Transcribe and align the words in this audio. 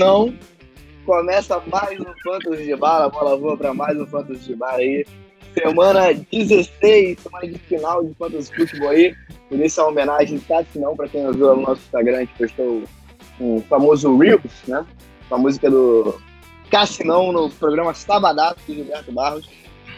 Cassinão, 0.00 0.34
começa 1.04 1.62
mais 1.66 2.00
um 2.00 2.14
Fantasy 2.24 2.64
de 2.64 2.74
Bala, 2.74 3.10
bola 3.10 3.36
voa 3.36 3.54
para 3.54 3.74
mais 3.74 4.00
um 4.00 4.06
Fantasy 4.06 4.46
de 4.46 4.56
Bala 4.56 4.78
aí. 4.78 5.04
Semana 5.52 6.14
16, 6.32 7.20
semana 7.20 7.46
de 7.46 7.58
final 7.58 8.02
de 8.02 8.14
Fantasy 8.14 8.54
Futebol 8.54 8.88
aí. 8.88 9.14
Por 9.50 9.60
isso, 9.60 9.78
a 9.78 9.88
homenagem 9.88 10.38
Cassinão, 10.38 10.96
para 10.96 11.06
quem 11.06 11.22
não 11.22 11.34
viu 11.34 11.54
no 11.54 11.62
nosso 11.62 11.82
Instagram, 11.82 12.20
gente 12.20 12.32
postou 12.32 12.82
o 13.38 13.62
famoso 13.68 14.16
Reels, 14.16 14.62
né? 14.66 14.86
Com 15.28 15.34
a 15.34 15.38
música 15.38 15.70
do 15.70 16.18
Cassinão 16.70 17.30
no 17.30 17.50
programa 17.50 17.92
Sabadato 17.92 18.62
de 18.66 18.76
Gilberto 18.76 19.12
Barros. 19.12 19.46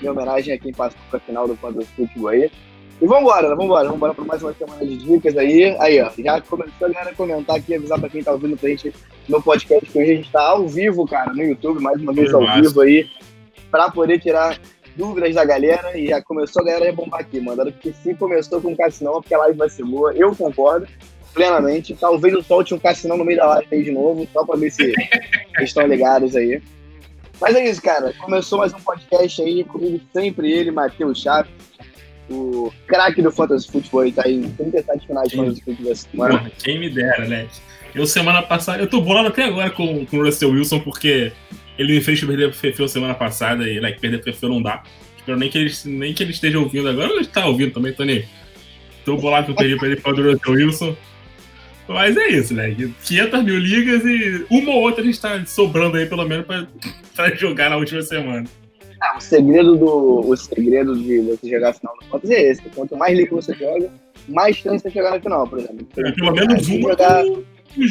Em 0.03 0.09
homenagem 0.09 0.53
a 0.53 0.59
quem 0.59 0.73
passou 0.73 0.99
para 1.11 1.19
a 1.19 1.23
final 1.23 1.47
do 1.47 1.55
Fantasy 1.55 1.89
Futebol 1.95 2.31
aí. 2.31 2.51
E 3.03 3.07
vambora, 3.07 3.49
né? 3.49 3.57
vambora, 3.57 3.89
vambora 3.89 4.15
para 4.15 4.25
mais 4.25 4.41
uma 4.45 4.55
semana 4.55 4.87
de 4.87 4.97
dicas 4.97 5.37
aí. 5.37 5.77
Aí, 5.81 6.01
ó, 6.01 6.09
já 6.17 6.41
começou 6.41 6.87
a 6.87 6.89
galera 6.89 7.13
comentar 7.17 7.57
aqui, 7.57 7.75
avisar 7.75 7.99
para 7.99 8.09
quem 8.09 8.23
tá 8.23 8.31
ouvindo 8.31 8.57
pra 8.57 8.69
gente 8.69 8.95
no 9.29 9.43
podcast 9.43 9.91
que 9.91 9.99
hoje 9.99 10.13
a 10.13 10.15
gente 10.15 10.31
tá 10.31 10.41
ao 10.41 10.69
vivo, 10.69 11.05
cara, 11.05 11.35
no 11.35 11.43
YouTube, 11.43 11.83
mais 11.83 12.01
uma 12.01 12.13
vez 12.13 12.33
ao 12.33 12.47
vivo 12.63 12.81
aí, 12.81 13.11
para 13.73 13.91
poder 13.91 14.21
tirar 14.21 14.57
dúvidas 14.97 15.35
da 15.35 15.45
galera. 15.45 15.99
E 15.99 16.07
já 16.07 16.23
começou 16.23 16.63
a 16.63 16.65
galera 16.65 16.91
a 16.91 16.95
bombar 16.95 17.23
aqui, 17.23 17.41
mandando 17.41 17.73
que 17.73 17.93
se 17.93 18.15
começou 18.15 18.63
com 18.63 18.77
Cassinão, 18.77 19.15
porque 19.15 19.35
a 19.35 19.39
live 19.39 19.59
vai 19.59 19.69
ser 19.69 19.85
boa. 19.85 20.15
Eu 20.15 20.33
concordo 20.37 20.87
plenamente. 21.35 21.97
Talvez 21.97 22.33
eu 22.33 22.43
solte 22.45 22.73
um 22.73 22.79
Cassinão 22.79 23.17
no 23.17 23.25
meio 23.25 23.41
da 23.41 23.49
live 23.49 23.67
aí 23.73 23.83
de 23.83 23.91
novo, 23.91 24.29
só 24.33 24.47
para 24.47 24.61
ver 24.61 24.71
se 24.71 24.93
estão 25.61 25.89
ligados 25.89 26.37
aí. 26.37 26.63
Mas 27.41 27.57
é 27.57 27.69
isso, 27.69 27.83
cara. 27.83 28.13
Começou 28.21 28.61
mais 28.61 28.73
um 28.73 28.79
podcast 28.79 29.43
aí, 29.43 29.65
comigo 29.65 30.01
sempre 30.13 30.53
ele, 30.53 30.71
Matheus 30.71 31.19
Chaves 31.19 31.51
o 32.31 32.73
craque 32.87 33.23
do 33.23 33.31
Fantasy 33.31 33.71
Football 33.71 34.13
tá 34.13 34.23
aí 34.25 34.37
em 34.37 34.51
37 34.51 35.07
finais 35.07 35.29
de 35.29 35.37
Fantasy 35.37 35.63
Football 35.63 35.93
essa 35.93 36.09
semana. 36.11 36.53
Quem 36.63 36.79
me 36.79 36.89
dera, 36.89 37.27
né? 37.27 37.49
Eu 37.95 38.07
semana 38.07 38.43
passada, 38.43 38.83
eu 38.83 38.87
tô 38.89 39.01
bolado 39.01 39.29
até 39.29 39.45
agora 39.45 39.71
com, 39.71 40.07
com 40.07 40.19
o 40.19 40.25
Russell 40.25 40.51
Wilson, 40.51 40.81
porque 40.81 41.33
ele 41.79 41.95
me 41.95 42.01
fez 42.01 42.23
perder 42.23 42.49
pro 42.49 42.59
Fefeu 42.59 42.89
semana 42.89 43.15
passada 43.15 43.69
e 43.69 43.79
like, 43.81 44.01
perder 44.01 44.19
pro 44.19 44.33
Fefeu 44.33 44.49
não 44.49 44.63
dá. 44.63 44.83
Espero 45.19 45.39
nem 45.39 45.51
que, 45.51 45.59
ele, 45.59 45.73
nem 45.85 46.15
que 46.15 46.23
ele 46.23 46.33
esteja 46.33 46.59
ouvindo 46.59 46.89
agora, 46.89 47.13
ele 47.13 47.27
tá 47.27 47.47
ouvindo 47.47 47.73
também, 47.73 47.93
Tony. 47.93 48.25
Tô 49.05 49.17
bolado 49.17 49.47
que 49.47 49.53
eu 49.53 49.57
perdi 49.57 49.77
pra 49.77 49.89
ele 49.89 49.97
pro 49.97 50.33
Russell 50.33 50.53
Wilson. 50.53 50.97
Mas 51.89 52.17
é 52.17 52.29
isso, 52.29 52.55
né? 52.55 52.75
500 53.05 53.45
mil 53.45 53.59
ligas 53.59 54.05
e 54.05 54.47
uma 54.49 54.71
ou 54.71 54.83
outra 54.83 55.03
a 55.03 55.05
gente 55.05 55.21
tá 55.21 55.45
sobrando 55.45 55.97
aí, 55.97 56.07
pelo 56.07 56.27
menos, 56.27 56.47
pra, 56.47 56.67
pra 57.15 57.35
jogar 57.35 57.69
na 57.69 57.77
última 57.77 58.01
semana. 58.03 58.45
Ah, 59.03 59.17
o 59.17 59.21
segredo 59.21 59.77
do 59.77 60.21
o 60.21 60.37
segredo 60.37 60.97
de 60.97 61.21
você 61.23 61.51
jogar 61.51 61.71
a 61.71 61.73
final 61.73 61.97
do 62.01 62.07
Fantasy 62.07 62.35
é 62.35 62.51
esse. 62.51 62.63
Quanto 62.71 62.97
mais 62.97 63.19
liga 63.19 63.35
você 63.35 63.53
joga, 63.53 63.91
mais 64.29 64.57
chance 64.57 64.87
de 64.87 64.93
chegar 64.93 65.11
na 65.11 65.21
final, 65.21 65.49
por 65.49 65.59
exemplo. 65.59 65.85
É, 65.97 66.13
pelo 66.13 66.33
menos 66.33 66.69
uma 66.69 66.91
jogar, 66.91 67.25
tem, 67.25 67.35
tá, 67.35 67.43
que 67.75 67.89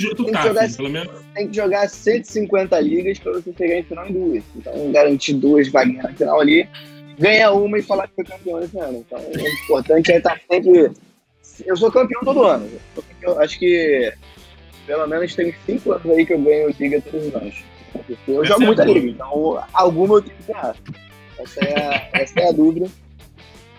jogar, 0.48 0.64
assim, 0.64 0.78
pelo 0.78 0.90
menos... 0.90 1.12
tem 1.36 1.48
que 1.50 1.56
jogar 1.56 1.90
150 1.90 2.80
ligas 2.80 3.20
para 3.20 3.34
você 3.34 3.53
chegar 3.58 3.80
em 3.80 3.84
final 3.84 4.08
em 4.08 4.14
duas. 4.14 4.44
Então, 4.56 4.92
garantir 4.94 5.34
duas 5.34 5.68
vaguinhas 5.68 6.03
na 6.03 6.14
final 6.14 6.40
ali, 6.40 6.70
ganha 7.20 7.52
uma 7.52 7.78
e 7.78 7.84
falar 7.84 8.08
que 8.08 8.16
foi 8.16 8.23
campeão 8.23 8.64
esse 8.64 8.80
ano. 8.80 9.06
Então, 9.06 9.20
é 9.20 9.64
importante 9.66 10.14
é 10.14 10.18
estar 10.18 10.40
sempre. 10.50 10.92
Eu 11.66 11.75
sou 11.75 11.92
campeão 11.92 12.22
todo 12.23 12.46
ano. 12.46 12.70
Eu 13.22 13.38
acho 13.42 13.59
que 13.59 14.14
pelo 14.88 15.06
menos 15.08 15.36
tem 15.36 15.53
cinco 15.66 15.91
anos 15.91 16.09
aí 16.09 16.25
que 16.25 16.34
eu 16.34 16.40
ganho 16.40 16.74
liga 16.80 17.02
todos 17.02 17.28
os 17.28 17.36
anos. 17.36 17.71
Eu 18.28 18.45
jogo 18.45 18.63
é 18.63 18.66
muita 18.66 18.84
liga, 18.85 19.07
então 19.07 19.63
alguma 19.73 20.16
eu 20.16 20.22
tenho 20.22 20.38
que 20.38 20.51
ganhar. 20.51 20.75
Essa 21.39 21.59
é, 21.66 21.85
a, 21.85 22.22
essa 22.22 22.39
é 22.39 22.50
a 22.50 22.51
dúvida. 22.51 22.88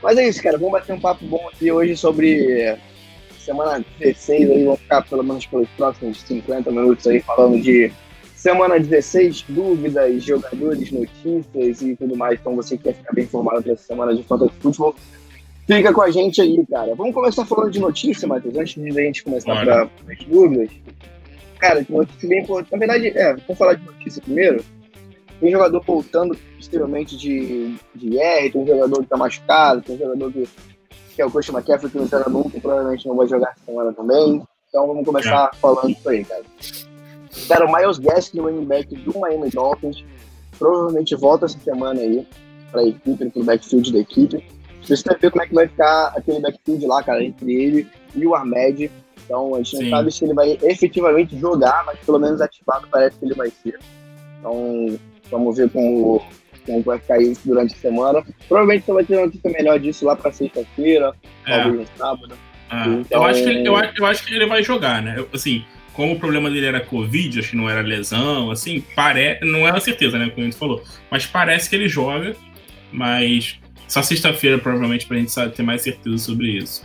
Mas 0.02 0.18
é 0.18 0.28
isso, 0.28 0.42
cara. 0.42 0.58
Vamos 0.58 0.72
bater 0.72 0.92
um 0.94 1.00
papo 1.00 1.24
bom 1.24 1.48
aqui 1.48 1.70
hoje 1.70 1.96
sobre 1.96 2.76
semana 3.38 3.84
16 3.98 4.50
aí, 4.50 4.64
vamos 4.64 4.80
ficar 4.80 5.02
pelo 5.02 5.22
menos 5.22 5.46
pelos 5.46 5.68
próximos 5.70 6.20
50 6.22 6.70
minutos 6.70 7.06
aí 7.06 7.20
falando 7.20 7.60
de 7.60 7.92
semana 8.36 8.78
16, 8.78 9.44
dúvidas, 9.48 10.22
jogadores, 10.22 10.90
notícias 10.90 11.82
e 11.82 11.96
tudo 11.96 12.16
mais. 12.16 12.40
Então 12.40 12.56
você 12.56 12.76
quer 12.76 12.94
ficar 12.94 13.12
bem 13.12 13.24
informado 13.24 13.62
dessa 13.62 13.84
semana 13.84 14.14
de 14.14 14.22
Fantasy 14.22 14.52
Futebol, 14.60 14.94
fica 15.66 15.92
com 15.92 16.02
a 16.02 16.10
gente 16.10 16.40
aí, 16.40 16.64
cara. 16.66 16.94
Vamos 16.94 17.14
começar 17.14 17.44
falando 17.44 17.70
de 17.70 17.80
notícia, 17.80 18.26
Matheus, 18.26 18.56
antes 18.56 18.74
de 18.74 18.88
a 18.88 19.04
gente 19.04 19.22
começar 19.22 19.64
para 19.64 19.82
as 19.84 20.24
dúvidas. 20.24 20.70
Cara, 21.62 21.86
notícia 21.88 22.28
bem 22.28 22.42
importante. 22.42 22.72
Na 22.72 22.78
verdade, 22.78 23.16
é, 23.16 23.34
vamos 23.34 23.56
falar 23.56 23.74
de 23.74 23.86
notícia 23.86 24.20
primeiro. 24.20 24.64
Tem 25.38 25.52
jogador 25.52 25.80
voltando 25.86 26.36
possivelmente 26.56 27.16
de, 27.16 27.76
de 27.94 28.18
R, 28.18 28.50
tem 28.50 28.66
jogador 28.66 29.00
que 29.00 29.08
tá 29.08 29.16
machucado, 29.16 29.80
tem 29.80 29.96
jogador 29.96 30.32
que, 30.32 30.48
que 31.14 31.22
é 31.22 31.24
o 31.24 31.30
Christian 31.30 31.54
McCaffrey 31.54 31.88
que 31.88 31.98
não 31.98 32.08
joga 32.08 32.28
nunca, 32.28 32.58
provavelmente 32.58 33.06
não 33.06 33.14
vai 33.14 33.28
jogar 33.28 33.50
essa 33.50 33.64
semana 33.64 33.92
também. 33.92 34.42
Então 34.68 34.88
vamos 34.88 35.06
começar 35.06 35.50
é. 35.54 35.56
falando 35.56 35.90
isso 35.90 36.08
aí, 36.08 36.24
cara. 36.24 36.42
Cara, 37.46 37.64
o 37.64 37.72
Miles 37.72 37.98
Gaskin, 37.98 38.40
running 38.40 38.64
back 38.64 38.92
do 38.96 39.18
Miami 39.20 39.50
Dolphins, 39.50 40.04
provavelmente 40.58 41.14
volta 41.14 41.46
essa 41.46 41.58
semana 41.60 42.00
aí 42.00 42.26
para 42.72 42.80
a 42.80 42.86
equipe, 42.88 43.30
para 43.30 43.40
o 43.40 43.44
backfield 43.44 43.92
da 43.92 44.00
equipe. 44.00 44.44
Você 44.82 45.00
vai 45.04 45.16
ver 45.16 45.30
como 45.30 45.42
é 45.44 45.46
que 45.46 45.54
vai 45.54 45.68
ficar 45.68 46.08
aquele 46.16 46.40
backfield 46.40 46.84
lá, 46.86 47.04
cara, 47.04 47.22
entre 47.22 47.54
ele 47.54 47.88
e 48.16 48.26
o 48.26 48.34
Ahmed. 48.34 48.90
Então, 49.24 49.54
a 49.54 49.58
gente 49.58 49.76
Sim. 49.76 49.84
não 49.84 49.90
sabe 49.90 50.12
se 50.12 50.24
ele 50.24 50.34
vai 50.34 50.58
efetivamente 50.62 51.38
jogar, 51.38 51.84
mas 51.86 51.98
pelo 52.00 52.18
menos 52.18 52.40
ativado 52.40 52.86
parece 52.90 53.18
que 53.18 53.24
ele 53.24 53.34
vai 53.34 53.50
ser. 53.62 53.78
Então, 54.38 54.98
vamos 55.30 55.56
ver 55.56 55.70
como, 55.70 56.22
como 56.66 56.82
vai 56.82 56.98
ficar 56.98 57.20
isso 57.20 57.40
durante 57.44 57.74
a 57.74 57.78
semana. 57.78 58.24
Provavelmente 58.48 58.84
você 58.84 58.92
vai 58.92 59.04
ter 59.04 59.16
uma 59.16 59.26
notícia 59.26 59.50
melhor 59.50 59.78
disso 59.78 60.04
lá 60.04 60.16
para 60.16 60.32
sexta-feira, 60.32 61.12
é. 61.46 61.62
talvez 61.62 61.80
no 61.80 61.96
sábado. 61.96 62.34
É. 62.70 62.88
Então... 62.88 63.20
Eu, 63.20 63.26
acho 63.26 63.42
que 63.42 63.48
ele, 63.48 63.68
eu, 63.68 63.74
eu, 63.76 64.06
acho 64.06 64.24
que 64.24 64.34
ele 64.34 64.46
vai 64.46 64.62
jogar, 64.62 65.02
né? 65.02 65.14
Eu, 65.18 65.28
assim, 65.32 65.64
como 65.92 66.14
o 66.14 66.18
problema 66.18 66.50
dele 66.50 66.66
era 66.66 66.80
Covid, 66.80 67.38
acho 67.38 67.50
que 67.50 67.56
não 67.56 67.68
era 67.68 67.80
lesão, 67.80 68.50
assim, 68.50 68.80
pare... 68.94 69.38
não 69.42 69.66
era 69.66 69.78
certeza, 69.80 70.18
né? 70.18 70.30
Como 70.30 70.42
a 70.42 70.44
gente 70.44 70.58
falou. 70.58 70.82
Mas 71.10 71.26
parece 71.26 71.68
que 71.68 71.76
ele 71.76 71.88
joga, 71.88 72.34
mas 72.90 73.58
só 73.86 74.02
sexta-feira, 74.02 74.58
provavelmente, 74.58 75.06
pra 75.06 75.18
gente 75.18 75.32
ter 75.50 75.62
mais 75.62 75.82
certeza 75.82 76.18
sobre 76.18 76.48
isso. 76.48 76.82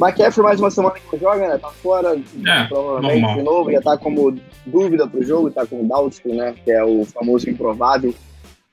McCaffrey 0.00 0.44
mais 0.44 0.60
uma 0.60 0.70
semana 0.70 0.96
que 0.96 1.02
não 1.12 1.18
joga, 1.18 1.48
né? 1.48 1.58
Tá 1.58 1.70
fora, 1.70 2.16
é, 2.16 2.64
provavelmente, 2.64 3.20
normal. 3.20 3.36
de 3.36 3.42
novo. 3.42 3.72
Já 3.72 3.80
tá 3.80 3.96
como 3.96 4.36
dúvida 4.66 5.06
pro 5.06 5.22
jogo, 5.22 5.50
tá 5.50 5.64
com 5.66 5.80
o 5.80 5.88
Doubtful, 5.88 6.34
né? 6.34 6.54
Que 6.64 6.72
é 6.72 6.84
o 6.84 7.04
famoso 7.04 7.48
improvável. 7.48 8.14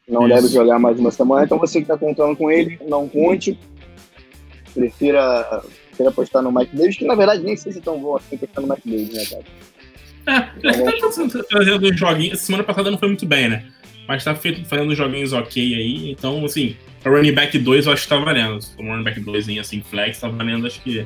Não 0.08 0.28
Isso. 0.28 0.36
deve 0.36 0.48
jogar 0.48 0.80
mais 0.80 1.00
uma 1.00 1.12
semana. 1.12 1.46
Então 1.46 1.60
você 1.60 1.82
que 1.82 1.88
tá 1.88 1.98
contando 1.98 2.36
com 2.36 2.50
ele, 2.50 2.80
não 2.88 3.08
conte. 3.08 3.58
Prefira, 4.74 5.62
prefira 5.88 6.10
apostar 6.10 6.42
no 6.42 6.52
Mike 6.52 6.76
Davis, 6.76 6.98
que 6.98 7.06
na 7.06 7.16
verdade 7.16 7.44
nem 7.44 7.56
sei 7.56 7.72
se 7.72 7.80
é 7.80 7.82
tão 7.82 8.00
bom 8.00 8.16
assim 8.16 8.36
apostar 8.36 8.66
no 8.66 8.70
Mike 8.70 8.90
Davis, 8.90 9.14
né, 9.14 9.26
cara? 9.26 9.62
É, 10.28 10.50
ele 10.64 11.00
tá 11.00 11.44
trazendo 11.50 11.88
uns 11.88 12.00
joguinhos. 12.00 12.40
Semana 12.40 12.64
passada 12.64 12.90
não 12.90 12.98
foi 12.98 13.10
muito 13.10 13.26
bem, 13.26 13.50
né? 13.50 13.66
Mas 14.08 14.24
tá 14.24 14.36
fazendo 14.36 14.96
joguinhos 14.96 15.34
ok 15.34 15.76
aí. 15.76 16.12
Então, 16.12 16.44
assim, 16.44 16.76
Pra 17.02 17.12
running 17.12 17.34
back 17.34 17.58
2 17.58 17.88
eu 17.88 17.94
acho 17.94 18.04
que 18.04 18.10
tá 18.10 18.18
valendo. 18.18 18.60
Um 18.80 18.92
running 18.92 19.04
back 19.04 19.20
2 19.20 19.60
assim, 19.60 19.82
flex, 19.82 20.20
tá 20.20 20.28
valendo, 20.28 20.68
acho 20.68 20.80
que, 20.82 21.06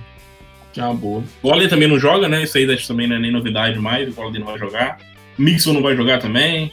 que 0.73 0.79
é 0.79 0.83
uma 0.83 0.93
boa. 0.93 1.23
Golladay 1.41 1.69
também 1.69 1.87
não 1.87 1.97
joga, 1.97 2.27
né? 2.27 2.43
Isso 2.43 2.57
aí 2.57 2.69
acho, 2.71 2.87
também 2.87 3.07
não 3.07 3.15
é 3.15 3.19
nem 3.19 3.31
novidade 3.31 3.79
mais. 3.79 4.09
O 4.09 4.13
Golladay 4.13 4.39
não 4.39 4.47
vai 4.47 4.59
jogar. 4.59 4.99
Mixon 5.37 5.73
não 5.73 5.81
vai 5.81 5.95
jogar 5.95 6.19
também. 6.19 6.71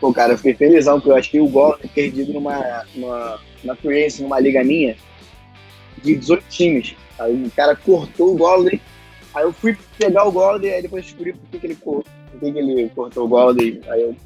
Pô, 0.00 0.12
cara, 0.12 0.32
eu 0.32 0.36
fiquei 0.36 0.54
felizão, 0.54 1.00
porque 1.00 1.10
eu 1.10 1.16
que 1.30 1.40
o 1.40 1.48
Golladay 1.48 1.88
perdido 1.94 2.32
numa, 2.32 2.84
numa, 2.92 3.40
numa 3.62 3.76
free 3.76 4.08
numa 4.18 4.40
liga 4.40 4.64
minha, 4.64 4.96
de 6.02 6.16
18 6.16 6.44
times. 6.50 6.96
Aí 7.20 7.32
o 7.32 7.50
cara 7.52 7.76
cortou 7.76 8.34
o 8.34 8.36
Golladay. 8.36 8.80
Aí 9.32 9.44
eu 9.44 9.52
fui 9.52 9.78
pegar 9.96 10.24
o 10.24 10.32
Golladay, 10.32 10.74
aí 10.74 10.82
depois 10.82 11.04
descobri 11.04 11.34
por 11.34 11.48
que, 11.50 11.58
que 11.60 11.66
ele 11.68 11.76
cortou. 11.76 12.12
Por 12.32 12.40
que, 12.40 12.50
que 12.50 12.58
ele 12.58 12.88
cortou 12.88 13.26
o 13.26 13.28
Golladay. 13.28 13.80
Aí 13.86 14.02
eu 14.02 14.16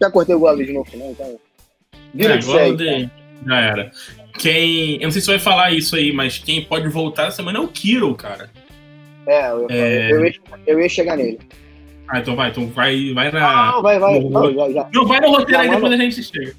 já 0.00 0.10
cortei 0.10 0.34
o 0.34 0.38
Golladay 0.38 0.66
de 0.66 0.72
novo, 0.72 0.90
não, 0.96 1.10
então 1.10 1.38
Vira 2.14 2.34
é, 2.34 2.38
de... 2.38 3.10
Já 3.46 3.60
era. 3.60 3.90
Quem. 4.38 4.96
Eu 4.96 5.04
não 5.04 5.10
sei 5.10 5.20
se 5.20 5.28
vai 5.28 5.38
falar 5.38 5.72
isso 5.72 5.96
aí, 5.96 6.12
mas 6.12 6.38
quem 6.38 6.64
pode 6.64 6.88
voltar 6.88 7.26
essa 7.26 7.36
semana 7.36 7.58
é 7.58 7.60
o 7.60 7.68
Kiro, 7.68 8.14
cara. 8.14 8.50
É, 9.26 9.50
eu, 9.50 9.66
é... 9.68 10.12
eu, 10.12 10.24
ia, 10.24 10.34
eu 10.66 10.80
ia 10.80 10.88
chegar 10.88 11.16
nele. 11.16 11.38
Ah, 12.08 12.20
então 12.20 12.34
vai, 12.34 12.50
então 12.50 12.66
vai, 12.68 13.12
vai 13.12 13.30
na. 13.30 13.72
Não, 13.72 13.82
vai, 13.82 13.98
vai. 13.98 14.20
No... 14.20 14.30
Não, 14.30 14.54
já, 14.54 14.70
já. 14.70 14.88
não, 14.92 15.06
vai 15.06 15.20
no 15.20 15.28
roteiro 15.28 15.60
aí, 15.60 15.70
depois 15.70 15.92
a 15.92 15.96
gente 15.96 16.22
chega. 16.22 16.54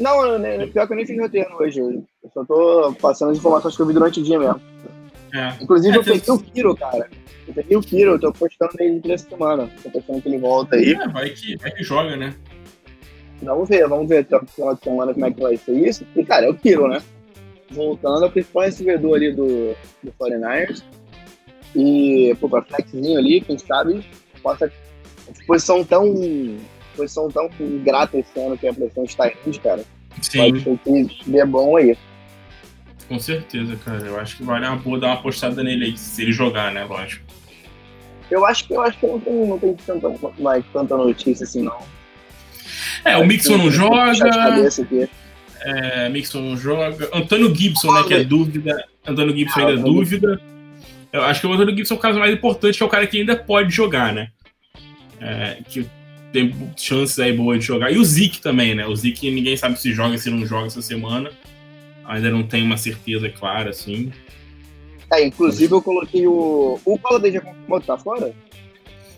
Não, 0.00 0.40
pior 0.72 0.86
que 0.86 0.92
eu 0.92 0.96
nem 0.96 1.06
fiz 1.06 1.20
roteiro 1.20 1.54
hoje. 1.60 1.80
Eu 1.80 2.30
só 2.32 2.44
tô 2.44 2.94
passando 3.00 3.32
as 3.32 3.38
informações 3.38 3.76
que 3.76 3.82
eu 3.82 3.86
vi 3.86 3.92
durante 3.92 4.20
o 4.20 4.22
dia 4.22 4.38
mesmo. 4.38 4.60
É. 5.34 5.62
Inclusive, 5.62 5.94
é, 5.94 5.98
eu 5.98 6.04
peguei 6.04 6.34
o 6.34 6.38
Kiro, 6.38 6.76
cara. 6.76 7.08
Eu 7.46 7.54
peguei 7.54 7.76
o 7.76 7.80
Kiro, 7.80 8.12
eu 8.12 8.18
tô 8.18 8.32
postando 8.32 8.72
ele 8.80 9.12
essa 9.12 9.28
semana. 9.28 9.68
Tô 9.82 9.90
pensando 9.90 10.22
que 10.22 10.28
ele 10.28 10.38
volta 10.38 10.76
aí. 10.76 10.94
É, 10.94 11.08
vai 11.08 11.30
que, 11.30 11.56
vai 11.56 11.70
que 11.70 11.82
joga, 11.82 12.16
né? 12.16 12.34
Vamos 13.42 13.68
ver, 13.68 13.88
vamos 13.88 14.08
ver 14.08 14.18
até 14.18 14.36
o 14.36 14.46
final 14.46 14.74
de 14.74 14.82
semana 14.82 15.12
como 15.12 15.26
é 15.26 15.30
que 15.30 15.40
vai 15.40 15.56
ser 15.56 15.72
isso. 15.72 16.06
E, 16.14 16.24
cara, 16.24 16.46
é 16.46 16.50
o 16.50 16.54
Kiro, 16.54 16.88
né? 16.88 17.02
Voltando, 17.70 18.24
é 18.24 18.28
o 18.28 18.30
principal 18.30 18.64
recebedor 18.64 19.16
ali 19.16 19.32
do, 19.32 19.74
do 20.02 20.12
49ers. 20.20 20.82
E, 21.74 22.36
pô, 22.40 22.48
pra 22.48 22.62
flexzinho 22.62 23.18
ali, 23.18 23.40
quem 23.40 23.58
sabe, 23.58 24.04
possa. 24.42 24.70
Posição 25.46 25.84
tão. 25.84 26.12
Posição 26.96 27.28
tão 27.30 27.48
grata 27.82 28.18
esse 28.18 28.38
ano 28.38 28.56
que 28.58 28.66
é 28.66 28.70
a 28.70 28.74
posição 28.74 29.04
de 29.04 29.16
Tyrande, 29.16 29.60
cara. 29.60 29.84
Sim. 30.20 30.38
Pode 30.38 30.62
ser 30.62 31.08
que 31.08 31.30
dê 31.30 31.44
bom 31.44 31.76
aí. 31.76 31.96
Com 33.08 33.18
certeza, 33.18 33.76
cara. 33.76 34.06
Eu 34.06 34.20
acho 34.20 34.36
que 34.36 34.42
vale 34.42 34.66
uma 34.66 34.76
boa 34.76 35.00
dar 35.00 35.06
uma 35.08 35.14
apostada 35.14 35.62
nele 35.62 35.86
aí, 35.86 35.98
se 35.98 36.22
ele 36.22 36.32
jogar, 36.32 36.72
né? 36.72 36.84
Lógico. 36.84 37.24
Eu 38.30 38.46
acho 38.46 38.66
que 38.66 38.74
eu 38.74 38.82
acho 38.82 38.98
que 38.98 39.06
não 39.06 39.20
tem, 39.20 39.46
não 39.46 39.58
tem 39.58 39.74
tanta, 39.74 40.10
mais, 40.38 40.64
tanta 40.72 40.96
notícia 40.96 41.44
assim, 41.44 41.62
não. 41.62 41.78
É, 43.04 43.16
o 43.16 43.26
Mixon 43.26 43.58
não 43.58 43.70
joga. 43.70 44.30
É, 45.60 46.08
Mixon 46.08 46.40
não 46.40 46.56
joga. 46.56 47.08
Antônio 47.12 47.54
Gibson, 47.54 47.92
né, 47.92 48.02
que 48.06 48.14
é 48.14 48.24
dúvida. 48.24 48.84
Antônio 49.06 49.36
Gibson 49.36 49.60
ainda 49.60 49.72
é 49.72 49.76
dúvida. 49.76 50.40
Eu 51.12 51.22
acho 51.22 51.40
que 51.40 51.46
o 51.46 51.52
Antônio 51.52 51.76
Gibson 51.76 51.94
é 51.94 51.96
o 51.96 52.00
caso 52.00 52.18
mais 52.18 52.32
importante, 52.32 52.76
que 52.76 52.82
é 52.82 52.86
o 52.86 52.88
cara 52.88 53.06
que 53.06 53.20
ainda 53.20 53.36
pode 53.36 53.70
jogar, 53.70 54.12
né? 54.12 54.28
É, 55.20 55.58
que 55.68 55.86
tem 56.32 56.54
chances 56.76 57.18
aí 57.18 57.32
boas 57.32 57.60
de 57.60 57.66
jogar. 57.66 57.92
E 57.92 57.98
o 57.98 58.04
Zeke 58.04 58.40
também, 58.40 58.74
né? 58.74 58.86
O 58.86 58.96
Zeke 58.96 59.30
ninguém 59.30 59.56
sabe 59.56 59.78
se 59.78 59.92
joga, 59.92 60.16
se 60.16 60.30
não 60.30 60.46
joga 60.46 60.66
essa 60.66 60.82
semana. 60.82 61.30
Ainda 62.04 62.30
não 62.30 62.42
tem 62.42 62.62
uma 62.62 62.76
certeza 62.76 63.28
clara, 63.28 63.70
assim. 63.70 64.10
É, 65.12 65.24
inclusive 65.24 65.72
eu 65.72 65.82
coloquei 65.82 66.26
o. 66.26 66.80
O 66.84 66.98
Holiday 67.04 67.32
já 67.32 67.40
que 67.40 67.86
tá 67.86 67.98
fora? 67.98 68.34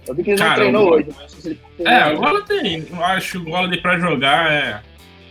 Eu 0.07 0.15
vi 0.15 0.23
que 0.23 0.31
ele 0.31 0.39
Cara, 0.39 0.51
não 0.51 0.57
treinou 0.57 0.93
hoje, 0.93 1.09
mas 1.17 1.33
se 1.33 1.49
ele 1.49 1.61
É, 1.85 2.15
o 2.15 2.21
Holiday, 2.21 2.87
eu 2.91 3.05
acho 3.05 3.33
que 3.33 3.51
o 3.51 3.53
Holiday 3.53 3.81
pra 3.81 3.99
jogar 3.99 4.53
é. 4.53 4.83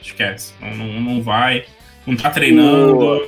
Esquece. 0.01 0.53
Não, 0.59 0.75
não, 0.75 1.01
não 1.01 1.23
vai. 1.23 1.65
Não 2.05 2.15
tá 2.15 2.29
treinando. 2.29 2.97
O... 2.97 3.27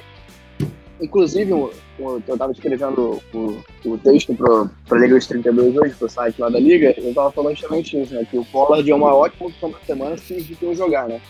Inclusive, 1.02 1.52
eu, 1.52 1.74
eu 2.00 2.38
tava 2.38 2.52
escrevendo 2.52 3.22
o, 3.34 3.64
o 3.86 3.98
texto 3.98 4.34
pro, 4.34 4.70
pra 4.88 5.00
Liga 5.00 5.16
dos 5.16 5.28
32 5.28 5.78
hoje, 5.78 5.96
pro 5.96 6.10
site 6.10 6.40
lá 6.40 6.50
da 6.50 6.60
Liga, 6.60 6.94
eu 6.98 7.14
tava 7.14 7.32
falando 7.32 7.54
justamente 7.54 8.02
isso, 8.02 8.14
né? 8.14 8.26
Que 8.30 8.38
o 8.38 8.46
Pollard 8.46 8.90
é 8.90 8.96
uma 8.96 9.14
ótima 9.14 9.48
opção 9.48 9.72
pra 9.72 9.80
semana 9.82 10.18
se 10.18 10.58
o 10.62 10.76
jogar, 10.76 11.08
né? 11.08 11.22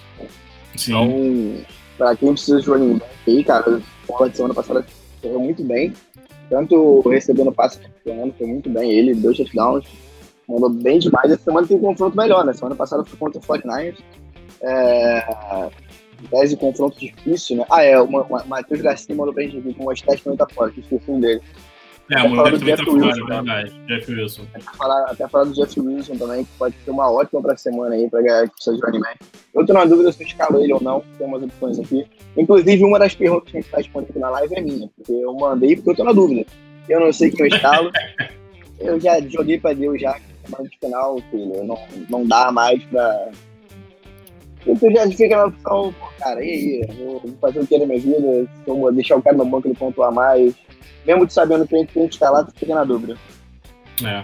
Sim. 0.75 0.91
Então, 0.91 1.65
pra 1.97 2.15
quem 2.15 2.33
precisa 2.33 2.61
de 2.61 2.67
running 2.67 2.97
back 2.97 3.13
aí, 3.27 3.43
cara, 3.43 3.69
o 3.77 3.81
Pollard 4.07 4.35
semana 4.35 4.53
passada 4.53 4.85
correu 5.21 5.39
muito 5.39 5.63
bem. 5.63 5.93
Tanto 6.49 7.01
recebendo 7.09 7.51
passe 7.51 7.79
ano, 8.05 8.33
foi 8.37 8.47
muito 8.47 8.69
bem. 8.69 8.91
Ele, 8.91 9.15
dois 9.15 9.37
touchdowns, 9.37 9.85
mandou 10.47 10.69
bem 10.69 10.99
demais. 10.99 11.31
Essa 11.31 11.43
semana 11.43 11.67
tem 11.67 11.77
um 11.77 11.81
confronto 11.81 12.15
melhor, 12.15 12.45
né? 12.45 12.53
Semana 12.53 12.75
passada 12.75 13.03
foi 13.03 13.17
contra 13.17 13.39
o 13.39 13.43
49ers. 13.43 13.97
É, 14.61 15.69
tese 16.29 16.55
confronto 16.57 16.99
difícil, 16.99 17.57
né? 17.57 17.65
Ah, 17.69 17.83
é, 17.83 17.99
o 17.99 18.07
Matheus 18.47 18.81
Garcia 18.81 19.15
mandou 19.15 19.33
pra 19.33 19.43
gente 19.43 19.57
aqui 19.57 19.73
com 19.73 19.85
o 19.85 19.93
stats 19.93 20.21
também 20.21 20.37
tá 20.37 20.47
fora, 20.53 20.71
que 20.71 20.83
um 21.07 21.19
dele. 21.19 21.41
É, 22.11 22.21
o 22.21 22.29
Moleque 22.29 22.59
também 22.59 22.75
tá 22.75 22.85
fora, 22.85 23.09
é 23.09 23.35
verdade. 23.35 23.81
Jeff 23.87 24.13
Wilson. 24.13 24.43
Até 24.53 24.77
falar, 24.77 25.03
até 25.03 25.27
falar 25.27 25.43
do 25.45 25.53
Jeff 25.53 25.79
Wilson 25.79 26.15
também, 26.17 26.45
que 26.45 26.51
pode 26.57 26.75
ser 26.83 26.91
uma 26.91 27.11
ótima 27.11 27.41
pra 27.41 27.57
semana 27.57 27.95
aí, 27.95 28.09
pra 28.09 28.21
ganhar 28.21 28.47
que 28.47 28.53
precisa 28.53 28.75
de 28.75 28.81
running 28.83 28.99
back. 28.99 29.19
Eu 29.53 29.65
tô 29.65 29.73
na 29.73 29.85
dúvida 29.85 30.11
se 30.11 30.21
eu 30.21 30.27
escalo 30.27 30.59
ele 30.61 30.73
ou 30.73 30.83
não, 30.83 31.03
tem 31.17 31.25
umas 31.25 31.41
opções 31.41 31.79
aqui. 31.79 32.05
Inclusive, 32.37 32.83
uma 32.83 32.99
das 32.99 33.15
perguntas 33.15 33.51
que 33.51 33.57
a 33.57 33.61
gente 33.61 33.71
tá 33.71 33.77
respondendo 33.77 34.09
aqui 34.11 34.19
na 34.19 34.29
live 34.29 34.55
é 34.55 34.61
minha, 34.61 34.89
porque 34.95 35.11
eu 35.11 35.33
mandei 35.33 35.75
porque 35.75 35.89
eu 35.89 35.95
tô 35.95 36.03
na 36.03 36.13
dúvida. 36.13 36.45
Eu 36.87 36.99
não 36.99 37.11
sei 37.11 37.31
quem 37.31 37.47
eu 37.47 37.55
escalo. 37.55 37.91
eu 38.79 38.99
já 38.99 39.19
joguei 39.21 39.59
pra 39.59 39.73
Deus 39.73 39.99
já, 39.99 40.15
semana 40.43 40.69
de 40.69 40.77
final, 40.77 41.19
filho. 41.31 41.63
Não, 41.63 41.79
não 42.09 42.27
dá 42.27 42.51
mais 42.51 42.83
pra. 42.85 43.29
Então 44.65 44.91
já 44.91 45.07
fica 45.09 45.37
na 45.37 45.45
opção, 45.45 45.93
cara, 46.19 46.43
e 46.43 46.49
aí? 46.49 46.87
Vou 46.97 47.21
fazer 47.39 47.59
o 47.59 47.67
que 47.67 47.77
na 47.77 47.85
minha 47.85 47.99
vida? 47.99 48.49
Vou 48.65 48.91
deixar 48.91 49.15
o 49.15 49.21
cara 49.21 49.37
no 49.37 49.45
banco 49.45 49.67
ele 49.67 49.75
pontuar 49.75 50.11
mais 50.11 50.55
mesmo 51.05 51.29
sabendo 51.29 51.67
que 51.67 51.75
a 51.75 51.79
gente 51.79 52.13
está 52.13 52.29
lá, 52.29 52.43
tu 52.43 52.51
fica 52.55 52.73
na 52.73 52.83
dúvida. 52.83 53.17
É. 54.03 54.23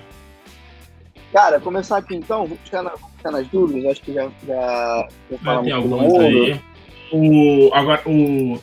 Cara, 1.31 1.59
começar 1.59 1.97
aqui 1.97 2.15
então, 2.15 2.45
vou 2.45 2.57
ficar, 2.63 2.81
na, 2.83 2.89
vou 2.89 3.09
ficar 3.15 3.31
nas 3.31 3.47
dúvidas, 3.47 3.91
acho 3.91 4.01
que 4.01 4.13
já, 4.13 4.29
já, 4.45 5.07
já 5.29 5.37
falamos 5.37 5.65
Tem 5.65 5.73
alguns 5.73 6.19
aí. 6.19 6.61
O, 7.11 7.69
agora, 7.73 8.01
o, 8.05 8.59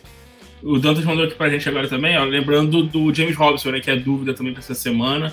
o 0.62 0.78
Dantas 0.78 1.04
mandou 1.04 1.24
aqui 1.24 1.34
pra 1.34 1.48
gente 1.48 1.68
agora 1.68 1.88
também, 1.88 2.18
ó, 2.18 2.24
lembrando 2.24 2.82
do, 2.82 2.82
do 2.82 3.14
James 3.14 3.36
Robson, 3.36 3.70
né, 3.70 3.80
que 3.80 3.90
é 3.90 3.96
dúvida 3.96 4.34
também 4.34 4.52
pra 4.52 4.60
essa 4.60 4.74
semana. 4.74 5.32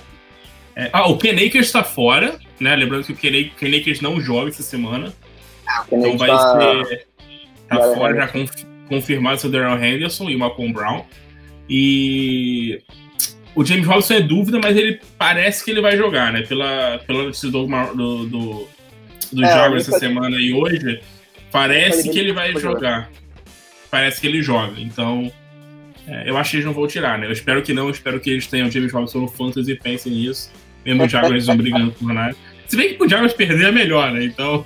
É, 0.76 0.90
ah, 0.94 1.10
o 1.10 1.18
Ken 1.18 1.36
Akers 1.36 1.72
tá 1.72 1.84
fora, 1.84 2.38
né? 2.60 2.76
Lembrando 2.76 3.06
que 3.06 3.14
o 3.14 3.16
Ken, 3.16 3.50
Ken 3.58 3.78
Akers 3.78 4.02
não 4.02 4.20
joga 4.20 4.50
essa 4.50 4.62
semana. 4.62 5.14
Então 5.92 6.18
vai 6.18 6.30
tá... 6.30 6.86
ser. 6.86 7.08
Tá 7.68 7.82
fora, 7.96 8.16
já 8.16 8.30
confirmado 8.88 9.42
seu 9.42 9.50
Darrell 9.50 9.84
Henderson 9.84 10.30
e 10.30 10.36
o 10.36 10.40
Malcolm 10.40 10.72
Brown. 10.72 11.06
E 11.70 12.82
o 13.56 13.66
James 13.66 13.88
Robinson 13.88 14.14
é 14.16 14.22
dúvida, 14.22 14.60
mas 14.62 14.78
ele 14.78 15.00
parece 15.18 15.64
que 15.64 15.72
ele 15.72 15.82
vai 15.82 15.98
jogar, 15.98 16.32
né? 16.32 16.44
Pela, 16.44 17.00
pela 17.08 17.24
notícia 17.24 17.50
do, 17.50 17.66
do, 17.66 18.26
do, 18.26 18.68
do 19.32 19.46
é, 19.46 19.54
jogo 19.54 19.78
essa 19.78 19.98
semana 19.98 20.38
e 20.38 20.54
hoje, 20.54 21.02
parece 21.52 22.10
que 22.10 22.20
ele 22.20 22.34
vai 22.34 22.54
jogar. 22.54 23.10
Parece 23.90 24.22
que 24.22 24.28
ele 24.28 24.42
joga. 24.42 24.80
Então, 24.80 25.32
é, 26.08 26.30
eu 26.30 26.38
acho 26.38 26.52
que 26.52 26.58
eles 26.58 26.66
não 26.66 26.74
vão 26.74 26.86
tirar, 26.86 27.18
né? 27.18 27.28
Eu 27.28 27.32
espero 27.32 27.62
que 27.62 27.74
não, 27.74 27.86
eu 27.86 27.92
espero 27.92 28.20
que 28.20 28.30
eles 28.30 28.46
tenham 28.46 28.68
o 28.68 28.72
James 28.72 28.92
Robinson 28.92 29.22
no 29.22 29.28
Fantasy 29.28 29.72
e 29.72 29.76
pensem 29.76 30.12
nisso. 30.12 30.52
Mesmo 30.86 31.04
o 31.04 31.10
Jaguars 31.10 31.48
não 31.48 31.58
brigando 31.58 31.92
por 31.94 32.14
nada. 32.14 32.36
Se 32.68 32.76
bem 32.76 32.96
que 32.96 33.04
o 33.04 33.10
Jaguars 33.10 33.34
perder 33.34 33.70
é 33.70 33.72
melhor, 33.72 34.12
né? 34.12 34.24
Então. 34.24 34.66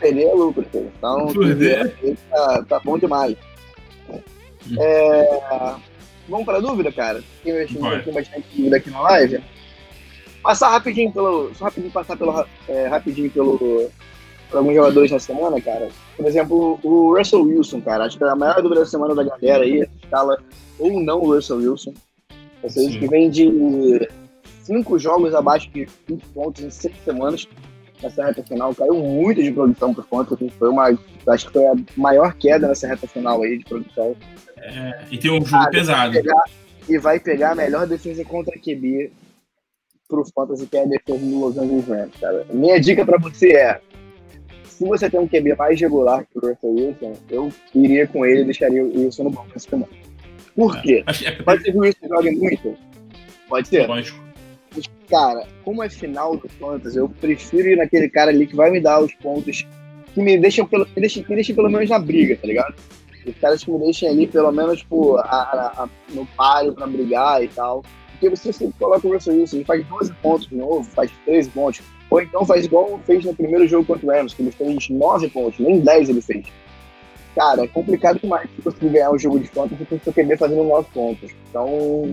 Perder 0.00 0.24
é 0.24 0.32
lucro, 0.32 0.64
então. 0.72 1.26
Perder. 1.28 1.94
Tá, 2.30 2.64
tá 2.68 2.80
bom 2.80 2.98
demais. 2.98 3.36
É... 4.78 5.74
Vamos 6.28 6.46
para 6.46 6.58
a 6.58 6.60
dúvida, 6.60 6.92
cara? 6.92 7.22
Tem, 7.42 7.66
tem 7.66 8.12
bastante 8.12 8.46
dúvida 8.54 8.76
aqui 8.76 8.90
na 8.90 9.00
live. 9.00 9.42
Passar 10.42 10.70
rapidinho 10.70 11.12
pelo. 11.12 11.54
Só 11.54 11.64
rapidinho 11.64 11.92
passar 11.92 12.16
pelo, 12.16 12.44
é, 12.68 12.86
rapidinho 12.86 13.30
pelo, 13.30 13.58
por 14.50 14.58
alguns 14.58 14.74
jogadores 14.74 15.10
na 15.10 15.18
semana, 15.18 15.60
cara. 15.60 15.88
Por 16.16 16.26
exemplo, 16.26 16.78
o 16.82 17.16
Russell 17.16 17.42
Wilson, 17.42 17.80
cara. 17.80 18.04
Acho 18.04 18.18
que 18.18 18.24
é 18.24 18.28
a 18.28 18.36
maior 18.36 18.60
dúvida 18.62 18.80
da 18.80 18.86
semana 18.86 19.14
da 19.14 19.24
galera 19.24 19.64
aí, 19.64 19.86
escala 20.02 20.38
ou 20.78 21.00
não 21.00 21.20
o 21.20 21.34
Russell 21.34 21.58
Wilson. 21.58 21.94
Ou 22.62 22.70
seja, 22.70 22.98
que 22.98 23.08
vem 23.08 23.28
de 23.28 24.08
cinco 24.62 24.98
jogos 24.98 25.34
abaixo 25.34 25.68
de 25.70 25.88
20 26.06 26.24
pontos 26.28 26.64
em 26.64 26.70
seis 26.70 26.94
semanas 27.04 27.48
nessa 28.02 28.24
reta 28.24 28.42
final. 28.42 28.74
Caiu 28.74 28.94
muito 28.94 29.42
de 29.42 29.52
produção 29.52 29.94
por 29.94 30.06
conta. 30.06 30.36
Foi 30.58 30.68
uma. 30.68 30.96
Acho 31.28 31.46
que 31.46 31.52
foi 31.52 31.66
a 31.66 31.74
maior 31.96 32.34
queda 32.34 32.68
nessa 32.68 32.86
reta 32.86 33.06
final 33.06 33.42
aí 33.42 33.58
de 33.58 33.64
produção. 33.64 34.16
É, 34.56 35.04
e 35.10 35.18
tem 35.18 35.30
um 35.30 35.44
jogo 35.44 35.64
ah, 35.64 35.70
pesado. 35.70 36.12
Vai 36.12 36.22
pegar, 36.22 36.44
e 36.88 36.98
vai 36.98 37.20
pegar 37.20 37.52
a 37.52 37.54
melhor 37.54 37.86
defesa 37.86 38.24
contra 38.24 38.58
QB 38.58 39.12
pro 40.08 40.24
Fantasy, 40.34 40.66
que 40.66 40.76
é 40.76 40.82
a 40.82 40.86
defesa 40.86 41.18
do 41.18 41.40
Los 41.40 41.56
Angeles 41.56 41.86
Rams, 41.86 42.12
cara. 42.20 42.46
Minha 42.52 42.78
dica 42.80 43.04
pra 43.04 43.18
você 43.18 43.52
é: 43.52 43.80
se 44.64 44.84
você 44.84 45.08
tem 45.08 45.20
um 45.20 45.28
QB 45.28 45.54
mais 45.56 45.80
regular 45.80 46.24
que 46.26 46.38
o 46.38 46.40
Russell 46.40 46.74
Wilson, 46.74 47.14
eu 47.30 47.52
iria 47.74 48.06
com 48.06 48.26
ele 48.26 48.42
e 48.42 48.44
deixaria 48.44 48.84
o 48.84 49.04
Wilson 49.04 49.24
no 49.24 49.30
banco 49.30 49.50
essa 49.54 49.70
semana. 49.70 49.92
Por 50.54 50.76
é, 50.76 50.80
quê? 50.82 51.04
É, 51.24 51.30
Pode 51.42 51.62
ser 51.62 51.72
que 51.72 51.78
o 51.78 51.80
Wilson 51.80 52.08
jogue 52.08 52.30
muito? 52.32 52.76
Pode 53.48 53.68
ser. 53.68 53.86
Lógico. 53.86 54.21
Cara, 55.08 55.46
como 55.64 55.82
é 55.82 55.90
final 55.90 56.36
do 56.36 56.48
Fantasy, 56.48 56.96
eu 56.96 57.08
prefiro 57.08 57.68
ir 57.68 57.76
naquele 57.76 58.08
cara 58.08 58.30
ali 58.30 58.46
que 58.46 58.56
vai 58.56 58.70
me 58.70 58.80
dar 58.80 59.00
os 59.00 59.12
pontos 59.14 59.66
que 60.14 60.22
me 60.22 60.38
deixam 60.38 60.66
pelo, 60.66 60.86
me 60.86 61.00
deixam, 61.00 61.24
me 61.28 61.34
deixam 61.34 61.54
pelo 61.54 61.70
menos 61.70 61.90
na 61.90 61.98
briga, 61.98 62.36
tá 62.36 62.46
ligado? 62.46 62.74
Os 63.26 63.36
caras 63.36 63.62
que 63.62 63.70
me 63.70 63.78
deixem 63.78 64.08
ali, 64.08 64.26
pelo 64.26 64.50
menos, 64.50 64.80
tipo, 64.80 65.16
a, 65.16 65.22
a, 65.22 65.84
a, 65.84 65.88
no 66.10 66.26
páreo 66.26 66.72
pra 66.72 66.86
brigar 66.86 67.42
e 67.42 67.48
tal. 67.48 67.84
Porque 68.12 68.28
você 68.30 68.52
sempre 68.52 68.74
coloca 68.78 69.06
o 69.06 69.12
Russell 69.12 69.34
Wilson, 69.34 69.56
ele 69.56 69.64
faz 69.64 69.86
12 69.86 70.12
pontos 70.14 70.48
de 70.48 70.56
novo, 70.56 70.84
faz 70.84 71.10
13 71.24 71.50
pontos. 71.50 71.82
Ou 72.10 72.20
então 72.20 72.44
faz 72.44 72.64
igual 72.64 73.00
fez 73.04 73.24
no 73.24 73.34
primeiro 73.34 73.66
jogo 73.66 73.84
contra 73.84 74.06
o 74.06 74.10
Rams, 74.10 74.34
que 74.34 74.42
ele 74.42 74.50
fez 74.50 74.88
9 74.88 75.28
pontos, 75.30 75.58
nem 75.58 75.80
10 75.80 76.08
ele 76.08 76.20
fez. 76.20 76.46
Cara, 77.34 77.64
é 77.64 77.66
complicado 77.66 78.20
demais 78.20 78.48
você 78.50 78.62
conseguir 78.62 78.90
ganhar 78.90 79.10
um 79.10 79.18
jogo 79.18 79.40
de 79.40 79.48
fantasy 79.48 79.82
o 79.90 80.00
seu 80.00 80.12
QB 80.12 80.36
fazendo 80.36 80.64
9 80.64 80.88
pontos. 80.92 81.30
Então, 81.48 82.12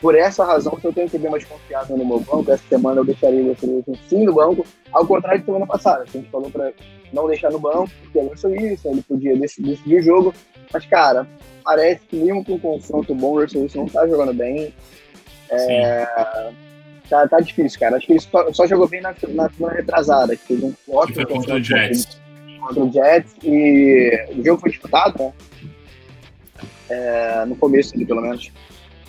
por 0.00 0.14
essa 0.14 0.44
razão 0.44 0.76
que 0.76 0.86
eu 0.86 0.92
tenho 0.92 1.08
que 1.08 1.18
ter 1.18 1.30
mais 1.30 1.44
confiança 1.44 1.96
no 1.96 2.04
meu 2.04 2.20
banco, 2.20 2.50
essa 2.50 2.62
semana 2.68 3.00
eu 3.00 3.04
deixaria 3.04 3.42
o 3.42 3.48
Russell 3.48 3.76
Wilson 3.76 3.94
sim 4.08 4.24
no 4.24 4.34
banco, 4.34 4.64
ao 4.92 5.06
contrário 5.06 5.40
de 5.40 5.46
semana 5.46 5.66
passada, 5.66 6.04
que 6.04 6.16
a 6.16 6.20
gente 6.20 6.30
falou 6.30 6.50
para 6.50 6.72
não 7.12 7.26
deixar 7.26 7.50
no 7.50 7.58
banco, 7.58 7.90
porque 8.02 8.18
o 8.18 8.28
Russell 8.28 8.50
Wilson, 8.50 8.90
ele 8.90 9.02
podia 9.02 9.36
decidir, 9.36 9.98
o 9.98 10.02
jogo, 10.02 10.34
mas 10.72 10.86
cara, 10.86 11.26
parece 11.64 12.00
que 12.06 12.16
mesmo 12.16 12.44
com 12.44 12.54
um 12.54 12.58
confronto 12.58 13.14
bom, 13.14 13.32
o 13.32 13.42
Russell 13.42 13.62
Wilson 13.62 13.78
não 13.80 13.88
tá 13.88 14.06
jogando 14.06 14.34
bem. 14.34 14.72
É, 15.50 16.06
tá, 17.08 17.26
tá 17.26 17.40
difícil, 17.40 17.80
cara. 17.80 17.96
Acho 17.96 18.06
que 18.06 18.12
ele 18.12 18.20
só, 18.20 18.52
só 18.52 18.66
jogou 18.66 18.86
bem 18.86 19.00
na, 19.00 19.14
na 19.28 19.48
semana 19.48 19.74
retrasada, 19.74 20.36
que 20.36 20.46
fez 20.46 20.62
um 20.62 20.74
ótimo 20.88 21.26
contra 21.26 21.56
o 21.56 21.62
Jets. 21.62 22.20
Contra 22.60 22.84
o 22.84 22.92
Jets, 22.92 23.34
e 23.42 24.26
o 24.36 24.44
jogo 24.44 24.60
foi 24.60 24.70
disputado, 24.70 25.18
né? 25.18 25.32
É, 26.90 27.44
no 27.46 27.56
começo 27.56 27.94
ali, 27.94 28.06
pelo 28.06 28.20
menos. 28.20 28.52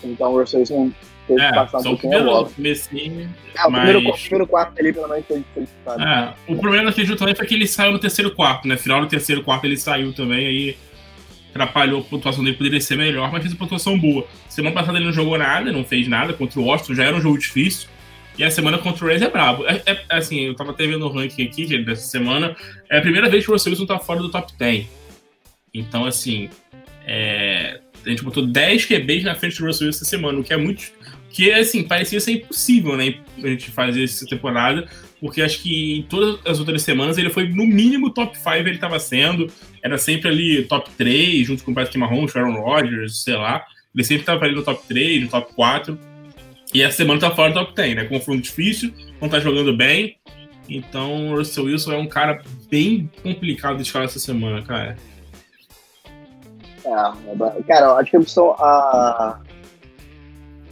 Então 0.02 0.32
o 0.32 0.40
Russell 0.40 0.60
Wilson 0.60 0.92
teve 1.26 1.40
é, 1.40 1.48
que 1.48 1.54
passar 1.54 1.78
um 1.78 1.82
pouquinho 1.82 2.12
primeiro. 2.12 2.44
Comecinho, 2.46 3.30
é, 3.54 3.66
o 3.66 3.70
mas... 3.70 3.82
primeiro, 3.82 4.12
primeiro 4.14 4.46
quarto 4.46 4.78
ali, 4.78 4.92
pelo 4.92 5.08
menos, 5.08 5.26
foi, 5.26 5.44
foi 5.54 5.62
disputado. 5.62 6.02
É, 6.02 6.34
o 6.48 6.56
problema 6.56 6.86
daquele 6.86 7.06
jogo 7.06 7.18
também 7.18 7.34
foi 7.34 7.46
que 7.46 7.54
ele 7.54 7.66
saiu 7.66 7.92
no 7.92 7.98
terceiro 7.98 8.34
quarto, 8.34 8.66
né? 8.66 8.76
Final 8.76 9.00
do 9.00 9.06
terceiro 9.06 9.42
quarto 9.42 9.64
ele 9.64 9.76
saiu 9.76 10.12
também, 10.12 10.46
aí 10.46 10.76
atrapalhou 11.50 12.00
a 12.00 12.04
pontuação 12.04 12.44
dele, 12.44 12.56
poderia 12.56 12.80
ser 12.80 12.96
melhor, 12.96 13.30
mas 13.32 13.42
fez 13.42 13.52
uma 13.52 13.58
pontuação 13.58 13.98
boa. 13.98 14.26
Semana 14.48 14.74
passada 14.74 14.98
ele 14.98 15.06
não 15.06 15.12
jogou 15.12 15.36
nada, 15.36 15.72
não 15.72 15.84
fez 15.84 16.08
nada 16.08 16.32
contra 16.32 16.60
o 16.60 16.64
Washington, 16.64 16.94
já 16.94 17.04
era 17.04 17.16
um 17.16 17.20
jogo 17.20 17.38
difícil. 17.38 17.88
E 18.38 18.44
a 18.44 18.50
semana 18.50 18.78
contra 18.78 19.04
o 19.04 19.08
Rams 19.08 19.20
é 19.20 19.28
brabo. 19.28 19.66
É, 19.66 19.82
é, 19.84 20.04
assim, 20.08 20.40
eu 20.46 20.54
tava 20.54 20.70
até 20.70 20.86
vendo 20.86 21.04
o 21.04 21.12
ranking 21.12 21.44
aqui, 21.44 21.76
dessa 21.84 22.08
semana. 22.08 22.56
É 22.88 22.98
a 22.98 23.02
primeira 23.02 23.28
vez 23.28 23.44
que 23.44 23.50
o 23.50 23.52
Russell 23.52 23.72
Wilson 23.72 23.86
tá 23.86 23.98
fora 23.98 24.20
do 24.20 24.30
top 24.30 24.52
10. 24.56 24.86
Então, 25.74 26.06
assim, 26.06 26.48
É, 27.04 27.80
a 28.04 28.08
gente 28.08 28.22
botou 28.22 28.46
10 28.46 28.86
QBs 28.86 29.24
na 29.24 29.34
frente 29.34 29.58
do 29.58 29.66
Russell 29.66 29.86
Wilson 29.86 29.98
essa 29.98 30.04
semana, 30.04 30.38
o 30.38 30.44
que 30.44 30.52
é 30.52 30.56
muito. 30.56 30.84
Que, 31.30 31.52
assim, 31.52 31.84
parecia 31.84 32.20
ser 32.20 32.32
impossível, 32.32 32.96
né? 32.96 33.14
A 33.38 33.46
gente 33.46 33.70
fazer 33.70 34.02
essa 34.02 34.26
temporada, 34.26 34.88
porque 35.20 35.40
acho 35.42 35.62
que 35.62 35.98
em 35.98 36.02
todas 36.02 36.40
as 36.44 36.58
outras 36.58 36.82
semanas 36.82 37.18
ele 37.18 37.30
foi 37.30 37.48
no 37.48 37.64
mínimo 37.64 38.10
top 38.10 38.36
5 38.36 38.50
ele 38.50 38.70
estava 38.72 38.98
sendo. 38.98 39.46
Era 39.82 39.96
sempre 39.96 40.28
ali 40.28 40.64
top 40.64 40.90
3, 40.96 41.46
junto 41.46 41.62
com 41.62 41.70
o 41.70 41.74
Patrick 41.74 41.96
Mahomes, 41.98 42.34
Aaron 42.34 42.60
Rodgers, 42.60 43.22
sei 43.22 43.36
lá. 43.36 43.64
Ele 43.94 44.04
sempre 44.04 44.22
estava 44.22 44.44
ali 44.44 44.54
no 44.54 44.62
top 44.64 44.82
3, 44.88 45.22
no 45.22 45.28
top 45.28 45.54
4. 45.54 45.98
E 46.72 46.82
essa 46.82 46.98
semana 46.98 47.20
tá 47.20 47.30
fora 47.30 47.52
do 47.52 47.54
top 47.54 47.74
10, 47.74 47.96
né? 47.96 48.04
Confronto 48.04 48.42
difícil, 48.42 48.92
não 49.20 49.28
tá 49.28 49.38
jogando 49.38 49.76
bem. 49.76 50.16
Então 50.68 51.32
o 51.32 51.36
Russell 51.36 51.64
Wilson 51.64 51.92
é 51.92 51.98
um 51.98 52.06
cara 52.06 52.42
bem 52.70 53.10
complicado 53.22 53.76
de 53.76 53.82
escalar 53.82 54.06
essa 54.06 54.20
semana, 54.20 54.62
cara. 54.62 54.96
É, 56.84 57.62
cara, 57.62 57.86
eu 57.86 57.96
acho 57.96 58.10
que 58.10 58.16
a 58.16 58.20
opção. 58.20 58.50
A... 58.58 59.40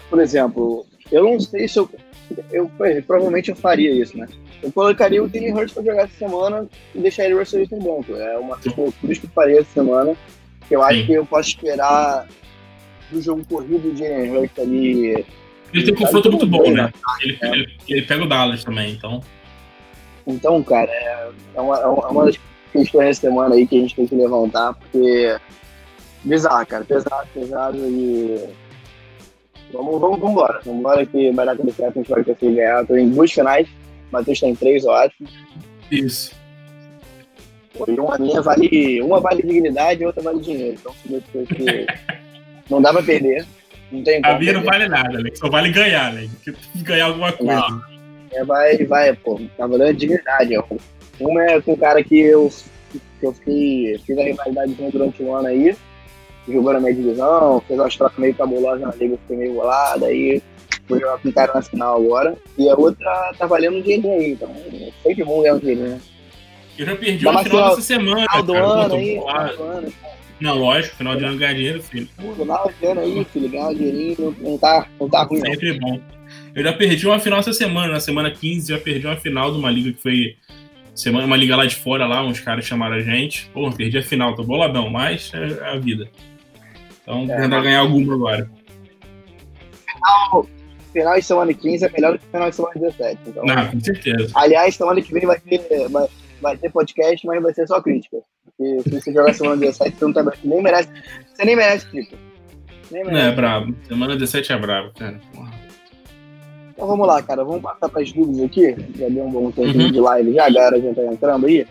Por 0.09 0.21
exemplo, 0.21 0.87
eu 1.13 1.25
não 1.25 1.41
sei 1.41 1.69
se 1.69 1.79
eu, 1.79 1.91
eu. 2.51 2.71
Provavelmente 3.07 3.51
eu 3.51 3.57
faria 3.57 3.91
isso, 3.91 4.17
né? 4.17 4.27
Eu 4.63 4.73
colocaria 4.73 5.23
o 5.23 5.29
Danny 5.29 5.53
Hurts 5.53 5.73
pra 5.73 5.83
jogar 5.83 6.03
essa 6.03 6.19
semana 6.19 6.67
e 6.95 6.99
deixaria 6.99 7.37
o 7.37 7.39
Russell 7.39 7.61
Wilson 7.61 7.79
banco. 7.79 8.15
É 8.17 8.39
uma 8.39 8.57
das 8.57 8.75
loucuras 8.77 9.19
que 9.19 9.27
eu 9.27 9.31
faria 9.31 9.61
essa 9.61 9.71
semana. 9.73 10.17
Que 10.67 10.77
eu 10.77 10.83
acho 10.83 11.07
que 11.07 11.13
eu 11.13 11.25
posso 11.25 11.51
esperar 11.51 12.27
do 13.11 13.23
jogo 13.23 13.45
corrido 13.49 13.95
de 13.95 14.03
Danny 14.03 14.37
Hurts 14.37 14.59
ali. 14.59 15.25
Ele 15.73 15.85
tem 15.85 15.95
um 15.95 15.97
confronto 15.97 16.31
muito 16.31 16.47
bom, 16.47 16.71
né? 16.71 16.93
Ele, 17.21 17.39
é. 17.41 17.49
ele, 17.51 17.69
ele, 17.89 18.03
pega 18.03 18.25
o 18.25 18.29
Dallas 18.29 18.65
também, 18.65 18.93
então. 18.93 19.23
Então, 20.27 20.63
cara, 20.63 20.91
é, 20.91 21.31
é 21.55 21.61
uma, 21.61 21.79
é 21.79 21.87
uma 21.87 22.25
das 22.27 22.39
questões 22.73 23.19
da 23.19 23.29
semana 23.29 23.55
aí 23.55 23.67
que 23.67 23.77
a 23.77 23.81
gente 23.81 23.95
tem 23.95 24.07
que 24.07 24.15
levantar, 24.15 24.75
porque 24.75 25.39
Bizarro, 26.29 26.67
cara. 26.67 26.85
Pesado, 26.85 27.27
pesado 27.33 27.79
e. 27.79 28.45
Vamos, 29.73 29.99
vamos, 29.99 30.19
vamos 30.19 30.31
embora. 30.31 30.61
Vamos 30.65 30.81
embora 30.81 31.07
que 31.07 31.33
vai 31.33 31.47
dar 31.47 31.57
tudo 31.57 31.73
certo, 31.73 31.99
a 31.99 32.03
gente 32.03 32.11
vai 32.11 32.23
conseguir 32.23 32.57
ganhar. 32.57 32.87
Tô 32.87 32.97
em 32.97 33.09
duas 33.09 33.33
finais, 33.33 33.67
o 33.67 34.13
Matheus 34.13 34.41
tem 34.41 34.55
três, 34.55 34.85
eu 34.85 34.93
acho. 34.93 35.17
Isso. 35.91 36.37
E 37.87 37.99
uma 37.99 38.19
minha 38.19 38.43
vale. 38.43 39.01
Uma 39.03 39.21
vale 39.21 39.43
dignidade 39.43 40.03
e 40.03 40.07
outra 40.07 40.23
vale 40.23 40.41
dinheiro. 40.41 40.79
Então, 40.79 40.95
que 41.47 41.87
não 42.69 42.83
dá 42.83 42.93
pra 42.93 43.03
perder. 43.03 43.47
Não 43.91 44.03
tem 44.03 44.21
A 44.23 44.39
minha 44.39 44.53
não 44.53 44.65
vale 44.65 44.87
nada, 44.87 45.19
né? 45.19 45.31
Só 45.35 45.49
vale 45.49 45.71
ganhar, 45.71 46.13
né? 46.13 46.29
Ganhar 46.77 47.07
alguma 47.07 47.33
coisa. 47.33 47.55
Não. 47.55 47.83
É, 48.33 48.45
vai, 48.45 48.77
vai, 48.85 49.15
pô. 49.15 49.41
Tá 49.57 49.67
valendo 49.67 49.97
dignidade. 49.97 50.59
Ó. 50.59 50.65
Uma 51.19 51.43
é 51.45 51.61
com 51.61 51.73
o 51.73 51.79
cara 51.79 52.05
que 52.05 52.19
eu, 52.19 52.53
que 53.19 53.27
eu 53.27 53.33
fiquei, 53.33 53.99
fiz 54.05 54.19
a 54.19 54.25
rivalidade 54.25 54.75
durante 54.93 55.23
um 55.23 55.35
ano 55.35 55.49
aí 55.49 55.75
jogou 56.53 56.73
na 56.73 56.81
minha 56.81 56.95
divisão, 56.95 57.63
fez 57.67 57.79
umas 57.79 57.97
trocas 57.97 58.19
meio 58.19 58.35
cabulosas 58.35 58.81
na 58.81 58.95
liga, 58.95 59.19
fiquei 59.23 59.37
meio 59.37 59.55
bolado, 59.55 60.05
aí 60.05 60.43
fui 60.87 61.01
jogar 61.01 61.19
com 61.19 61.29
um 61.29 61.33
cara 61.33 61.55
na 61.55 61.63
final 61.63 61.97
agora. 61.97 62.37
E 62.57 62.69
a 62.69 62.75
outra 62.75 63.33
tá 63.39 63.47
valendo 63.47 63.77
um 63.77 63.83
dinheirinho 63.83 64.15
aí, 64.15 64.33
então 64.33 64.49
sempre 65.03 65.25
bom 65.25 65.43
ganhar 65.43 65.55
um 65.55 65.59
dinheirinho, 65.59 65.89
né? 65.89 66.01
Eu 66.79 66.87
já 66.87 66.97
perdi 66.97 67.27
o 67.27 67.39
final 67.43 67.69
dessa 67.71 67.83
semana. 67.83 68.27
Final 68.31 68.43
do 68.43 68.53
cara, 68.53 68.67
ano 68.67 68.95
aí, 68.95 69.19
final 69.19 69.57
do 69.57 69.63
ano. 69.63 69.93
Não, 70.41 70.57
lógico, 70.57 70.97
final 70.97 71.17
de 71.17 71.25
ano 71.25 71.37
ganhar 71.37 71.55
dinheiro, 71.55 71.83
filho. 71.83 72.09
Final 72.17 72.73
de 72.81 72.87
ano 72.87 73.01
aí, 73.01 73.27
filho, 73.33 73.49
ganhar 73.49 73.75
dinheirinho 73.75 74.37
não 74.41 74.57
tá, 74.57 74.87
não 75.01 75.09
tá 75.09 75.25
ruim. 75.25 75.41
Sempre 75.41 75.79
não. 75.79 75.91
bom. 75.91 76.01
Eu 76.55 76.63
já 76.63 76.73
perdi 76.73 77.07
uma 77.07 77.19
final 77.19 77.41
essa 77.41 77.53
semana, 77.53 77.93
na 77.93 78.01
semana 78.01 78.31
15, 78.31 78.73
já 78.73 78.79
perdi 78.79 79.07
uma 79.07 79.17
final 79.17 79.51
de 79.51 79.59
uma 79.59 79.71
liga 79.71 79.93
que 79.93 80.01
foi 80.01 80.37
semana, 80.95 81.27
uma 81.27 81.37
liga 81.37 81.57
lá 81.57 81.67
de 81.67 81.77
fora, 81.77 82.07
lá, 82.07 82.25
uns 82.25 82.41
caras 82.41 82.65
chamaram 82.65 82.97
a 82.97 83.01
gente. 83.01 83.51
Pô, 83.53 83.71
perdi 83.71 83.99
a 83.99 84.03
final, 84.03 84.35
tô 84.35 84.45
boladão, 84.45 84.89
mas 84.91 85.33
é 85.35 85.71
a 85.71 85.77
vida. 85.77 86.09
Então, 87.09 87.35
é, 87.35 87.41
tentar 87.41 87.63
ganhar 87.63 87.81
alguma 87.81 88.15
agora. 88.15 88.51
Final, 89.87 90.47
final 90.93 91.15
de 91.15 91.23
semana 91.23 91.55
15 91.55 91.85
é 91.87 91.89
melhor 91.89 92.13
do 92.13 92.19
que 92.19 92.27
final 92.27 92.51
de 92.51 92.57
semana 92.57 92.75
17. 92.75 93.21
Então, 93.27 93.45
Não, 93.47 93.71
com 93.71 93.81
certeza. 93.81 94.31
Aliás, 94.35 94.75
semana 94.75 95.01
que 95.01 95.13
vem 95.15 95.25
vai 95.25 95.41
ter, 95.41 95.89
vai, 95.89 96.07
vai 96.43 96.57
ter 96.59 96.71
podcast, 96.71 97.27
mas 97.27 97.43
vai 97.43 97.55
ser 97.55 97.67
só 97.67 97.81
crítica. 97.81 98.19
Porque 98.45 98.83
se 98.83 98.91
você 98.91 99.13
jogar 99.13 99.33
semana 99.33 99.57
17, 99.57 99.97
você 99.97 100.05
não 100.05 100.13
tá, 100.13 100.33
nem 100.45 100.63
merece. 100.63 100.91
Você 101.35 101.45
nem 101.47 101.57
merece 101.57 101.87
crítica. 101.87 102.19
Nem 102.91 103.05
merece. 103.05 103.23
Não, 103.23 103.33
é 103.33 103.35
brabo. 103.35 103.75
Semana 103.89 104.15
17 104.15 104.53
é 104.53 104.59
brabo, 104.59 104.93
cara. 104.93 105.19
Então 106.73 106.87
vamos 106.87 107.07
lá, 107.07 107.23
cara. 107.23 107.43
Vamos 107.43 107.63
passar 107.63 107.89
para 107.89 108.03
as 108.03 108.13
dúvidas 108.13 108.45
aqui. 108.45 108.77
Já 108.99 109.09
deu 109.09 109.25
um 109.25 109.31
bom 109.31 109.51
tempo 109.51 109.79
uhum. 109.79 109.91
de 109.91 109.99
live 109.99 110.35
já, 110.35 110.47
a 110.47 110.51
galera 110.51 110.81
já 110.81 110.95
tá 110.95 111.07
entrando 111.07 111.47
aí. 111.47 111.67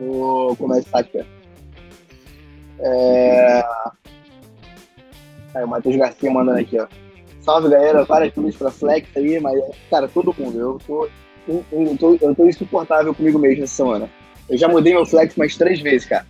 Vou 0.00 0.56
começar 0.56 0.98
aqui. 0.98 1.24
É... 2.80 3.64
Aí 5.56 5.64
o 5.64 5.68
Matheus 5.68 5.96
Garcia 5.96 6.30
mandando 6.30 6.60
aqui, 6.60 6.78
ó. 6.78 6.86
Salve, 7.40 7.70
galera. 7.70 8.04
Várias 8.04 8.32
dúvidas 8.34 8.56
pra 8.56 8.70
Flex 8.70 9.08
aí, 9.16 9.40
mas, 9.40 9.58
cara, 9.90 10.06
todo 10.06 10.34
mundo. 10.38 10.60
Eu 10.60 10.78
tô, 10.86 11.08
eu, 11.48 11.64
eu, 11.72 11.96
tô, 11.96 12.18
eu 12.20 12.34
tô 12.34 12.46
insuportável 12.46 13.14
comigo 13.14 13.38
mesmo 13.38 13.64
essa 13.64 13.74
semana. 13.74 14.10
Eu 14.50 14.58
já 14.58 14.68
mudei 14.68 14.92
meu 14.92 15.06
Flex 15.06 15.34
mais 15.34 15.56
três 15.56 15.80
vezes, 15.80 16.06
cara. 16.06 16.26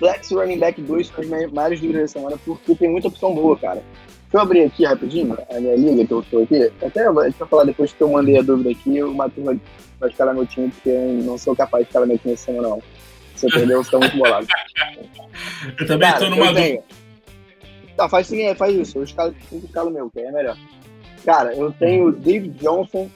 Flex 0.00 0.30
Running 0.30 0.58
Back 0.58 0.82
2 0.82 1.06
são 1.06 1.20
as 1.20 1.52
maiores 1.52 1.80
dúvidas 1.80 2.02
da 2.02 2.08
semana, 2.20 2.36
porque 2.44 2.74
tem 2.74 2.90
muita 2.90 3.08
opção 3.08 3.32
boa, 3.32 3.56
cara. 3.56 3.82
Deixa 4.22 4.36
eu 4.36 4.40
abrir 4.40 4.62
aqui 4.64 4.84
rapidinho 4.84 5.38
a 5.48 5.60
minha 5.60 5.76
liga 5.76 6.04
que 6.04 6.12
eu 6.12 6.22
tô 6.22 6.40
aqui. 6.40 6.70
Até 6.82 7.06
a 7.06 7.24
gente 7.24 7.38
vai 7.38 7.48
falar 7.48 7.64
depois 7.64 7.92
que 7.92 8.00
eu 8.00 8.08
mandei 8.08 8.38
a 8.38 8.42
dúvida 8.42 8.70
aqui, 8.70 9.02
o 9.02 9.14
Matheus 9.14 9.46
vai, 9.46 9.60
vai 10.00 10.10
escalar 10.10 10.34
meu 10.34 10.46
time, 10.46 10.70
porque 10.70 10.90
eu 10.90 11.24
não 11.24 11.38
sou 11.38 11.54
capaz 11.54 11.84
de 11.84 11.88
escalar 11.88 12.08
meu 12.08 12.18
time 12.18 12.34
essa 12.34 12.46
semana, 12.46 12.68
não. 12.68 12.82
Se 13.34 13.46
eu 13.46 13.50
perder, 13.50 13.74
eu 13.74 13.84
fico 13.84 13.98
muito 13.98 14.16
bolado. 14.16 14.46
eu 15.78 15.86
também 15.86 16.12
tô 16.18 16.30
numa 16.30 16.52
dúvida. 16.52 16.82
Tá, 17.98 18.08
faz, 18.08 18.28
sim, 18.28 18.54
faz 18.54 18.76
isso. 18.76 18.96
Eu 18.96 19.02
escalo, 19.02 19.34
eu 19.50 19.58
escalo 19.58 19.90
meu, 19.90 20.08
que 20.08 20.20
é 20.20 20.30
melhor. 20.30 20.56
Cara, 21.24 21.52
eu 21.52 21.72
tenho 21.72 22.06
o 22.06 22.12
David 22.12 22.56
Johnson, 22.60 23.10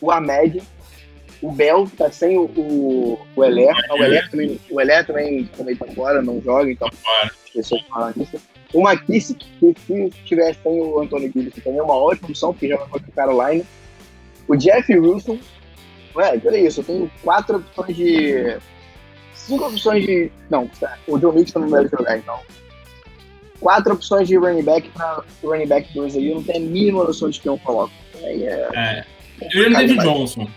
o 0.00 0.10
Ahmed, 0.10 0.60
o 1.40 1.52
Bell, 1.52 1.88
tá 1.96 2.10
sem 2.10 2.36
o, 2.36 2.46
o, 2.46 3.16
o 3.36 3.44
Elé. 3.44 3.72
O 3.92 4.02
Elé 4.02 4.28
também, 4.28 4.60
o 4.68 4.80
Elé 4.80 5.04
também, 5.04 5.44
também 5.56 5.76
tá 5.76 5.86
fora, 5.94 6.20
não 6.20 6.42
joga, 6.42 6.68
então 6.68 6.90
esqueci 7.44 7.78
de 7.78 7.84
falar 7.86 8.12
isso. 8.16 8.40
O 8.74 8.80
McKissick, 8.80 9.46
que 9.60 9.80
se 9.86 10.10
tiver 10.24 10.52
sem 10.56 10.80
o 10.80 11.00
Anthony 11.00 11.30
Gibson, 11.30 11.60
também 11.60 11.78
é 11.78 11.82
uma 11.84 11.94
ótima 11.94 12.28
opção, 12.28 12.52
porque 12.52 12.68
joga 12.68 12.86
contra 12.86 13.08
o 13.08 13.12
Carolina. 13.12 13.64
O 14.48 14.56
Jeff 14.56 14.98
Wilson, 14.98 15.38
ué, 16.16 16.40
olha 16.44 16.58
isso, 16.58 16.80
eu 16.80 16.84
tenho 16.84 17.10
quatro 17.22 17.58
opções 17.58 17.96
de. 17.96 18.58
Cinco 19.32 19.64
opções 19.64 20.04
de. 20.04 20.32
Não, 20.50 20.68
o 21.06 21.18
John 21.18 21.30
Mixon 21.30 21.60
não 21.60 21.70
deve 21.70 21.88
jogar, 21.88 22.18
então 22.18 22.40
quatro 23.60 23.94
opções 23.94 24.28
de 24.28 24.36
running 24.36 24.62
back 24.62 24.88
para 24.90 25.22
running 25.42 25.66
back 25.66 25.92
2 25.94 26.16
aí, 26.16 26.28
eu 26.28 26.36
não 26.36 26.42
tenho 26.42 26.58
a 26.58 26.68
mínima 26.68 27.04
noção 27.04 27.30
de 27.30 27.40
quem 27.40 27.50
eu 27.50 27.58
coloco. 27.58 27.92
Aí 28.22 28.44
é, 28.44 28.68
é. 28.74 29.04
Eu 29.52 29.62
ia 29.64 29.70
no 29.70 29.76
David 29.76 30.02
Johnson. 30.02 30.48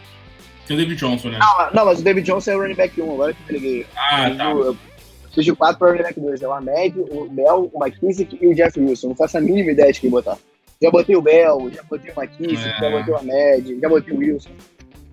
Tem 0.68 0.78
o 0.78 0.80
David 0.80 1.00
Johnson, 1.00 1.30
né? 1.30 1.40
Não, 1.40 1.72
não, 1.74 1.86
mas 1.86 2.00
o 2.00 2.04
David 2.04 2.26
Johnson 2.26 2.52
é 2.52 2.56
o 2.56 2.62
running 2.62 2.76
back 2.76 3.02
1, 3.02 3.14
agora 3.14 3.34
que 3.34 3.40
eu 3.50 3.54
liguei. 3.54 3.86
Ah, 3.96 4.30
tá. 4.32 4.52
Eu, 4.52 4.78
preciso 5.24 5.44
de 5.44 5.56
quatro 5.56 5.80
para 5.80 5.90
running 5.90 6.04
back 6.04 6.20
2. 6.20 6.42
É 6.42 6.48
o 6.48 6.54
Ahmed, 6.54 7.00
o 7.00 7.30
Bell, 7.30 7.70
o 7.74 7.84
McKissick 7.84 8.38
e 8.42 8.48
o 8.48 8.56
Jeff 8.56 8.80
Wilson. 8.80 9.10
Não 9.10 9.16
faço 9.16 9.38
a 9.38 9.42
mínima 9.42 9.72
ideia 9.72 9.92
de 9.92 10.00
quem 10.00 10.10
botar. 10.10 10.38
Já 10.82 10.90
botei 10.90 11.16
o 11.16 11.22
Bell, 11.22 11.70
já 11.74 11.84
botei 11.84 12.12
o 12.12 12.20
McKissick, 12.20 12.70
é. 12.70 12.80
já 12.80 12.90
botei 12.90 13.14
o 13.14 13.18
Ahmed, 13.18 13.80
já 13.82 13.90
botei 13.90 14.14
o 14.14 14.18
Wilson. 14.18 14.52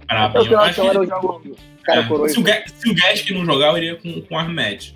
Até 0.08 0.38
o 0.38 0.44
final 0.44 0.68
de 0.68 0.74
semana 0.74 1.00
eu 1.00 1.06
jogo 1.06 1.56
cara 1.86 2.00
é. 2.00 2.08
coroa. 2.08 2.28
Se 2.28 2.38
o, 2.38 2.44
se 2.44 2.90
o 2.90 2.94
Gask 2.94 3.30
não 3.30 3.44
jogar, 3.44 3.68
eu 3.68 3.76
iria 3.78 3.96
com, 3.96 4.20
com 4.22 4.34
o 4.34 4.38
Ahmed. 4.38 4.94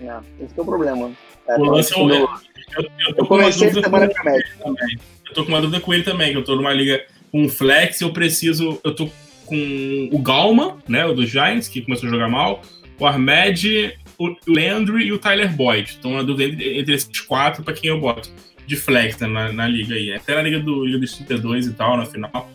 É, 0.00 0.44
esse 0.44 0.58
é 0.58 0.62
o 0.62 0.64
problema. 0.64 1.10
É, 1.48 1.56
o 1.58 1.64
lance 1.64 1.92
é 1.92 1.96
o, 1.96 2.10
eu, 2.10 2.16
eu, 2.16 2.90
eu, 3.08 3.14
tô 3.14 3.22
eu 3.22 3.26
comecei 3.26 3.72
semana 3.72 4.08
com 4.08 4.14
também. 4.14 4.98
Eu 5.28 5.34
tô 5.34 5.44
com 5.44 5.48
uma 5.50 5.60
dúvida 5.60 5.80
com 5.80 5.94
ele 5.94 6.02
também, 6.02 6.32
que 6.32 6.38
eu 6.38 6.44
tô 6.44 6.56
numa 6.56 6.72
liga 6.72 7.04
com 7.30 7.44
o 7.44 7.48
Flex, 7.48 8.00
eu 8.00 8.12
preciso. 8.12 8.80
Eu 8.82 8.94
tô 8.94 9.10
com 9.44 10.08
o 10.12 10.18
Galma, 10.18 10.78
né? 10.88 11.06
O 11.06 11.14
dos 11.14 11.28
Giants, 11.28 11.68
que 11.68 11.82
começou 11.82 12.08
a 12.08 12.12
jogar 12.12 12.28
mal, 12.28 12.62
o 12.98 13.06
Ahmed, 13.06 13.96
o 14.18 14.34
Landry 14.46 15.06
e 15.06 15.12
o 15.12 15.18
Tyler 15.18 15.52
Boyd. 15.52 15.96
Então, 15.98 16.12
uma 16.12 16.24
dúvida 16.24 16.52
entre, 16.52 16.78
entre 16.78 16.94
esses 16.94 17.20
quatro 17.20 17.62
para 17.62 17.74
quem 17.74 17.90
eu 17.90 18.00
boto 18.00 18.30
de 18.66 18.76
flex 18.76 19.18
né, 19.18 19.28
na, 19.28 19.52
na, 19.52 19.68
liga 19.68 19.94
aí. 19.94 20.12
Até 20.12 20.34
na 20.34 20.42
liga 20.42 20.58
do 20.58 20.84
Liga 20.84 20.98
dos 20.98 21.14
32 21.14 21.66
e 21.66 21.72
tal, 21.74 21.96
na 21.96 22.06
final. 22.06 22.50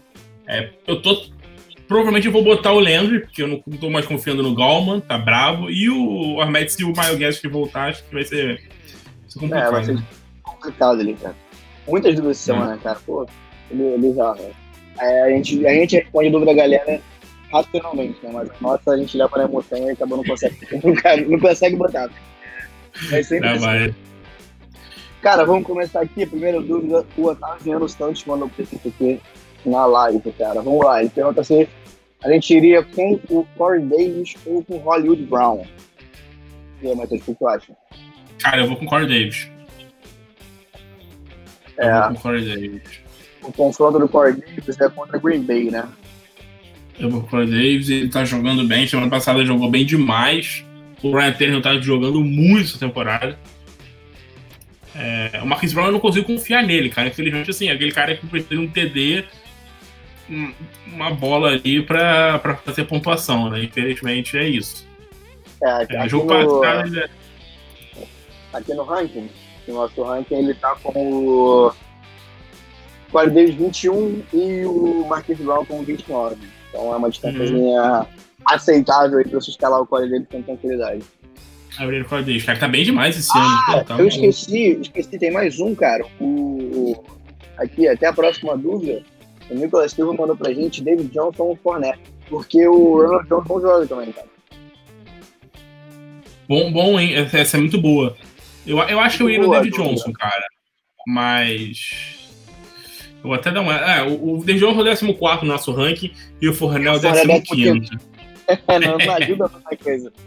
É, 0.48 0.70
eu 0.86 1.02
tô. 1.02 1.26
Provavelmente 1.88 2.26
eu 2.26 2.32
vou 2.32 2.44
botar 2.44 2.72
o 2.72 2.80
Landry, 2.80 3.20
porque 3.20 3.44
eu 3.44 3.48
não 3.48 3.60
tô 3.60 3.90
mais 3.90 4.06
confiando 4.06 4.42
no 4.42 4.56
Galman, 4.56 5.02
tá 5.02 5.18
bravo. 5.18 5.70
E 5.70 5.90
o 5.90 6.40
Ahmed, 6.40 6.72
se 6.72 6.84
o 6.86 6.88
Miles 6.88 7.18
Guest 7.18 7.42
que 7.42 7.50
voltar, 7.50 7.90
acho 7.90 8.04
que 8.06 8.14
vai 8.14 8.24
ser 8.24 8.62
é. 9.40 9.60
É, 9.60 9.72
vai 9.72 9.86
ser 9.86 9.96
né? 9.96 10.04
complicado 10.44 11.00
ali, 11.00 11.14
cara. 11.16 11.36
Muitas 11.88 12.16
dúvidas 12.16 12.38
essa 12.38 12.54
semana, 12.54 12.78
cara. 12.78 13.00
Pô, 13.06 13.26
é 13.72 13.98
bizarro. 13.98 14.42
Né? 14.42 14.52
É, 15.00 15.24
a, 15.24 15.30
gente, 15.30 15.66
a 15.66 15.74
gente 15.74 15.96
responde 15.96 16.28
a 16.28 16.32
dúvida 16.32 16.54
da 16.54 16.62
galera 16.62 17.02
racionalmente, 17.52 18.18
né? 18.24 18.32
Mas 18.34 18.50
nossa, 18.62 18.92
a 18.92 18.98
gente 18.98 19.18
leva 19.18 19.38
na 19.38 19.44
emoção 19.44 19.78
e 19.78 19.92
acaba 19.92 20.16
não 20.18 20.24
consegue, 20.24 20.58
não, 21.28 21.40
consegue 21.40 21.76
botar. 21.76 22.10
É 23.12 23.24
sempre 23.24 23.50
não, 23.50 23.60
vai. 23.60 23.96
Cara, 25.22 25.46
vamos 25.46 25.66
começar 25.66 26.02
aqui. 26.02 26.26
Primeira 26.26 26.62
dúvida, 26.62 27.06
o 27.18 27.26
Otaviano 27.28 27.88
Santos 27.88 28.26
mandou 28.26 28.50
gente 28.58 28.88
aqui 28.88 29.22
na 29.66 29.86
live, 29.86 30.32
cara. 30.34 30.62
Vamos 30.62 30.84
lá, 30.84 31.02
ele 31.02 31.10
pergunta 31.10 31.44
se 31.44 31.68
a 32.24 32.32
gente 32.32 32.56
iria 32.56 32.84
com 32.84 33.20
o 33.30 33.46
Corey 33.58 33.84
Davis 33.84 34.36
ou 34.46 34.64
com 34.64 34.76
o 34.76 34.80
Hollywood 34.80 35.24
Brown. 35.24 35.64
E 36.82 36.88
aí, 36.88 36.96
Matheus, 36.96 37.22
o 37.22 37.26
que 37.26 37.36
tu 37.36 37.48
acha? 37.48 37.74
Cara, 38.42 38.62
eu 38.62 38.68
vou 38.68 38.76
com 38.78 38.86
o 38.86 38.88
Corey 38.88 39.08
Davis. 39.08 39.50
É. 41.78 41.88
Eu 41.90 42.02
vou 42.02 42.08
com 42.10 42.14
o 42.14 42.22
Corey 42.22 42.46
Davis. 42.46 42.82
O 43.44 43.52
confronto 43.52 44.00
do 44.00 44.08
Corey 44.08 44.34
Davis 44.36 44.80
é 44.80 44.90
contra 44.90 45.18
Green 45.20 45.42
Bay, 45.44 45.72
né? 45.72 45.88
Eu 47.00 47.10
vou 47.10 47.22
com 47.22 47.28
o 47.28 47.30
Corey 47.30 47.48
Davis, 47.50 47.90
ele 47.90 48.10
tá 48.10 48.24
jogando 48.26 48.64
bem. 48.68 48.88
Semana 48.88 49.10
passada 49.10 49.40
ele 49.40 49.48
jogou 49.48 49.70
bem 49.70 49.86
demais. 49.86 50.64
O 51.02 51.12
Ryan 51.16 51.32
Tannehill 51.34 51.62
tá 51.62 51.80
jogando 51.80 52.22
muito 52.24 52.66
essa 52.70 52.78
temporada. 52.80 53.38
É, 54.96 55.40
o 55.42 55.48
Marquis 55.48 55.74
Brown 55.74 55.88
eu 55.88 55.92
não 55.94 56.00
consigo 56.00 56.26
confiar 56.28 56.64
nele, 56.64 56.90
cara. 56.90 57.08
Infelizmente, 57.08 57.50
assim, 57.50 57.70
aquele 57.70 57.92
cara 57.92 58.16
que 58.16 58.28
precisa 58.28 58.56
de 58.56 58.58
um 58.62 58.68
TD, 58.68 59.24
uma 60.94 61.10
bola 61.12 61.50
ali 61.52 61.82
pra, 61.82 62.38
pra 62.40 62.56
fazer 62.58 62.84
pontuação, 62.86 63.50
né? 63.50 63.64
Infelizmente 63.64 64.38
é 64.38 64.48
isso. 64.48 64.86
É, 65.64 65.88
É, 65.96 66.10
jogo 66.10 66.32
no, 66.32 66.60
passado, 66.62 66.88
ele- 66.96 67.10
aqui 68.54 68.74
no 68.74 68.84
ranking, 68.84 69.30
no 69.68 69.74
nosso 69.76 70.02
ranking, 70.04 70.36
ele 70.36 70.54
tá 70.54 70.76
com 70.82 70.92
o 71.26 71.72
Davis 73.14 73.56
21 73.56 74.24
e 74.34 74.66
o 74.66 75.06
Marquis 75.08 75.38
Brown 75.40 75.66
com 75.66 75.84
29. 75.84 76.36
Então 76.70 76.94
é 76.94 76.98
uma 76.98 77.10
distânciazinha 77.10 78.08
aceitável 78.46 79.20
aí 79.20 79.26
pra 79.28 79.40
você 79.40 79.52
escalar 79.52 79.82
o 79.82 79.86
Davis 79.86 80.28
com 80.32 80.42
tranquilidade. 80.42 81.04
Corey 81.78 82.04
Davis, 82.26 82.44
cara, 82.44 82.60
tá 82.60 82.68
bem 82.68 82.84
demais 82.84 83.18
esse 83.18 83.38
ano. 83.38 83.58
pô, 83.66 83.84
tá 83.86 83.98
eu 83.98 84.08
esqueci, 84.08 84.78
esqueci, 84.82 85.18
tem 85.18 85.32
mais 85.32 85.60
um, 85.60 85.74
cara. 85.74 86.06
O, 86.20 86.26
o- 86.26 87.04
aqui, 87.58 87.88
até 87.88 88.08
a 88.08 88.14
próxima 88.14 88.58
dúvida, 88.58 89.04
o 89.50 89.56
Nicolas 89.56 89.92
Silva 89.94 90.14
mandou 90.14 90.36
pra 90.36 90.54
gente 90.54 90.84
David 90.84 91.10
Johnson 91.14 91.44
ou 91.44 91.56
Fournette. 91.56 92.00
Porque 92.30 92.66
o 92.68 92.98
Ronald 93.02 93.28
Johnson 93.28 93.54
não 93.54 93.62
joga 93.62 93.88
também, 93.88 94.12
cara. 94.12 94.28
Bom, 96.48 96.72
bom, 96.72 97.00
hein? 97.00 97.14
Essa 97.16 97.58
é 97.58 97.60
muito 97.60 97.80
boa. 97.82 98.16
Eu, 98.66 98.78
eu 98.80 99.00
acho 99.00 99.18
que 99.18 99.24
eu 99.24 99.30
iria 99.30 99.46
no 99.46 99.52
David. 99.52 99.76
Johnson, 99.76 100.12
cara. 100.14 100.46
Mas. 101.08 102.20
Eu 103.24 103.30
vou 103.30 103.34
até 103.34 103.52
dar 103.52 103.62
uma. 103.62 103.76
É, 103.76 104.04
o, 104.04 104.38
o 104.40 104.44
David 104.44 104.66
Johnson 104.66 105.08
é 105.08 105.10
o 105.10 105.14
14 105.14 105.46
no 105.46 105.52
nosso 105.52 105.72
ranking 105.72 106.12
e 106.42 106.48
o 106.48 106.54
Fornel 106.54 106.94
é 106.94 106.98
o 106.98 107.00
Fournette 107.00 107.32
é 107.34 107.74
15. 107.74 107.90
É, 108.68 108.80
não, 108.80 108.98
não 108.98 109.14
ajuda 109.16 109.48
muita 109.48 109.78
coisa. 109.78 110.12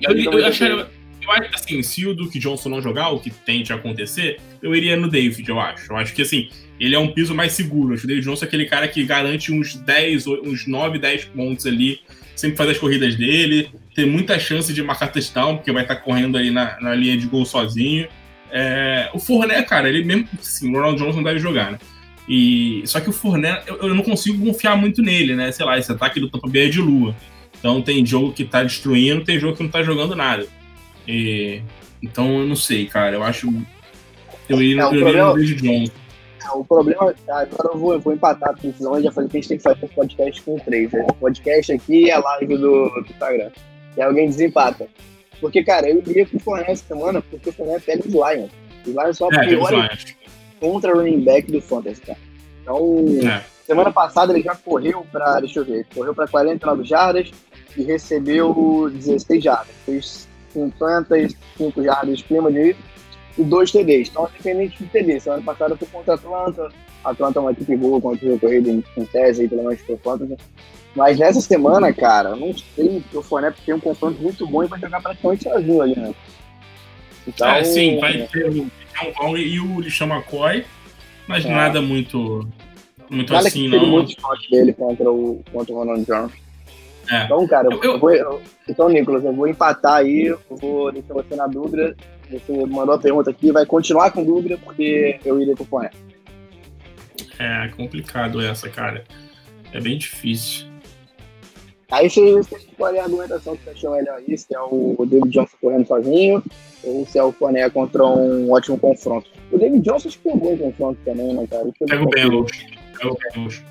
Eu, 0.00 0.16
eu, 0.16 0.30
coisa. 0.30 0.64
eu 0.64 1.32
acho 1.32 1.50
assim, 1.56 1.82
se 1.82 2.06
o 2.06 2.14
Duke 2.14 2.38
Johnson 2.38 2.68
não 2.68 2.80
jogar, 2.80 3.08
o 3.08 3.18
que 3.18 3.30
tende 3.30 3.72
a 3.72 3.76
acontecer, 3.76 4.40
eu 4.62 4.72
iria 4.76 4.96
no 4.96 5.10
David, 5.10 5.48
eu 5.48 5.58
acho. 5.58 5.92
Eu 5.92 5.96
acho 5.96 6.14
que 6.14 6.22
assim, 6.22 6.48
ele 6.78 6.94
é 6.94 6.98
um 7.00 7.10
piso 7.10 7.34
mais 7.34 7.52
seguro. 7.52 7.98
Que 7.98 8.04
o 8.04 8.06
David 8.06 8.24
Johnson 8.24 8.44
é 8.44 8.48
aquele 8.48 8.66
cara 8.66 8.86
que 8.86 9.02
garante 9.02 9.52
uns 9.52 9.74
10, 9.74 10.28
uns 10.28 10.68
9, 10.68 11.00
10 11.00 11.24
pontos 11.24 11.66
ali, 11.66 12.00
sempre 12.38 12.56
faz 12.56 12.70
as 12.70 12.78
corridas 12.78 13.16
dele, 13.16 13.68
tem 13.94 14.06
muita 14.06 14.38
chance 14.38 14.72
de 14.72 14.82
marcar 14.82 15.08
touchdown, 15.08 15.56
porque 15.56 15.72
vai 15.72 15.82
estar 15.82 15.96
correndo 15.96 16.38
ali 16.38 16.50
na, 16.50 16.80
na 16.80 16.94
linha 16.94 17.16
de 17.16 17.26
gol 17.26 17.44
sozinho. 17.44 18.06
É, 18.50 19.10
o 19.12 19.18
Fournet, 19.18 19.68
cara, 19.68 19.88
ele 19.88 20.04
mesmo, 20.04 20.28
assim, 20.40 20.70
o 20.70 20.72
Ronald 20.74 20.96
Johnson 20.98 21.22
deve 21.22 21.38
jogar, 21.40 21.72
né? 21.72 21.78
E, 22.28 22.82
só 22.86 23.00
que 23.00 23.08
o 23.10 23.12
Fournet, 23.12 23.62
eu, 23.66 23.76
eu 23.78 23.94
não 23.94 24.02
consigo 24.02 24.44
confiar 24.44 24.76
muito 24.76 25.02
nele, 25.02 25.34
né? 25.34 25.50
Sei 25.50 25.66
lá, 25.66 25.76
esse 25.78 25.90
ataque 25.90 26.20
do 26.20 26.28
Tampa 26.30 26.48
Bay 26.48 26.66
é 26.66 26.68
de 26.68 26.80
lua. 26.80 27.14
Então 27.58 27.82
tem 27.82 28.06
jogo 28.06 28.32
que 28.32 28.44
tá 28.44 28.62
destruindo, 28.62 29.24
tem 29.24 29.40
jogo 29.40 29.56
que 29.56 29.62
não 29.64 29.70
tá 29.70 29.82
jogando 29.82 30.14
nada. 30.14 30.46
E, 31.06 31.60
então 32.02 32.38
eu 32.40 32.46
não 32.46 32.54
sei, 32.54 32.86
cara. 32.86 33.16
Eu 33.16 33.22
acho. 33.24 33.52
Eu 34.48 34.62
iria, 34.62 34.82
É, 34.82 34.84
no 34.84 34.90
problema- 34.90 35.34
Johnson. 35.34 35.92
É, 36.48 36.56
O 36.56 36.64
problema, 36.64 37.14
agora 37.28 37.70
eu 37.74 37.78
vou, 37.78 37.92
eu 37.94 38.00
vou 38.00 38.12
empatar 38.12 38.50
a 38.50 38.52
decisão, 38.52 38.96
eu 38.96 39.02
já 39.02 39.12
falei 39.12 39.28
que 39.28 39.36
a 39.36 39.40
gente 39.40 39.48
tem 39.48 39.56
que 39.58 39.62
fazer 39.62 39.84
esse 39.84 39.94
podcast 39.94 40.42
com 40.42 40.58
três. 40.58 40.90
Né? 40.92 41.06
O 41.08 41.14
podcast 41.14 41.72
aqui 41.72 42.04
e 42.04 42.10
a 42.10 42.18
live 42.18 42.56
do, 42.56 42.88
do 42.90 43.00
Instagram. 43.08 43.50
E 43.96 44.02
alguém 44.02 44.26
desempata. 44.28 44.86
Porque, 45.40 45.62
cara, 45.62 45.88
eu 45.88 45.98
iria 45.98 46.26
com 46.26 46.36
o 46.36 46.40
Fournette 46.40 46.70
essa 46.72 46.84
semana, 46.86 47.22
porque 47.22 47.50
o 47.50 47.52
Fournette 47.52 47.86
pega 47.86 48.00
os 48.00 48.12
Lions. 48.12 48.50
Os 48.86 48.94
Lions 48.94 49.16
são 49.16 49.28
a 49.30 49.34
É, 49.44 49.46
pior 49.48 49.98
contra 50.60 50.92
running 50.92 51.20
back 51.20 51.50
do 51.52 51.60
Fantasy, 51.60 52.00
cara. 52.00 52.18
Então, 52.62 53.04
É. 53.24 53.42
semana 53.64 53.92
passada 53.92 54.32
ele 54.32 54.42
já 54.42 54.54
correu 54.56 55.06
pra, 55.12 55.38
deixa 55.40 55.60
eu 55.60 55.64
ver, 55.64 55.86
correu 55.94 56.14
pra 56.14 56.26
49 56.26 56.84
jardas 56.84 57.30
e 57.76 57.82
recebeu 57.84 58.90
16 58.92 59.42
jardas. 59.44 59.68
Fez 59.86 60.28
55 60.52 61.82
jardas 61.82 62.22
clima 62.22 62.50
de 62.50 62.74
e 63.38 63.42
dois 63.44 63.70
TDs. 63.70 64.08
Então, 64.08 64.28
independente 64.34 64.82
do 64.82 64.88
TD, 64.90 65.20
semana 65.20 65.42
passada 65.42 65.76
foi 65.76 65.88
contra 65.88 66.12
a 66.12 66.16
Atlanta. 66.16 66.68
A 67.04 67.10
Atlanta 67.10 67.38
é 67.38 67.42
uma 67.42 67.52
equipe 67.52 67.76
boa 67.76 68.00
contra 68.00 68.34
o 68.34 68.38
corrida 68.38 68.70
em, 68.70 68.84
em 68.96 69.04
tese, 69.04 69.42
aí, 69.42 69.48
pelo 69.48 69.62
menos 69.64 69.80
por 69.82 69.98
Fantasy. 70.00 70.36
Mas 70.96 71.18
nessa 71.18 71.40
semana, 71.40 71.92
cara, 71.92 72.30
eu 72.30 72.36
não 72.36 72.52
sei, 72.56 73.00
porque 73.00 73.16
o 73.18 73.22
Fournette 73.22 73.60
tem 73.64 73.74
um 73.74 73.80
confronto 73.80 74.20
muito 74.20 74.46
bom 74.46 74.64
e 74.64 74.66
vai 74.66 74.80
jogar 74.80 75.00
praticamente 75.00 75.44
sozinho 75.44 75.80
ali, 75.82 75.96
né? 75.96 76.12
Então, 77.26 77.48
É, 77.48 77.62
sim, 77.62 77.98
vai 78.00 78.26
ter 78.26 78.48
o 78.48 78.70
John 79.20 79.36
e 79.36 79.60
o 79.60 79.80
Lixão 79.80 80.08
McCoy, 80.08 80.64
mas 81.28 81.44
É. 81.44 81.48
nada 81.48 81.80
muito, 81.80 82.48
muito 83.08 83.32
Nada 83.32 83.46
assim, 83.48 83.70
que 83.70 83.76
não. 83.76 83.86
muito 83.86 84.10
esporte 84.10 84.50
dele 84.50 84.72
contra 84.72 85.10
o, 85.10 85.40
contra 85.52 85.72
o 85.74 85.78
Ronald 85.78 86.04
Jones. 86.04 86.32
É. 87.10 87.24
Então, 87.24 87.46
cara, 87.46 87.68
eu, 87.70 87.82
Eu- 87.82 87.92
eu 87.92 87.98
vou, 87.98 88.10
eu- 88.10 88.42
então, 88.68 88.88
Nicolas, 88.88 89.24
eu 89.24 89.32
vou 89.32 89.46
empatar 89.46 89.96
aí, 89.98 90.26
eu 90.26 90.40
vou 90.50 90.90
deixar 90.90 91.14
você 91.14 91.36
na 91.36 91.46
dúvida. 91.46 91.94
Você 92.30 92.66
mandou 92.66 92.94
a 92.94 92.98
pergunta 92.98 93.30
aqui, 93.30 93.50
vai 93.52 93.64
continuar 93.64 94.10
com 94.10 94.24
dúvida, 94.24 94.58
porque 94.62 95.18
eu 95.24 95.40
iria 95.40 95.56
com 95.56 95.64
Fournette. 95.64 95.96
É 97.38 97.68
complicado 97.76 98.40
essa, 98.40 98.68
cara. 98.68 99.04
É 99.72 99.80
bem 99.80 99.96
difícil. 99.98 100.66
Aí 101.90 102.10
você, 102.10 102.32
você 102.34 102.56
escolhe 102.56 102.98
a 102.98 103.04
argumentação 103.04 103.56
que 103.56 103.64
você 103.64 103.70
achou 103.70 103.92
melhor 103.96 104.16
aí, 104.18 104.36
se 104.36 104.54
é 104.54 104.60
o 104.60 104.94
David 105.08 105.30
Johnson 105.30 105.56
correndo 105.60 105.86
sozinho, 105.86 106.42
ou 106.84 107.06
se 107.06 107.18
é 107.18 107.22
o 107.22 107.32
Fournette 107.32 107.70
contra 107.72 108.04
um 108.04 108.52
ótimo 108.52 108.78
confronto. 108.78 109.30
O 109.50 109.58
David 109.58 109.80
Johnson 109.80 110.08
acho 110.08 110.18
que 110.18 110.30
pegou 110.30 110.52
um 110.52 110.58
confronto 110.58 110.98
também, 111.04 111.32
né, 111.32 111.46
cara? 111.46 111.64
Pega 111.86 112.02
o 112.02 112.08
Bengals. 112.10 112.50
Pega 112.98 113.08
o 113.10 113.16
Bengals. 113.16 113.62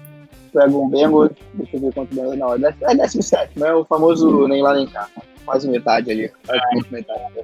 Pega 0.51 0.77
um 0.77 0.89
Bengals, 0.89 1.29
deixa 1.53 1.75
eu 1.77 1.79
ver 1.81 1.93
quanto 1.93 2.15
Bengals. 2.15 2.37
Não, 2.39 2.53
é 2.55 2.57
dez- 2.57 2.81
é 2.81 2.95
17, 2.95 3.59
não 3.59 3.67
é 3.67 3.75
o 3.75 3.85
famoso 3.85 4.47
nem 4.47 4.63
lá 4.63 4.73
nem 4.73 4.87
cá. 4.87 5.07
Quase 5.45 5.69
metade 5.69 6.09
ali. 6.09 6.31
Praticamente 6.43 6.91
metade 6.93 7.21
da 7.35 7.41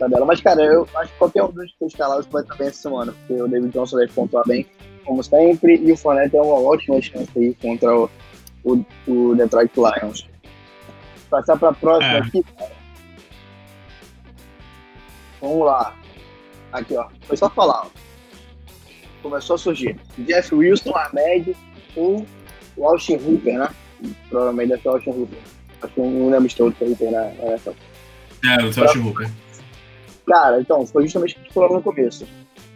tabela. 0.00 0.26
Mas, 0.26 0.40
cara, 0.40 0.62
eu 0.62 0.88
acho 0.96 1.12
que 1.12 1.18
qualquer 1.18 1.42
um 1.44 1.52
dos 1.52 1.72
três 1.74 1.92
escalados 1.92 2.26
vai 2.26 2.42
estar 2.42 2.56
bem 2.56 2.68
essa 2.68 2.82
semana, 2.82 3.12
porque 3.12 3.42
o 3.42 3.48
David 3.48 3.72
Johnson 3.72 3.96
deve 3.98 4.12
pontuar 4.12 4.46
bem, 4.46 4.66
como 5.04 5.22
sempre, 5.22 5.76
e 5.76 5.92
o 5.92 5.96
Fournette 5.96 6.30
tem 6.30 6.40
uma 6.40 6.60
ótima 6.60 7.00
chance 7.00 7.30
aí 7.36 7.54
contra 7.54 7.96
o, 7.96 8.10
o, 8.64 8.84
o 9.06 9.34
Detroit 9.36 9.72
Lions. 9.76 10.28
Passar 11.28 11.56
para 11.58 11.68
a 11.70 11.74
próxima 11.74 12.14
É. 12.14 12.18
aqui, 12.18 12.42
cara. 12.58 12.72
Vamos 15.40 15.66
lá. 15.66 15.94
Aqui, 16.72 16.96
ó. 16.96 17.06
Foi 17.22 17.36
só 17.36 17.48
falar, 17.50 17.86
ó. 17.86 17.86
Começou 19.22 19.54
a 19.54 19.58
surgir. 19.58 19.98
Jeff 20.18 20.54
Wilson, 20.54 20.92
Ahmed 20.96 21.56
ou 21.96 22.24
o 22.76 22.86
Austin 22.86 23.16
Hooper, 23.16 23.58
né? 23.58 23.68
Provavelmente 24.28 24.68
deve 24.70 24.82
ser 24.82 24.88
o 24.88 24.92
Austin 24.92 25.10
Hooper. 25.10 25.38
Acho 25.82 25.94
que 25.94 26.00
não 26.00 26.30
lembro 26.30 26.48
de 26.48 26.62
outro 26.62 26.86
Hooper 26.86 27.10
na, 27.10 27.20
na 27.22 27.46
NFL. 27.52 27.70
É, 28.44 28.64
o 28.64 28.70
Josh 28.70 28.96
Hooper. 28.96 29.30
Cara, 30.30 30.60
então, 30.60 30.86
foi 30.86 31.02
justamente 31.02 31.32
o 31.32 31.34
que 31.34 31.40
a 31.40 31.44
gente 31.44 31.52
falou 31.52 31.72
no 31.74 31.82
começo. 31.82 32.24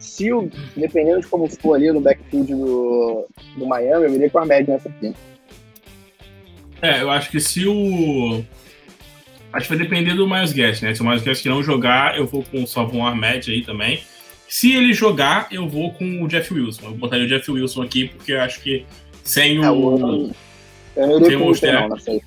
Se 0.00 0.32
o, 0.32 0.50
dependendo 0.76 1.20
de 1.20 1.28
como 1.28 1.48
for 1.48 1.74
ali 1.74 1.92
no 1.92 2.00
backfield 2.00 2.52
do, 2.52 3.28
do 3.56 3.64
Miami, 3.64 4.06
eu 4.06 4.14
iria 4.16 4.28
com 4.28 4.40
a 4.40 4.44
média 4.44 4.74
nessa 4.74 4.88
aqui. 4.88 5.14
É, 6.82 7.00
eu 7.00 7.10
acho 7.10 7.30
que 7.30 7.38
se 7.38 7.64
o. 7.64 8.44
Acho 9.52 9.68
que 9.68 9.76
vai 9.76 9.86
depender 9.86 10.14
do 10.14 10.28
Miles 10.28 10.52
Guest, 10.52 10.82
né? 10.82 10.92
Se 10.96 11.00
o 11.00 11.04
Miles 11.04 11.22
Guest 11.22 11.46
não 11.46 11.62
jogar, 11.62 12.18
eu 12.18 12.26
vou 12.26 12.42
com 12.42 12.64
o 12.64 12.66
Salvon 12.66 13.06
Ahmed 13.06 13.52
aí 13.52 13.62
também. 13.64 14.02
Se 14.48 14.74
ele 14.74 14.92
jogar, 14.92 15.46
eu 15.52 15.68
vou 15.68 15.92
com 15.92 16.24
o 16.24 16.26
Jeff 16.26 16.52
Wilson. 16.52 16.86
Eu 16.86 16.94
botaria 16.94 17.24
o 17.24 17.28
Jeff 17.28 17.48
Wilson 17.48 17.82
aqui, 17.82 18.08
porque 18.08 18.32
eu 18.32 18.40
acho 18.40 18.60
que 18.60 18.84
sem 19.22 19.64
É, 19.64 19.70
o. 19.70 20.32
eu 20.96 21.06
não 21.06 21.24
iria 21.24 21.38
um 21.38 21.44
o 21.44 21.50
Hooper. 21.50 21.72
não, 21.72 21.88
nessa 21.88 22.10
aí. 22.10 22.20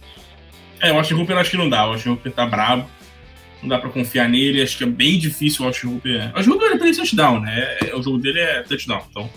É, 0.79 0.91
o 0.93 0.95
Austin 0.95 1.15
Hooper 1.15 1.35
eu 1.35 1.39
acho 1.39 1.51
que 1.51 1.57
não 1.57 1.69
dá. 1.69 1.85
O 1.85 1.91
Austin 1.91 2.09
Hooper 2.11 2.31
tá 2.31 2.45
brabo. 2.45 2.87
Não 3.61 3.69
dá 3.69 3.79
pra 3.79 3.89
confiar 3.89 4.29
nele. 4.29 4.61
Acho 4.61 4.77
que 4.77 4.83
é 4.83 4.87
bem 4.87 5.17
difícil 5.17 5.63
o 5.63 5.67
Austin 5.67 5.87
Hooper. 5.87 6.31
O 6.33 6.37
Austin 6.37 6.51
Hooper 6.51 6.71
é 6.73 6.77
touchdown, 6.77 7.39
né? 7.41 7.77
É- 7.85 7.95
o 7.95 8.01
jogo 8.03 8.17
dele 8.19 8.39
é 8.39 8.61
touchdown. 8.63 9.01
Então, 9.09 9.29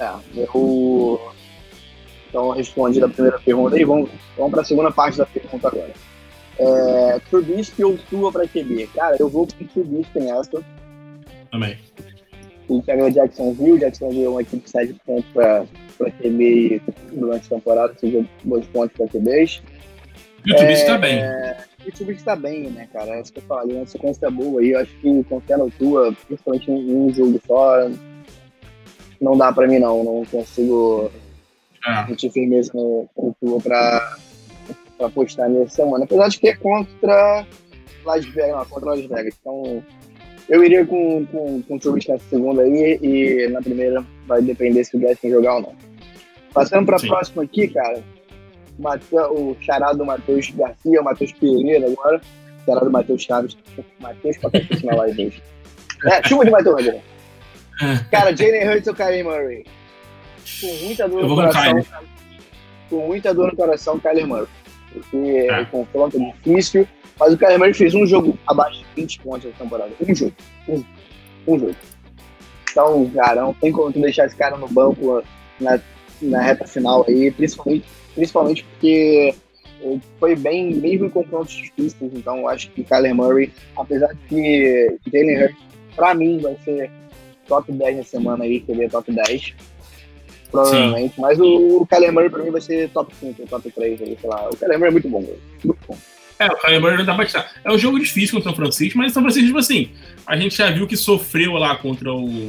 É, 0.00 0.10
eu. 0.36 1.20
Então, 2.28 2.50
respondi 2.50 3.02
a 3.02 3.08
primeira 3.08 3.38
pergunta 3.40 3.76
aí. 3.76 3.84
Vamos, 3.84 4.08
vamos 4.36 4.52
para 4.52 4.62
a 4.62 4.64
segunda 4.64 4.90
parte 4.90 5.18
da 5.18 5.26
pergunta 5.26 5.68
agora. 5.68 5.92
É, 6.58 7.18
Trubisky 7.30 7.82
ou 7.84 7.98
Tua 8.08 8.30
para 8.32 8.46
QB? 8.46 8.88
Cara, 8.94 9.16
eu 9.18 9.28
vou 9.28 9.46
com 9.46 9.64
Trubisky 9.66 10.20
nessa. 10.20 10.62
também. 11.50 11.76
E 12.70 12.82
pega 12.82 13.04
o 13.04 13.10
Jacksonville. 13.10 13.78
Jacksonville 13.80 14.24
é 14.24 14.28
uma 14.28 14.42
equipe 14.42 14.62
que 14.62 14.70
sai 14.70 14.86
de 14.86 14.94
pontos 14.94 15.24
para 15.34 15.66
QB 16.22 16.80
durante 17.12 17.46
a 17.46 17.56
temporada, 17.56 17.94
seja 17.98 18.24
dois 18.44 18.64
pontos 18.66 18.96
para 18.96 19.08
QBs. 19.08 19.60
E 20.46 20.52
o 20.52 20.56
Trubisky 20.56 20.82
É, 20.84 20.86
tá 20.86 20.98
bem. 20.98 21.18
E 21.18 21.69
o 21.86 21.92
Trubisky 21.92 22.22
tá 22.24 22.36
bem, 22.36 22.70
né, 22.70 22.88
cara? 22.92 23.16
É 23.16 23.20
isso 23.22 23.32
que 23.32 23.38
eu 23.38 23.44
falei, 23.44 23.76
uma 23.76 23.86
sequência 23.86 24.30
boa 24.30 24.60
aí. 24.60 24.70
Eu 24.70 24.80
acho 24.80 24.94
que 24.96 25.24
confiar 25.24 25.58
no 25.58 25.70
Tua, 25.70 26.14
principalmente 26.26 26.70
um 26.70 27.12
jogo 27.12 27.40
fora, 27.46 27.90
não 29.20 29.36
dá 29.36 29.52
pra 29.52 29.66
mim, 29.66 29.78
não. 29.78 30.04
Não 30.04 30.24
consigo 30.26 31.10
É. 31.86 32.06
sentir 32.06 32.30
firmeza 32.30 32.70
no, 32.74 33.08
no 33.16 33.34
Tua 33.40 33.60
pra, 33.60 34.16
pra 34.98 35.06
apostar 35.06 35.48
nessa 35.48 35.76
semana. 35.76 36.04
Apesar 36.04 36.28
de 36.28 36.38
que 36.38 36.48
é 36.48 36.56
contra 36.56 37.46
Las 38.04 38.24
Vegas, 38.26 38.50
não, 38.56 38.64
contra 38.66 38.90
Las 38.90 39.06
Vegas. 39.06 39.34
Então, 39.40 39.82
eu 40.48 40.64
iria 40.64 40.84
com, 40.84 41.24
com, 41.26 41.62
com 41.62 41.74
o 41.76 41.78
Trubisky 41.78 42.10
nessa 42.12 42.24
segunda 42.28 42.62
aí 42.62 42.98
e 43.02 43.48
na 43.48 43.62
primeira 43.62 44.04
vai 44.26 44.42
depender 44.42 44.84
se 44.84 44.96
o 44.96 45.00
Gaskin 45.00 45.30
jogar 45.30 45.56
ou 45.56 45.62
não. 45.62 45.74
Passando 46.52 46.84
para 46.86 46.96
a 46.96 47.00
próxima 47.00 47.44
aqui, 47.44 47.68
cara, 47.68 48.02
o 49.30 49.56
charado 49.60 49.98
do 49.98 50.04
Matheus 50.04 50.50
Garcia, 50.50 51.00
o 51.00 51.04
Matheus 51.04 51.32
Pereira 51.32 51.86
agora, 51.86 52.20
charado 52.64 52.86
do 52.86 52.92
Matheus 52.92 53.22
Chaves, 53.22 53.56
Matheus 54.00 54.38
Patrick 54.38 54.84
na 54.84 54.94
live 54.96 55.26
hoje. 55.26 55.42
É, 56.06 56.26
chuva 56.28 56.44
de 56.44 56.50
Matheus 56.50 56.76
Pereira. 56.76 57.02
Cara, 58.10 58.36
Jalen 58.36 58.68
Hurts 58.68 58.88
ou 58.88 58.94
Kylie 58.94 59.22
Murray? 59.22 59.64
Com 60.60 60.84
muita 60.84 61.08
dor 61.08 61.22
no 61.22 61.34
coração. 61.34 61.86
Com 62.90 63.06
muita 63.06 63.34
dor 63.34 63.50
no 63.50 63.56
coração, 63.56 63.98
Kylie 63.98 64.26
Murray. 64.26 64.48
Porque 64.92 65.46
é. 65.48 65.60
o 65.60 65.66
confronto 65.66 66.16
é 66.20 66.32
difícil, 66.32 66.86
mas 67.18 67.32
o 67.32 67.38
Kyler 67.38 67.58
Murray 67.58 67.74
fez 67.74 67.94
um 67.94 68.06
jogo 68.06 68.38
abaixo 68.46 68.80
de 68.80 68.86
20 68.96 69.20
pontos 69.20 69.50
na 69.50 69.56
temporada. 69.56 69.90
Um 70.00 70.14
jogo. 70.14 70.34
Um, 70.68 70.84
um 71.46 71.58
jogo. 71.58 71.76
Então, 72.70 73.10
cara, 73.10 73.42
não 73.42 73.54
tem 73.54 73.72
como 73.72 73.92
tu 73.92 74.00
deixar 74.00 74.26
esse 74.26 74.36
cara 74.36 74.56
no 74.56 74.68
banco 74.68 75.22
na, 75.58 75.80
na 76.20 76.42
reta 76.42 76.66
final 76.66 77.04
aí, 77.08 77.30
principalmente, 77.30 77.84
principalmente 78.14 78.64
porque 78.64 79.34
foi 80.18 80.36
bem, 80.36 80.74
mesmo 80.74 81.06
em 81.06 81.10
confrontos 81.10 81.54
difíceis, 81.54 82.12
então 82.14 82.46
acho 82.46 82.70
que 82.70 82.84
Kyler 82.84 83.14
Murray, 83.14 83.52
apesar 83.76 84.08
de 84.08 84.18
que 84.28 84.98
Jalen 85.10 85.44
Hurts, 85.44 85.56
pra 85.96 86.14
mim, 86.14 86.38
vai 86.38 86.56
ser 86.64 86.90
top 87.46 87.72
10 87.72 87.96
na 87.96 88.02
semana 88.04 88.44
aí, 88.44 88.62
seria 88.66 88.88
top 88.88 89.10
10, 89.10 89.54
provavelmente. 90.50 91.14
Sim. 91.14 91.20
Mas 91.20 91.38
o, 91.40 91.82
o 91.82 91.86
Kyler 91.86 92.12
Murray 92.12 92.30
pra 92.30 92.42
mim 92.42 92.50
vai 92.50 92.60
ser 92.60 92.90
top 92.90 93.14
5, 93.14 93.46
top 93.46 93.70
3, 93.70 93.98
sei 93.98 94.16
lá. 94.24 94.48
O 94.48 94.56
Kyler 94.56 94.78
Murray 94.78 94.88
é 94.88 94.92
muito 94.92 95.08
bom, 95.08 95.20
muito 95.64 95.78
bom. 95.88 95.96
É, 96.38 96.46
o 96.46 96.56
Kyler 96.56 96.80
Murray 96.80 96.98
não 96.98 97.04
dá 97.04 97.14
pra 97.14 97.26
tirar. 97.26 97.50
É 97.64 97.72
um 97.72 97.78
jogo 97.78 97.98
difícil 97.98 98.36
contra 98.36 98.50
o 98.50 98.54
São 98.54 98.62
Francisco, 98.62 98.98
mas 98.98 99.10
o 99.10 99.14
São 99.14 99.22
Francisco, 99.22 99.46
tipo 99.46 99.58
assim, 99.58 99.90
a 100.26 100.36
gente 100.36 100.56
já 100.56 100.70
viu 100.70 100.86
que 100.86 100.96
sofreu 100.96 101.52
lá 101.52 101.76
contra 101.76 102.12
o. 102.12 102.48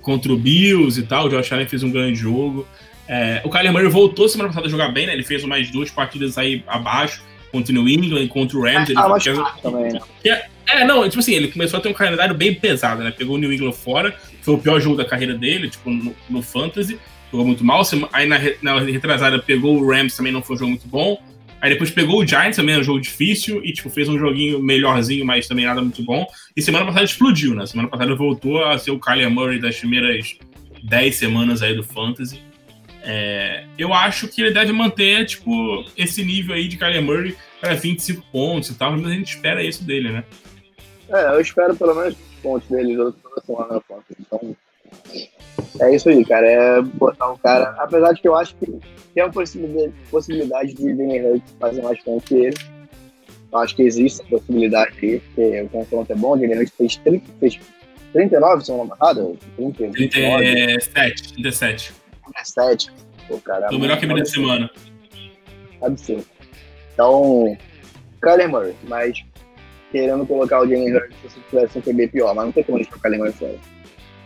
contra 0.00 0.32
o 0.32 0.36
Bills 0.36 1.00
e 1.00 1.06
tal. 1.06 1.26
O 1.26 1.28
Josh 1.28 1.52
Allen 1.52 1.68
fez 1.68 1.82
um 1.82 1.90
grande 1.90 2.16
jogo. 2.16 2.66
É, 3.08 3.42
o 3.44 3.50
Kyler 3.50 3.72
Murray 3.72 3.88
voltou 3.88 4.28
semana 4.28 4.48
passada 4.48 4.66
a 4.66 4.70
jogar 4.70 4.88
bem, 4.88 5.06
né? 5.06 5.12
Ele 5.12 5.22
fez 5.22 5.44
mais 5.44 5.70
duas 5.70 5.90
partidas 5.90 6.38
aí 6.38 6.64
abaixo 6.66 7.22
contra 7.52 7.72
o 7.72 7.74
New 7.74 7.88
England 7.88 8.22
e 8.22 8.28
contra 8.28 8.56
o 8.56 8.62
Rams. 8.62 8.88
É, 8.88 8.92
ele 8.92 9.00
ah, 9.00 9.20
fez... 9.20 9.38
também, 9.62 9.92
né? 9.92 10.00
É, 10.24 10.46
é, 10.66 10.84
não, 10.84 11.08
tipo 11.08 11.20
assim, 11.20 11.34
ele 11.34 11.48
começou 11.48 11.78
a 11.78 11.82
ter 11.82 11.88
um 11.88 11.92
calendário 11.92 12.34
bem 12.34 12.54
pesado, 12.54 13.02
né? 13.02 13.10
Pegou 13.10 13.36
o 13.36 13.38
New 13.38 13.52
England 13.52 13.72
fora, 13.72 14.14
foi 14.42 14.54
o 14.54 14.58
pior 14.58 14.80
jogo 14.80 14.96
da 14.96 15.04
carreira 15.04 15.34
dele, 15.34 15.68
tipo, 15.68 15.90
no, 15.90 16.14
no 16.28 16.42
Fantasy, 16.42 16.98
jogou 17.30 17.46
muito 17.46 17.64
mal. 17.64 17.82
Aí 18.12 18.26
na, 18.26 18.38
na 18.62 18.80
retrasada 18.80 19.38
pegou 19.38 19.78
o 19.78 19.90
Rams, 19.90 20.16
também 20.16 20.32
não 20.32 20.42
foi 20.42 20.56
um 20.56 20.58
jogo 20.58 20.70
muito 20.70 20.88
bom. 20.88 21.20
Aí 21.60 21.70
depois 21.70 21.90
pegou 21.90 22.20
o 22.20 22.26
Giants, 22.26 22.56
também 22.56 22.74
é 22.74 22.78
um 22.78 22.82
jogo 22.82 23.00
difícil, 23.00 23.64
e 23.64 23.72
tipo, 23.72 23.88
fez 23.88 24.06
um 24.08 24.18
joguinho 24.18 24.62
melhorzinho, 24.62 25.24
mas 25.24 25.48
também 25.48 25.64
nada 25.64 25.80
muito 25.80 26.02
bom. 26.02 26.26
E 26.54 26.60
semana 26.60 26.84
passada 26.84 27.04
explodiu, 27.04 27.54
né? 27.54 27.64
Semana 27.66 27.88
passada 27.88 28.14
voltou 28.14 28.62
a 28.62 28.76
ser 28.76 28.90
o 28.90 28.98
Kyler 28.98 29.30
Murray 29.30 29.58
das 29.58 29.76
primeiras 29.76 30.36
10 30.82 31.14
semanas 31.14 31.62
aí 31.62 31.74
do 31.74 31.82
Fantasy. 31.82 32.42
É, 33.06 33.64
eu 33.76 33.92
acho 33.92 34.28
que 34.28 34.40
ele 34.40 34.52
deve 34.52 34.72
manter, 34.72 35.26
tipo, 35.26 35.84
esse 35.96 36.24
nível 36.24 36.54
aí 36.54 36.66
de 36.66 36.78
Kyler 36.78 37.02
Murray 37.02 37.36
para 37.60 37.74
25 37.74 38.24
pontos 38.32 38.70
e 38.70 38.74
tal, 38.74 38.92
mas 38.92 39.06
a 39.06 39.10
gente 39.10 39.34
espera 39.34 39.62
isso 39.62 39.84
dele, 39.84 40.10
né? 40.10 40.24
É, 41.10 41.26
eu 41.26 41.40
espero 41.40 41.76
pelo 41.76 41.94
menos 41.94 42.16
pontos 42.42 42.68
dele 42.68 42.96
toda 42.96 43.40
semana. 43.44 43.82
Então, 44.18 44.56
é 45.80 45.94
isso 45.94 46.08
aí, 46.08 46.24
cara. 46.24 46.46
É 46.46 46.82
botar 46.82 47.30
o 47.30 47.38
cara. 47.38 47.74
Apesar 47.78 48.12
de 48.12 48.22
que 48.22 48.28
eu 48.28 48.36
acho 48.36 48.54
que 48.56 48.66
tem 49.14 49.22
uma 49.22 49.32
possibilidade, 50.10 50.74
de 50.74 50.92
Hurts 50.92 51.54
fazer 51.60 51.82
mais 51.82 52.02
pontos 52.02 52.28
que 52.28 52.34
ele. 52.34 52.56
Eu 53.52 53.58
acho 53.58 53.76
que 53.76 53.82
existe 53.82 54.20
essa 54.20 54.30
possibilidade 54.30 54.92
aí, 55.00 55.20
porque 55.20 55.60
o 55.62 55.68
confronto 55.68 56.12
é 56.12 56.16
bom. 56.16 56.32
O 56.32 56.40
Jalen 56.40 56.58
Hurts 56.58 56.74
fez, 56.76 56.96
30, 56.96 57.24
fez 57.38 57.60
39 58.12 58.64
semana 58.64 58.96
passada? 58.96 59.32
30, 59.56 59.90
37, 59.92 61.32
37. 61.34 62.03
37. 62.32 62.90
Pô, 63.28 63.38
cara. 63.38 63.68
O 63.70 63.78
melhor 63.78 63.98
que 63.98 64.06
da 64.06 64.24
semana. 64.24 64.70
Absurdo. 65.82 66.26
Então, 66.92 67.56
Kyler 68.22 68.48
Murray, 68.48 68.74
mas 68.84 69.24
querendo 69.90 70.26
colocar 70.26 70.60
o 70.60 70.66
Jalen 70.66 70.94
Hurts 70.94 71.16
se 71.32 71.40
tivesse 71.50 71.78
um 71.78 71.82
QB 71.82 72.08
pior, 72.08 72.34
mas 72.34 72.46
não 72.46 72.52
tem 72.52 72.64
como 72.64 72.78
deixar 72.78 72.96
o 72.96 73.00
Kyler 73.00 73.18
Murray 73.18 73.32
fora. 73.32 73.58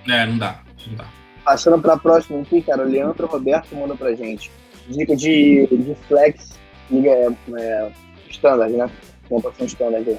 É, 0.09 0.27
não 0.27 0.39
dá, 0.39 0.63
não 0.87 0.97
dá. 0.97 1.05
Passando 1.45 1.81
para 1.81 1.95
a 1.95 1.99
próxima 1.99 2.41
aqui, 2.41 2.63
cara, 2.63 2.83
o 2.83 2.89
Leandro 2.89 3.27
Roberto 3.27 3.75
mandou 3.75 3.97
pra 3.97 4.15
gente. 4.15 4.51
Dica 4.89 5.17
de, 5.17 5.67
de 5.67 5.95
flex, 6.07 6.59
liga 6.91 7.11
é, 7.11 7.29
é, 7.59 7.93
standard, 8.31 8.73
né? 8.73 8.91
Pontuação 9.29 9.67
standard 9.67 10.11
aqui. 10.11 10.19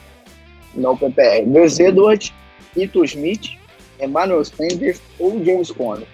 Não 0.76 0.96
PPR. 0.96 1.44
Gus 1.46 1.80
Edwards, 1.80 2.34
Ito 2.76 3.04
Smith, 3.06 3.58
Emmanuel 4.00 4.46
Sanders 4.46 5.02
ou 5.20 5.44
James 5.44 5.72
Conner? 5.72 6.08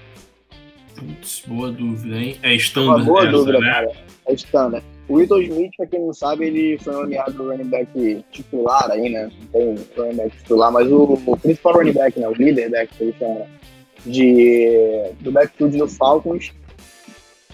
Putz, 0.96 1.44
boa 1.46 1.72
dúvida, 1.72 2.16
hein? 2.18 2.38
É 2.42 2.54
standard. 2.56 3.02
Uma 3.02 3.06
boa 3.06 3.22
essa, 3.24 3.32
dúvida, 3.32 3.60
né? 3.60 3.72
cara. 3.72 3.92
É 4.28 4.34
standard. 4.34 4.86
O 5.08 5.22
Ito 5.22 5.42
Smith, 5.42 5.72
pra 5.78 5.86
quem 5.86 6.00
não 6.00 6.14
sabe, 6.14 6.46
ele 6.48 6.80
foi 6.80 6.94
nomeado 6.94 7.48
running 7.48 7.70
back 7.70 8.24
titular 8.32 8.90
aí, 8.90 9.10
né? 9.10 9.30
Não 9.40 9.48
tem 9.48 9.86
running 9.98 10.18
back 10.18 10.38
titular, 10.38 10.72
mas 10.72 10.92
o, 10.92 11.22
o 11.26 11.38
principal 11.38 11.74
running 11.74 11.94
back, 11.94 12.20
né? 12.20 12.28
O 12.28 12.34
líder 12.34 12.72
back 12.72 12.96
que 12.96 13.04
ele 13.04 13.16
chama 13.20 13.46
de, 14.06 15.12
do 15.20 15.32
backfield 15.32 15.78
do 15.78 15.88
Falcons. 15.88 16.52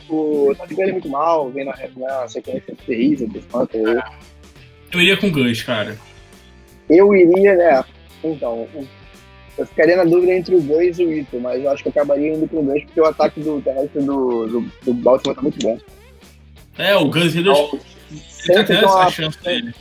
O, 0.10 0.54
tá 0.58 0.66
ele 0.70 0.94
muito 0.94 1.10
mal, 1.10 1.50
vem 1.50 1.66
na, 1.66 1.76
na 1.98 2.28
sequência 2.28 2.76
terrível 2.86 3.28
do 3.28 3.42
Phantom. 3.44 3.80
Eu 4.92 5.02
iria 5.02 5.18
com 5.18 5.28
o 5.28 5.32
Gus, 5.32 5.64
cara. 5.64 5.98
Eu 6.90 7.16
iria, 7.16 7.56
né? 7.56 7.84
Então, 8.24 8.68
eu 9.62 9.68
ficaria 9.68 9.96
na 9.96 10.04
dúvida 10.04 10.34
entre 10.34 10.56
o 10.56 10.62
Gus 10.62 10.98
e 10.98 11.06
o 11.06 11.14
Ito, 11.14 11.40
mas 11.40 11.64
eu 11.64 11.70
acho 11.70 11.84
que 11.84 11.90
eu 11.90 11.92
acabaria 11.92 12.34
indo 12.34 12.48
com 12.48 12.58
o 12.58 12.64
Gus 12.64 12.84
porque 12.84 13.00
o 13.00 13.06
ataque 13.06 13.40
do 13.40 13.62
terrestre 13.62 14.02
do, 14.02 14.48
do, 14.48 14.72
do 14.84 14.94
Baltimore 14.94 15.36
tá 15.36 15.42
muito 15.42 15.60
bom. 15.62 15.78
É, 16.78 16.96
o 16.96 17.10
Gus 17.10 17.36
Edwards 17.36 17.86
sempre 18.30 18.64
tem 18.64 18.84
uma 18.84 19.12
chance 19.12 19.44
dele. 19.44 19.74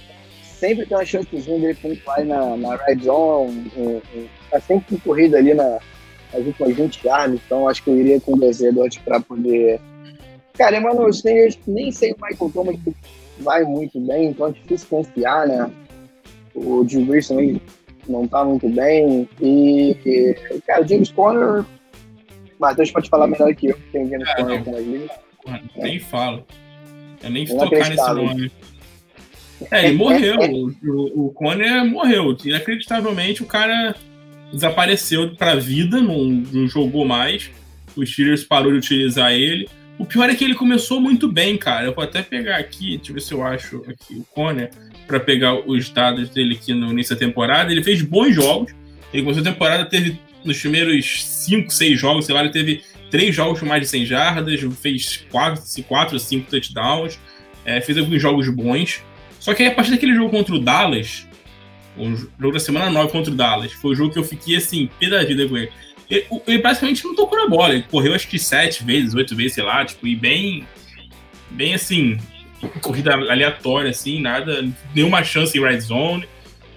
Sempre 0.43 0.87
tem 0.87 0.97
uma 0.97 1.05
chancezinha 1.05 1.59
dele 1.59 1.79
pontuar 1.81 2.25
na, 2.25 2.57
na 2.57 2.77
red 2.77 2.99
zone, 3.03 3.73
tá 4.51 4.61
sempre 4.61 4.99
corrido 4.99 5.37
ali 5.37 5.55
na, 5.55 5.79
nas 6.33 6.45
últimas 6.45 6.77
20 6.77 7.07
yards, 7.07 7.41
então 7.47 7.67
acho 7.67 7.83
que 7.83 7.91
eu 7.91 7.99
iria 7.99 8.21
com 8.21 8.35
o 8.35 8.37
Gus 8.37 8.61
Edwards 8.61 8.99
pra 8.99 9.19
poder... 9.19 9.81
Cara, 10.59 10.79
mano, 10.79 11.09
eu 11.09 11.11
nem 11.67 11.91
sei 11.91 12.13
o 12.13 12.17
Michael 12.21 12.51
Thomas 12.53 12.77
que 12.85 12.95
vai 13.39 13.65
muito 13.65 13.99
bem, 13.99 14.29
então 14.29 14.49
é 14.49 14.51
difícil 14.51 14.87
confiar, 14.91 15.47
né? 15.47 15.71
O 16.55 16.85
Drew 16.85 17.07
Brees 17.07 17.29
também 17.29 17.63
não 18.09 18.27
tá 18.27 18.45
muito 18.45 18.69
bem, 18.69 19.29
e, 19.41 19.97
cara, 20.67 20.83
o 20.83 20.89
James 20.89 21.11
Conner, 21.11 21.65
Matheus 22.59 22.91
pode 22.91 23.09
falar 23.09 23.27
melhor 23.27 23.55
que 23.55 23.69
eu, 23.69 23.75
que 23.75 23.93
tem 23.93 24.09
James 24.09 24.29
é, 24.29 24.35
Conner 24.35 24.65
com 24.65 24.77
as 24.77 24.85
ligas. 24.85 25.11
Nem 25.77 25.99
falo. 25.99 26.45
Eu 27.23 27.31
nem 27.31 27.47
tocar 27.47 27.89
nesse 27.89 28.15
nome. 28.15 28.53
É, 29.71 29.87
ele 29.87 29.97
morreu. 29.97 30.37
o, 30.85 31.27
o 31.27 31.33
Conner 31.33 31.85
morreu. 31.85 32.37
Inacreditavelmente, 32.45 33.43
o 33.43 33.47
cara 33.47 33.95
desapareceu 34.53 35.35
pra 35.37 35.55
vida, 35.55 36.01
não, 36.01 36.25
não 36.25 36.69
jogou 36.69 37.05
mais. 37.05 37.51
O 37.97 38.05
Steelers 38.05 38.45
parou 38.45 38.73
de 38.73 38.79
utilizar 38.79 39.33
ele. 39.33 39.69
O 39.99 40.07
pior 40.07 40.31
é 40.31 40.35
que 40.35 40.45
ele 40.45 40.55
começou 40.55 41.01
muito 41.01 41.31
bem, 41.31 41.57
cara. 41.57 41.87
Eu 41.87 41.95
vou 41.95 42.03
até 42.03 42.23
pegar 42.23 42.57
aqui, 42.57 42.97
deixa 42.97 43.11
eu 43.11 43.15
ver 43.15 43.21
se 43.21 43.35
eu 43.35 43.45
acho 43.45 43.85
aqui 43.87 44.15
o 44.15 44.25
Conner, 44.35 44.71
para 45.11 45.21
pegar 45.21 45.55
os 45.55 45.91
dados 45.91 46.31
dele 46.31 46.55
aqui 46.55 46.73
no 46.73 46.91
início 46.93 47.15
da 47.15 47.19
temporada. 47.19 47.73
Ele 47.73 47.83
fez 47.83 48.01
bons 48.01 48.33
jogos. 48.33 48.73
Ele 49.13 49.25
começou 49.25 49.43
a 49.43 49.53
temporada, 49.53 49.85
teve 49.85 50.19
nos 50.45 50.59
primeiros 50.59 51.25
5, 51.25 51.71
6 51.71 52.01
jogos, 52.01 52.27
sei 52.27 52.35
lá, 52.35 52.43
ele 52.43 52.51
teve 52.51 52.83
três 53.11 53.35
jogos 53.35 53.59
com 53.59 53.67
mais 53.67 53.83
de 53.83 53.89
100 53.89 54.07
jardas, 54.07 54.61
fez 54.81 55.25
quatro, 55.31 55.63
quatro 55.83 56.19
cinco 56.19 56.49
touchdowns, 56.49 57.19
é, 57.65 57.81
fez 57.81 57.99
alguns 57.99 58.23
jogos 58.23 58.49
bons. 58.49 59.03
Só 59.41 59.53
que 59.53 59.65
aí, 59.65 59.69
a 59.69 59.75
partir 59.75 59.91
daquele 59.91 60.15
jogo 60.15 60.31
contra 60.31 60.55
o 60.55 60.61
Dallas, 60.61 61.27
o 61.97 62.15
jogo 62.15 62.53
da 62.53 62.61
semana 62.61 62.89
9 62.89 63.11
contra 63.11 63.33
o 63.33 63.37
Dallas, 63.37 63.73
foi 63.73 63.93
o 63.93 63.95
jogo 63.97 64.13
que 64.13 64.19
eu 64.19 64.25
fiquei 64.25 64.57
assim, 64.57 64.89
pé 64.99 65.09
da 65.09 65.25
vida 65.25 65.47
com 65.49 65.57
ele. 65.57 65.71
Ele, 66.09 66.27
ele 66.47 66.59
basicamente 66.59 67.05
não 67.05 67.15
tocou 67.15 67.39
na 67.39 67.49
bola, 67.49 67.75
ele 67.75 67.85
correu 67.91 68.15
acho 68.15 68.29
que 68.29 68.39
sete 68.39 68.85
vezes, 68.85 69.15
oito 69.15 69.35
vezes, 69.35 69.55
sei 69.55 69.65
lá, 69.65 69.85
tipo, 69.85 70.07
e 70.07 70.15
bem, 70.15 70.67
bem 71.51 71.75
assim, 71.75 72.17
corrida 72.83 73.15
aleatória, 73.15 73.91
assim, 73.91 74.21
nada, 74.21 74.69
nenhuma 74.95 75.25
chance 75.25 75.57
em 75.57 75.63
red 75.63 75.81
zone. 75.81 76.27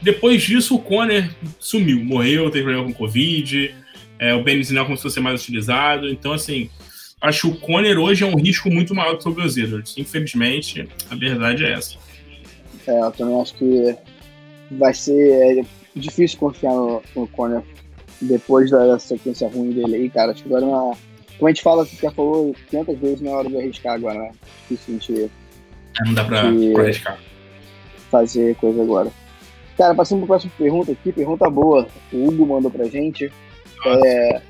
Depois 0.01 0.43
disso, 0.43 0.75
o 0.75 0.79
Conner 0.79 1.29
sumiu, 1.59 2.03
morreu, 2.03 2.49
teve 2.49 2.65
problema 2.65 2.85
com 2.85 2.93
Covid, 2.93 3.73
é, 4.19 4.33
o 4.33 4.43
Benizinho 4.43 4.83
começou 4.85 5.09
a 5.09 5.11
ser 5.11 5.19
mais 5.21 5.41
utilizado. 5.41 6.09
Então, 6.09 6.33
assim, 6.33 6.69
acho 7.21 7.49
que 7.49 7.57
o 7.57 7.59
Conner 7.59 7.97
hoje 7.97 8.23
é 8.23 8.27
um 8.27 8.35
risco 8.35 8.69
muito 8.69 8.93
maior 8.93 9.17
que 9.17 9.27
o 9.27 9.41
Edwards. 9.41 9.97
Infelizmente, 9.97 10.87
a 11.09 11.15
verdade 11.15 11.65
é 11.65 11.73
essa. 11.73 11.95
É, 12.85 12.99
eu 12.99 13.11
também 13.11 13.41
acho 13.41 13.53
que 13.55 13.95
vai 14.71 14.93
ser 14.93 15.59
é, 15.59 15.65
difícil 15.95 16.37
confiar 16.37 16.73
no, 16.73 17.01
no 17.15 17.27
Conner 17.27 17.63
depois 18.21 18.71
da 18.71 18.97
sequência 18.99 19.47
ruim 19.47 19.71
dele 19.71 19.95
aí, 19.95 20.09
cara. 20.09 20.31
Acho 20.31 20.43
que 20.43 20.49
agora, 20.49 20.65
uma, 20.65 20.97
como 21.37 21.47
a 21.47 21.49
gente 21.49 21.63
fala, 21.63 21.85
já 21.85 22.11
falou 22.11 22.55
500 22.69 22.99
vezes, 22.99 23.21
não 23.21 23.31
é 23.31 23.35
hora 23.35 23.49
de 23.49 23.57
arriscar 23.57 23.93
agora, 23.93 24.19
né? 24.19 24.31
Difícil 24.69 24.93
sentir. 24.93 25.31
É, 25.99 26.05
não 26.05 26.13
dá 26.13 26.23
pra, 26.23 26.51
que... 26.51 26.71
pra 26.73 26.83
arriscar. 26.83 27.19
fazer 28.09 28.55
coisa 28.55 28.81
agora. 28.81 29.11
Cara, 29.77 29.95
passando 29.95 30.19
para 30.19 30.25
a 30.25 30.27
próxima 30.27 30.53
pergunta 30.57 30.91
aqui, 30.91 31.11
pergunta 31.11 31.49
boa. 31.49 31.87
O 32.11 32.27
Hugo 32.27 32.45
mandou 32.45 32.69
pra 32.69 32.85
gente. 32.85 33.31
É, 33.85 34.41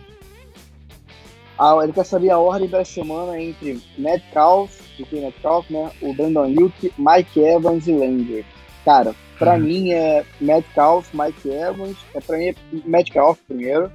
a, 1.57 1.79
ele 1.83 1.93
quer 1.93 2.05
saber 2.05 2.29
a 2.31 2.37
ordem 2.37 2.67
da 2.67 2.83
semana 2.83 3.39
entre 3.39 3.81
Metcalf, 3.97 4.79
o 4.99 5.15
Metcalf, 5.15 5.69
né? 5.69 5.91
O 6.01 6.13
Brandon 6.13 6.47
Yuki, 6.47 6.91
Mike 6.97 7.39
Evans 7.39 7.87
e 7.87 7.91
Lander. 7.91 8.43
Cara, 8.83 9.15
pra 9.37 9.53
uhum. 9.53 9.59
mim 9.59 9.91
é 9.91 10.25
Metcalf, 10.41 11.13
Mike 11.13 11.49
Evans. 11.49 11.97
É 12.13 12.19
pra 12.19 12.37
mim 12.37 12.47
é 12.47 12.55
Metcalf 12.85 13.39
primeiro. 13.47 13.91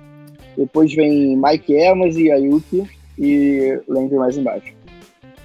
Depois 0.57 0.93
vem 0.95 1.37
Mike 1.37 1.73
Evans 1.73 2.17
e 2.17 2.31
Ayuki 2.31 2.85
e 3.19 3.81
Lander 3.87 4.19
mais 4.19 4.37
embaixo. 4.37 4.73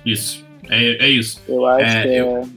Isso. 0.05 0.45
É, 0.69 1.05
é 1.05 1.09
isso. 1.09 1.41
Eu 1.47 1.65
acho 1.65 1.97
é, 1.97 2.01
que 2.01 2.07
é. 2.09 2.21
Eu... 2.21 2.49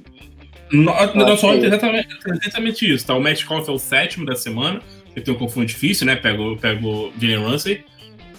No, 0.72 0.90
é 0.90 1.66
exatamente, 1.66 2.08
exatamente 2.42 2.92
isso, 2.92 3.06
tá? 3.06 3.14
O 3.14 3.20
Metcalf 3.20 3.68
é 3.68 3.72
o 3.72 3.78
sétimo 3.78 4.26
da 4.26 4.34
semana, 4.34 4.80
ele 5.14 5.24
tem 5.24 5.32
um 5.32 5.38
confronto 5.38 5.68
difícil, 5.68 6.06
né? 6.06 6.16
Pega, 6.16 6.42
pega 6.60 6.86
o 6.86 7.12
Jalen 7.20 7.44
Ramsey. 7.44 7.84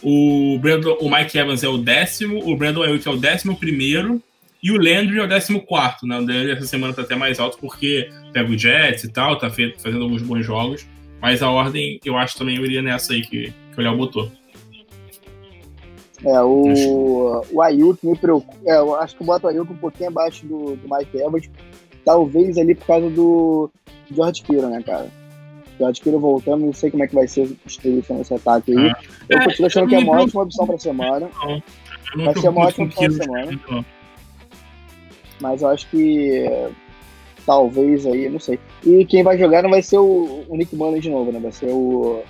O, 0.01 0.59
Brandon, 0.59 0.97
o 0.99 1.09
Mike 1.09 1.37
Evans 1.37 1.63
é 1.63 1.67
o 1.67 1.77
décimo, 1.77 2.47
o 2.47 2.55
Brandon 2.55 2.83
Ayuk 2.83 3.07
é 3.07 3.11
o 3.11 3.17
décimo 3.17 3.57
primeiro, 3.57 4.21
e 4.61 4.71
o 4.71 4.75
Landry 4.75 5.19
é 5.19 5.23
o 5.23 5.27
décimo 5.27 5.61
quarto, 5.61 6.05
né? 6.05 6.17
O 6.17 6.19
Landry 6.19 6.51
essa 6.51 6.67
semana 6.67 6.93
tá 6.93 7.01
até 7.01 7.15
mais 7.15 7.39
alto 7.39 7.57
porque 7.59 8.09
pega 8.33 8.49
o 8.49 8.57
Jets 8.57 9.05
e 9.05 9.11
tal, 9.11 9.37
tá 9.37 9.49
fazendo 9.49 10.03
alguns 10.03 10.21
bons 10.21 10.45
jogos. 10.45 10.85
Mas 11.21 11.41
a 11.41 11.49
ordem, 11.49 11.99
eu 12.05 12.17
acho 12.17 12.37
também 12.37 12.57
eu 12.57 12.65
iria 12.65 12.81
nessa 12.81 13.13
aí 13.13 13.21
que, 13.21 13.53
que 13.73 13.79
o 13.79 13.81
Léo 13.81 13.97
botou. 13.97 14.31
É, 16.25 16.41
o, 16.41 17.43
o 17.51 17.61
Ayuk 17.61 18.05
me 18.05 18.17
preocupa. 18.17 18.57
É, 18.65 18.77
eu 18.77 18.95
acho 18.95 19.15
que 19.15 19.21
eu 19.21 19.27
boto 19.27 19.45
o 19.45 19.49
Ayuk 19.49 19.71
um 19.71 19.77
pouquinho 19.77 20.09
abaixo 20.09 20.45
do, 20.45 20.75
do 20.75 20.89
Mike 20.89 21.17
Evans. 21.17 21.49
Talvez 22.03 22.57
ali 22.57 22.73
por 22.73 22.87
causa 22.87 23.09
do 23.09 23.69
George 24.11 24.41
Kittle, 24.41 24.69
né, 24.69 24.81
cara? 24.81 25.11
George 25.77 26.01
Kittle 26.01 26.19
voltando, 26.19 26.65
não 26.65 26.73
sei 26.73 26.89
como 26.89 27.03
é 27.03 27.07
que 27.07 27.13
vai 27.15 27.27
ser 27.27 27.43
a 27.43 27.67
distribuição 27.67 28.17
desse 28.17 28.33
ataque 28.33 28.75
aí. 28.75 28.89
Ah, 28.89 28.99
eu 29.29 29.43
continuo 29.43 29.67
achando 29.67 29.87
que 29.87 29.95
é 29.95 29.99
uma 29.99 30.21
ótima 30.21 30.43
opção 30.43 30.65
pra 30.65 30.77
semana. 30.79 31.29
Vai 32.15 32.35
ser 32.39 32.49
uma 32.49 32.65
ótima 32.65 32.85
opção 32.85 33.07
pra 33.07 33.25
semana. 33.25 33.85
Mas 35.39 35.61
eu 35.61 35.67
acho 35.67 35.87
que 35.89 36.49
talvez 37.45 38.05
aí, 38.05 38.27
não 38.29 38.39
sei. 38.39 38.59
E 38.85 39.05
quem 39.05 39.23
vai 39.23 39.37
jogar 39.37 39.61
não 39.61 39.69
vai 39.69 39.81
ser 39.81 39.97
o, 39.97 40.43
o 40.47 40.57
Nick 40.57 40.75
Mullen 40.75 40.99
de 40.99 41.09
novo, 41.09 41.31
né? 41.31 41.39
Vai 41.39 41.51
ser 41.51 41.69
o. 41.69 42.23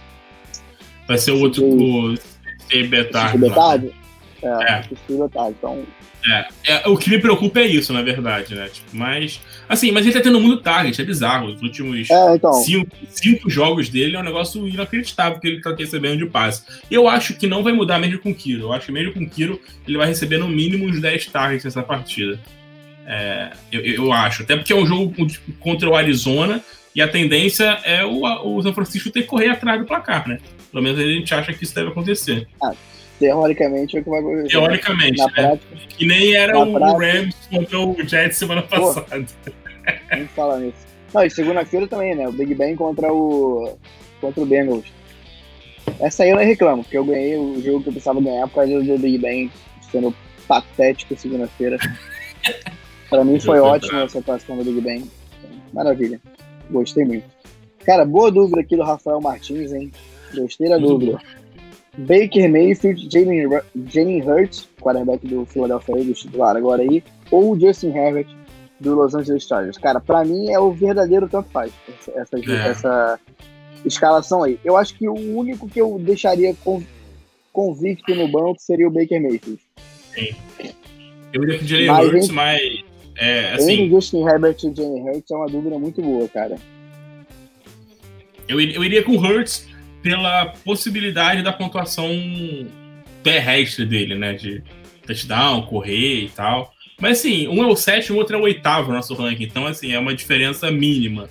Vai 1.07 1.17
ser 1.17 1.31
o 1.31 1.41
outro. 1.41 1.65
O 1.65 2.15
Steve 2.67 2.87
Betard. 2.87 3.37
Betard? 3.37 3.91
É, 4.43 4.47
é. 4.47 4.83
Então. 5.49 5.83
É, 6.25 6.47
é, 6.65 6.87
o 6.87 6.97
que 6.97 7.09
me 7.09 7.19
preocupa 7.19 7.59
é 7.59 7.65
isso, 7.65 7.93
na 7.93 8.01
verdade, 8.01 8.53
né? 8.53 8.67
Tipo, 8.67 8.95
mas. 8.95 9.39
Assim, 9.67 9.91
mas 9.91 10.05
ele 10.05 10.13
tá 10.13 10.21
tendo 10.21 10.39
muito 10.39 10.61
target, 10.61 11.01
é 11.01 11.05
bizarro. 11.05 11.47
Os 11.47 11.61
últimos 11.61 12.09
é, 12.09 12.35
então. 12.35 12.53
cinco, 12.53 12.91
cinco, 13.09 13.49
jogos 13.49 13.89
dele 13.89 14.15
é 14.15 14.19
um 14.19 14.23
negócio 14.23 14.67
inacreditável 14.67 15.39
que 15.39 15.47
ele 15.47 15.61
tá 15.61 15.73
recebendo 15.73 16.17
de 16.17 16.25
passe. 16.25 16.63
Eu 16.91 17.07
acho 17.07 17.33
que 17.35 17.47
não 17.47 17.63
vai 17.63 17.73
mudar 17.73 17.99
mesmo 17.99 18.19
com 18.19 18.31
o 18.31 18.35
Kiro. 18.35 18.63
Eu 18.63 18.73
acho 18.73 18.87
que 18.87 18.91
mesmo 18.91 19.13
com 19.13 19.23
o 19.23 19.29
Kiro 19.29 19.59
ele 19.87 19.97
vai 19.97 20.07
receber 20.07 20.37
no 20.37 20.47
mínimo 20.47 20.85
uns 20.85 20.99
10 20.99 21.27
targets 21.27 21.63
nessa 21.63 21.83
partida. 21.83 22.39
É, 23.05 23.51
eu, 23.71 23.81
eu, 23.81 24.11
acho. 24.11 24.43
Até 24.43 24.55
porque 24.57 24.73
é 24.73 24.75
um 24.75 24.85
jogo 24.85 25.13
contra 25.59 25.89
o 25.89 25.95
Arizona 25.95 26.61
e 26.93 27.01
a 27.01 27.07
tendência 27.07 27.79
é 27.85 28.03
o, 28.03 28.23
o 28.23 28.61
São 28.61 28.73
Francisco 28.73 29.09
ter 29.09 29.21
que 29.21 29.27
correr 29.27 29.49
atrás 29.49 29.79
do 29.79 29.85
placar, 29.85 30.27
né? 30.27 30.39
Pelo 30.71 30.83
menos 30.83 30.99
a 30.99 31.03
gente 31.03 31.33
acha 31.33 31.53
que 31.53 31.63
isso 31.63 31.73
deve 31.73 31.89
acontecer. 31.89 32.47
Ah, 32.61 32.73
teoricamente 33.19 33.97
é 33.97 33.99
o 33.99 34.03
que 34.03 34.09
vai 34.09 34.19
acontecer. 34.19 34.47
Teoricamente, 34.49 35.17
na 35.17 35.25
né? 35.25 35.31
prática, 35.33 35.75
que 35.89 36.05
nem 36.05 36.35
era 36.35 36.59
o 36.59 36.73
prática, 36.73 37.05
Rams 37.05 37.35
contra 37.49 37.79
o 37.79 38.07
Jets 38.07 38.37
semana 38.37 38.61
passada. 38.61 39.07
Vamos 40.11 40.31
falar 40.31 40.59
nisso. 40.59 40.87
Não, 41.13 41.23
e 41.23 41.29
segunda-feira 41.29 41.87
também, 41.87 42.13
né? 42.13 42.27
O 42.27 42.31
Big 42.31 42.53
Ben 42.53 42.75
contra 42.75 43.11
o, 43.11 43.77
contra 44.19 44.43
o 44.43 44.45
Bengals. 44.45 44.85
Essa 45.99 46.23
aí 46.23 46.29
eu 46.29 46.35
não 46.35 46.43
reclamo, 46.43 46.83
porque 46.83 46.97
eu 46.97 47.05
ganhei 47.05 47.37
o 47.37 47.61
jogo 47.61 47.81
que 47.81 47.89
eu 47.89 47.93
precisava 47.93 48.21
ganhar 48.21 48.47
por 48.47 48.55
causa 48.55 48.83
do 48.83 48.97
Big 48.97 49.17
Ben 49.17 49.51
sendo 49.89 50.13
patético 50.47 51.17
segunda-feira. 51.17 51.77
Para 53.09 53.23
mim 53.23 53.39
foi 53.39 53.59
ótimo 53.59 53.99
essa 53.99 54.19
atuação 54.19 54.57
do 54.57 54.65
Big 54.65 54.81
Ben. 54.81 55.09
Maravilha. 55.73 56.19
Gostei 56.69 57.05
muito. 57.05 57.25
Cara, 57.85 58.03
boa 58.03 58.29
dúvida 58.29 58.59
aqui 58.59 58.75
do 58.75 58.83
Rafael 58.83 59.21
Martins, 59.21 59.71
hein? 59.71 59.91
Gostei 60.41 60.69
da 60.69 60.77
dúvida. 60.77 61.19
Baker 61.97 62.49
Mayfield, 62.49 63.09
Jalen 63.11 64.21
Hurts, 64.21 64.69
quarterback 64.79 65.25
do 65.25 65.45
Philadelphia 65.45 65.97
Eagles, 65.97 66.19
titular 66.19 66.55
agora 66.55 66.83
aí, 66.83 67.03
ou 67.31 67.59
Justin 67.59 67.89
Herbert, 67.89 68.27
do 68.79 68.93
Los 68.93 69.15
Angeles 69.15 69.47
Chargers. 69.47 69.77
Cara, 69.77 69.99
para 69.99 70.23
mim 70.23 70.51
é 70.51 70.59
o 70.59 70.71
verdadeiro 70.71 71.27
tanto 71.27 71.49
faz 71.49 71.73
essa, 71.87 72.11
essa, 72.15 72.37
é. 72.37 72.69
essa, 72.69 73.19
escalação 73.83 74.43
aí. 74.43 74.59
Eu 74.63 74.77
acho 74.77 74.95
que 74.95 75.07
o 75.07 75.13
único 75.13 75.67
que 75.67 75.81
eu 75.81 75.97
deixaria 75.99 76.55
convicto 77.51 78.13
no 78.13 78.27
banco 78.27 78.59
seria 78.59 78.87
o 78.87 78.91
Baker 78.91 79.21
Mayfield. 79.21 79.59
Sim. 80.13 80.35
Eu 81.33 81.43
iria 81.43 81.57
com 81.57 81.65
o 81.65 81.67
Jalen 81.67 81.89
Hurts, 81.89 82.29
mas 82.29 82.83
é, 83.15 83.53
assim, 83.53 83.73
Entre 83.73 83.89
Justin 83.89 84.23
Herbert 84.23 84.57
e 84.63 84.75
Jalen 84.75 85.03
Hurts 85.03 85.31
é 85.31 85.35
uma 85.35 85.47
dúvida 85.47 85.79
muito 85.79 86.01
boa, 86.01 86.27
cara. 86.27 86.55
Eu, 88.47 88.61
eu 88.61 88.83
iria 88.83 89.03
com 89.03 89.13
o 89.13 89.19
Hurts 89.19 89.67
pela 90.01 90.47
possibilidade 90.63 91.41
da 91.41 91.51
pontuação 91.51 92.09
terrestre 93.23 93.85
dele, 93.85 94.15
né? 94.15 94.33
De 94.33 94.63
touchdown, 95.05 95.63
correr 95.63 96.25
e 96.25 96.29
tal. 96.29 96.71
Mas 96.99 97.19
assim, 97.19 97.47
um 97.47 97.63
é 97.63 97.67
o 97.67 97.75
sétimo, 97.75 98.17
o 98.17 98.19
outro 98.19 98.35
é 98.35 98.39
o 98.39 98.43
oitavo 98.43 98.89
no 98.89 98.95
nosso 98.95 99.13
ranking. 99.13 99.43
Então, 99.43 99.67
assim, 99.67 99.91
é 99.91 99.99
uma 99.99 100.15
diferença 100.15 100.71
mínima. 100.71 101.29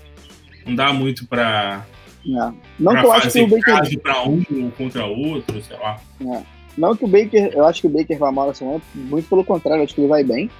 Não 0.64 0.74
dá 0.74 0.92
muito 0.92 1.26
pra. 1.26 1.84
Não, 2.24 2.56
não 2.78 2.92
pra 2.92 3.00
que 3.00 3.06
eu 3.06 3.12
acho 3.12 3.30
que 3.30 3.42
o 3.42 3.48
Baker. 3.48 4.00
pra 4.00 4.22
um 4.22 4.70
contra 4.76 5.06
outro, 5.06 5.62
sei 5.62 5.76
lá. 5.76 6.00
Não. 6.20 6.46
não 6.76 6.96
que 6.96 7.04
o 7.04 7.08
Baker. 7.08 7.50
Eu 7.52 7.64
acho 7.64 7.80
que 7.80 7.86
o 7.86 7.90
Baker 7.90 8.18
vai 8.18 8.32
mal 8.32 8.50
essa 8.50 8.60
semana. 8.60 8.80
Muito 8.94 9.28
pelo 9.28 9.44
contrário, 9.44 9.80
eu 9.80 9.84
acho 9.84 9.94
que 9.94 10.00
ele 10.00 10.08
vai 10.08 10.24
bem. 10.24 10.50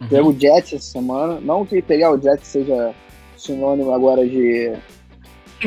Uhum. 0.00 0.08
Pega 0.08 0.24
o 0.24 0.38
Jets 0.38 0.72
essa 0.72 0.92
semana. 0.92 1.40
Não 1.40 1.64
que 1.64 1.80
pegar 1.82 2.12
o 2.12 2.20
Jets 2.20 2.46
seja 2.46 2.94
sinônimo 3.36 3.92
agora 3.92 4.26
de 4.26 4.72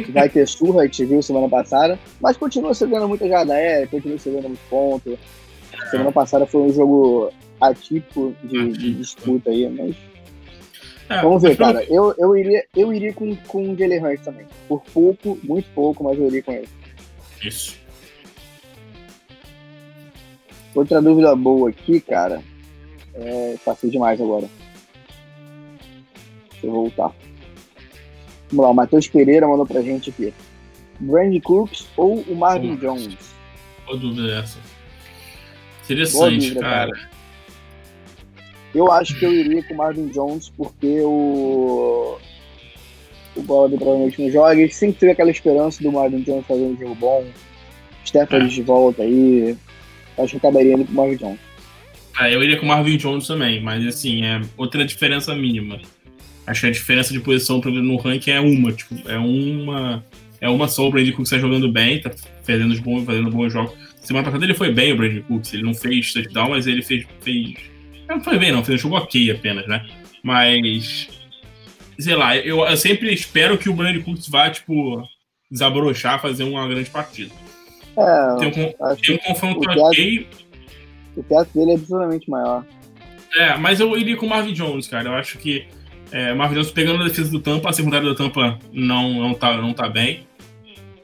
que 0.01 0.11
vai 0.11 0.27
ter 0.27 0.47
surra, 0.47 0.81
a 0.81 0.85
gente 0.85 1.05
viu 1.05 1.21
semana 1.21 1.47
passada, 1.47 1.99
mas 2.19 2.37
continua 2.37 2.73
cedendo 2.73 3.07
muita 3.07 3.27
jada 3.27 3.53
aérea, 3.53 3.87
continua 3.87 4.17
cedendo 4.17 4.49
muito 4.49 4.69
ponto. 4.69 5.17
Semana 5.91 6.11
passada 6.11 6.45
foi 6.45 6.61
um 6.61 6.73
jogo 6.73 7.31
atípico 7.61 8.35
de, 8.43 8.71
de 8.71 8.93
disputa 8.95 9.49
aí, 9.49 9.69
mas. 9.69 9.95
É, 11.09 11.21
Vamos 11.21 11.41
ver, 11.43 11.57
cara. 11.57 11.83
Eu, 11.85 12.15
eu 12.17 12.35
iria, 12.35 12.65
eu 12.75 12.93
iria 12.93 13.13
com, 13.13 13.35
com 13.35 13.71
o 13.71 13.77
Jalen 13.77 14.03
Hurts 14.03 14.25
também. 14.25 14.45
Por 14.67 14.81
pouco, 14.93 15.37
muito 15.43 15.69
pouco, 15.75 16.03
mas 16.03 16.17
eu 16.17 16.27
iria 16.27 16.41
com 16.41 16.53
ele. 16.53 16.69
Isso. 17.43 17.77
Outra 20.73 21.01
dúvida 21.01 21.35
boa 21.35 21.69
aqui, 21.69 21.99
cara. 21.99 22.41
É, 23.13 23.55
passei 23.63 23.89
demais 23.89 24.19
agora. 24.19 24.49
Deixa 26.51 26.67
eu 26.67 26.71
voltar. 26.71 27.13
Vamos 28.53 28.65
lá, 28.65 28.69
o 28.69 28.75
Matheus 28.75 29.07
Pereira 29.07 29.47
mandou 29.47 29.65
pra 29.65 29.81
gente 29.81 30.11
aqui. 30.11 30.31
Brandon 30.99 31.41
Cooks 31.41 31.87
ou 31.97 32.19
o 32.21 32.35
Marvin 32.35 32.75
Jones? 32.75 33.17
Boa 33.83 33.97
dúvida 33.97 34.31
essa. 34.37 34.59
Interessante, 35.83 36.49
dúvida, 36.49 36.61
cara. 36.61 36.91
cara. 36.91 37.09
Eu 38.75 38.91
acho 38.91 39.17
que 39.17 39.25
eu 39.25 39.33
iria 39.33 39.63
com 39.63 39.73
o 39.73 39.77
Marvin 39.77 40.07
Jones 40.09 40.49
porque 40.49 41.01
o. 41.01 42.19
O 43.35 43.41
Golladay 43.41 43.79
provavelmente 43.79 44.21
não 44.21 44.31
joga. 44.31 44.61
E 44.61 44.69
sempre 44.69 44.99
teve 44.99 45.11
aquela 45.13 45.31
esperança 45.31 45.81
do 45.81 45.91
Marvin 45.91 46.21
Jones 46.21 46.45
fazer 46.45 46.61
um 46.61 46.77
jogo 46.77 46.93
bom. 46.93 47.25
Stephanie 48.05 48.45
é. 48.45 48.49
de 48.49 48.61
volta 48.61 49.01
aí. 49.01 49.57
Acho 50.15 50.39
que 50.39 50.45
eu 50.45 50.49
acabaria 50.49 50.73
indo 50.73 50.85
com 50.85 50.91
o 50.91 50.95
Marvin 50.95 51.15
Jones. 51.15 51.39
É, 52.19 52.35
eu 52.35 52.43
iria 52.43 52.59
com 52.59 52.65
o 52.65 52.69
Marvin 52.69 52.97
Jones 52.97 53.25
também, 53.25 53.59
mas 53.59 53.83
assim, 53.87 54.23
é 54.23 54.41
outra 54.55 54.85
diferença 54.85 55.33
mínima. 55.33 55.81
Acho 56.45 56.61
que 56.61 56.67
a 56.67 56.71
diferença 56.71 57.13
de 57.13 57.19
posição 57.19 57.59
no 57.59 57.97
ranking 57.97 58.31
é 58.31 58.39
uma, 58.39 58.71
tipo, 58.71 58.95
é 59.09 59.17
uma. 59.17 60.03
É 60.41 60.49
uma 60.49 60.67
só, 60.67 60.85
o 60.87 60.91
Brandon 60.91 61.13
Cooks 61.13 61.29
tá 61.29 61.39
jogando 61.39 61.71
bem, 61.71 62.01
tá 62.01 62.11
fazendo 62.43 62.81
bons, 62.81 63.05
fazendo 63.05 63.31
bons 63.31 63.53
jogos. 63.53 63.73
Semana 64.01 64.25
passada 64.25 64.43
ele 64.43 64.53
foi 64.53 64.73
bem, 64.73 64.91
o 64.91 64.97
Brandon 64.97 65.21
Cooks. 65.21 65.53
Ele 65.53 65.63
não 65.63 65.73
fez 65.73 66.11
touchdown, 66.11 66.49
mas 66.49 66.67
ele 66.67 66.81
fez. 66.81 67.05
fez... 67.21 67.53
Não 68.09 68.21
foi 68.21 68.37
bem, 68.37 68.51
não, 68.51 68.63
fez 68.63 68.79
um 68.79 68.83
jogo 68.83 68.97
ok 68.97 69.31
apenas, 69.31 69.65
né? 69.67 69.85
Mas. 70.21 71.09
Sei 71.97 72.15
lá, 72.15 72.35
eu, 72.35 72.65
eu 72.65 72.75
sempre 72.77 73.13
espero 73.13 73.57
que 73.57 73.69
o 73.69 73.73
Brandon 73.73 74.01
Cooks 74.01 74.27
vá, 74.27 74.49
tipo, 74.49 75.07
desabrochar, 75.49 76.21
fazer 76.21 76.43
uma 76.43 76.67
grande 76.67 76.89
partida. 76.89 77.31
É, 77.95 78.35
tem 78.39 78.47
um, 78.47 78.95
tem 78.95 79.15
um 79.15 79.19
confronto 79.19 79.69
ok. 79.69 80.27
O 81.15 81.23
teatro 81.23 81.53
dele 81.53 81.71
é 81.71 81.75
absurdamente 81.75 82.29
maior. 82.29 82.65
É, 83.37 83.55
mas 83.57 83.79
eu 83.79 83.95
iria 83.97 84.17
com 84.17 84.25
o 84.25 84.29
Marvin 84.29 84.53
Jones, 84.53 84.87
cara. 84.87 85.09
Eu 85.09 85.13
acho 85.13 85.37
que 85.37 85.65
é, 86.13 86.31
Marvin 86.31 86.53
Jones 86.53 86.69
pegando 86.69 87.01
a 87.01 87.07
defesa 87.07 87.31
do 87.31 87.39
Tampa, 87.39 87.71
a 87.71 87.73
secundária 87.73 88.07
do 88.07 88.13
Tampa 88.13 88.59
não, 88.71 89.13
não, 89.15 89.33
tá, 89.33 89.57
não 89.57 89.73
tá 89.73 89.89
bem. 89.89 90.27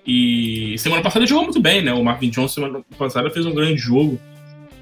E 0.05 0.75
semana 0.77 1.01
passada 1.01 1.25
jogou 1.25 1.45
muito 1.45 1.59
bem, 1.59 1.81
né? 1.81 1.91
O 1.91 2.03
Marvin 2.03 2.29
Jones 2.29 2.53
semana 2.53 2.81
passada 2.95 3.29
fez 3.31 3.45
um 3.45 3.53
grande 3.53 3.77
jogo 3.77 4.19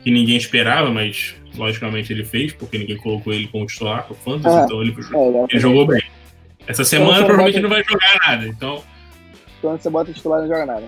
que 0.04 0.12
ninguém 0.12 0.36
esperava, 0.36 0.92
mas 0.92 1.34
logicamente 1.56 2.12
ele 2.12 2.26
fez, 2.26 2.52
porque 2.52 2.78
ninguém 2.78 2.98
colocou 2.98 3.34
ele 3.34 3.48
como 3.48 3.66
titular, 3.66 4.06
o 4.10 4.16
Fantasy, 4.16 4.58
é, 4.58 4.64
então 4.64 4.82
ele, 4.82 4.92
é, 4.92 5.46
ele 5.50 5.60
jogou 5.60 5.88
bem. 5.88 6.04
Essa 6.68 6.84
semana 6.84 7.26
provavelmente 7.26 7.62
bota... 7.62 7.62
não 7.62 7.70
vai 7.70 7.84
jogar 7.84 8.20
nada, 8.28 8.48
então. 8.48 8.84
Quando 9.62 9.82
você 9.82 9.90
bota 9.90 10.12
titular, 10.12 10.42
não 10.42 10.48
joga 10.50 10.66
nada. 10.66 10.84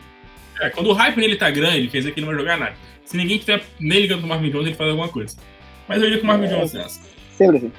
É, 0.60 0.70
quando 0.70 0.88
o 0.88 0.94
hype 0.94 1.18
nele 1.18 1.38
tá 1.38 1.50
grande, 1.50 1.88
quer 1.88 2.00
dizer 2.00 2.12
que 2.12 2.20
ele 2.20 2.28
não 2.28 2.34
vai 2.34 2.44
jogar 2.44 2.58
nada. 2.58 2.76
Se 3.06 3.16
ninguém 3.16 3.40
tiver 3.40 3.64
nem 3.80 4.02
ligando 4.02 4.20
com 4.20 4.26
o 4.26 4.30
Marvin 4.30 4.52
Jones, 4.52 4.68
ele 4.68 4.76
faz 4.76 4.90
alguma 4.90 5.08
coisa. 5.08 5.38
Mas 5.88 6.02
eu 6.02 6.08
iria 6.08 6.20
com 6.20 6.26
o 6.26 6.28
Marvin 6.28 6.46
é, 6.46 6.50
Jones 6.50 6.74
nessa. 6.74 7.02
Sempre 7.38 7.58
assim. 7.58 7.72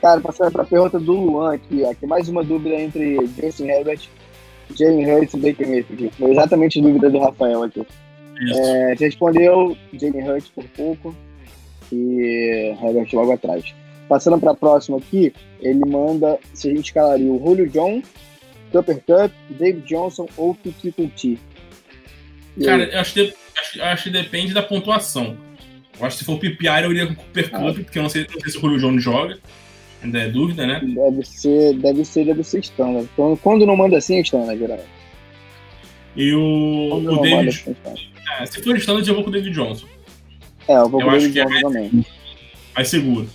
Cara, 0.00 0.20
passando 0.20 0.52
pra 0.52 0.64
pergunta 0.64 0.98
do 0.98 1.12
Luan 1.12 1.54
aqui, 1.54 1.84
aqui 1.84 2.06
mais 2.06 2.28
uma 2.28 2.42
dúvida 2.42 2.74
entre 2.76 3.16
Jason 3.28 3.66
Herbert, 3.66 4.00
Jalen 4.74 5.12
Hurts 5.12 5.34
e 5.34 5.36
Baker 5.38 5.68
Mayfield. 5.68 6.10
Foi 6.18 6.30
exatamente 6.30 6.78
a 6.78 6.82
dúvida 6.82 7.10
do 7.10 7.18
Rafael 7.18 7.62
aqui. 7.62 7.86
É, 8.56 8.94
respondeu 8.98 9.76
Jalen 9.92 10.30
Hurts 10.30 10.50
por 10.54 10.64
pouco 10.76 11.14
e 11.92 12.74
Herbert 12.82 13.08
logo 13.12 13.32
atrás. 13.32 13.74
Passando 14.08 14.38
para 14.38 14.52
a 14.52 14.56
próxima 14.56 14.98
aqui, 14.98 15.32
ele 15.60 15.84
manda 15.86 16.38
se 16.54 16.68
a 16.68 16.74
gente 16.74 16.86
escalaria 16.86 17.30
o 17.30 17.38
Julio 17.38 17.68
Jones, 17.68 18.06
Cooper 18.72 18.96
Cup, 18.96 19.32
David 19.50 19.86
Johnson 19.86 20.26
ou 20.36 20.54
Kiki 20.54 20.92
Kuti. 20.92 21.38
Cara, 22.64 22.84
eu 22.84 23.00
acho, 23.00 23.32
acho, 23.60 23.82
acho 23.82 24.02
que 24.04 24.10
depende 24.10 24.52
da 24.52 24.62
pontuação. 24.62 25.36
Eu 26.00 26.06
acho 26.06 26.16
que 26.16 26.20
se 26.20 26.24
for 26.24 26.36
o 26.36 26.38
PPR, 26.38 26.84
eu 26.84 26.92
iria 26.92 27.06
com 27.06 27.12
o 27.12 27.16
Cooper 27.16 27.50
ah. 27.52 27.58
Cup, 27.58 27.76
porque 27.84 27.98
eu 27.98 28.02
não 28.02 28.08
sei, 28.08 28.26
não 28.32 28.40
sei 28.40 28.50
se 28.50 28.58
o 28.58 28.60
Julio 28.60 28.78
Jones 28.78 29.04
joga. 29.04 29.38
Ainda 30.02 30.18
é 30.18 30.28
dúvida, 30.28 30.66
né? 30.66 30.80
Deve 30.82 31.26
ser, 31.26 31.74
deve 31.74 32.04
ser, 32.06 32.24
deve 32.24 32.42
ser 32.42 32.60
standard. 32.60 33.06
Quando, 33.14 33.36
quando 33.36 33.66
não 33.66 33.76
manda 33.76 33.98
assim, 33.98 34.16
é 34.16 34.20
standard, 34.22 34.58
geralmente. 34.58 34.88
E 36.16 36.32
o, 36.32 36.94
o 36.94 37.20
David. 37.20 37.48
Assim, 37.50 37.76
é, 38.40 38.46
se 38.46 38.62
for 38.62 38.76
standard, 38.76 39.06
eu 39.06 39.14
vou 39.14 39.24
com 39.24 39.30
o 39.30 39.32
David 39.32 39.54
Johnson. 39.54 39.86
É, 40.66 40.76
eu 40.76 40.88
vou 40.88 41.00
eu 41.00 41.06
com 41.06 41.12
o 41.12 41.18
David 41.18 41.34
Johnson 41.34 41.54
é 41.54 41.60
também. 41.60 42.06
Mais 42.74 42.88
seguro. 42.88 43.28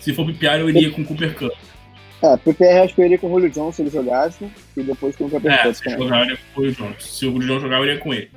Se 0.00 0.12
for 0.12 0.26
PPR, 0.26 0.60
eu 0.60 0.68
iria 0.68 0.90
com 0.90 1.00
o 1.00 1.04
Cooper 1.04 1.34
Cup. 1.34 1.52
É, 2.22 2.36
PPR 2.36 2.84
acho 2.84 2.94
que 2.94 3.00
eu 3.00 3.06
iria 3.06 3.18
com 3.18 3.28
o 3.28 3.30
Julio 3.30 3.50
Jones 3.50 3.74
se 3.74 3.82
ele 3.82 3.90
jogasse, 3.90 4.46
e 4.76 4.82
depois 4.82 5.16
com 5.16 5.24
o 5.24 5.30
Cooper 5.30 5.50
é, 5.50 5.62
Cup. 5.62 5.74
Se 5.74 5.90
jogar, 5.90 6.18
eu 6.18 6.24
iria 6.24 6.36
com 6.36 6.60
o 6.60 6.64
Julio 6.64 6.76
Jones. 6.76 7.04
Se 7.04 7.26
o 7.26 7.30
Julio 7.32 7.48
Jones 7.48 7.62
jogar, 7.62 7.78
eu 7.78 7.84
iria 7.84 7.98
com 7.98 8.12
ele. 8.12 8.30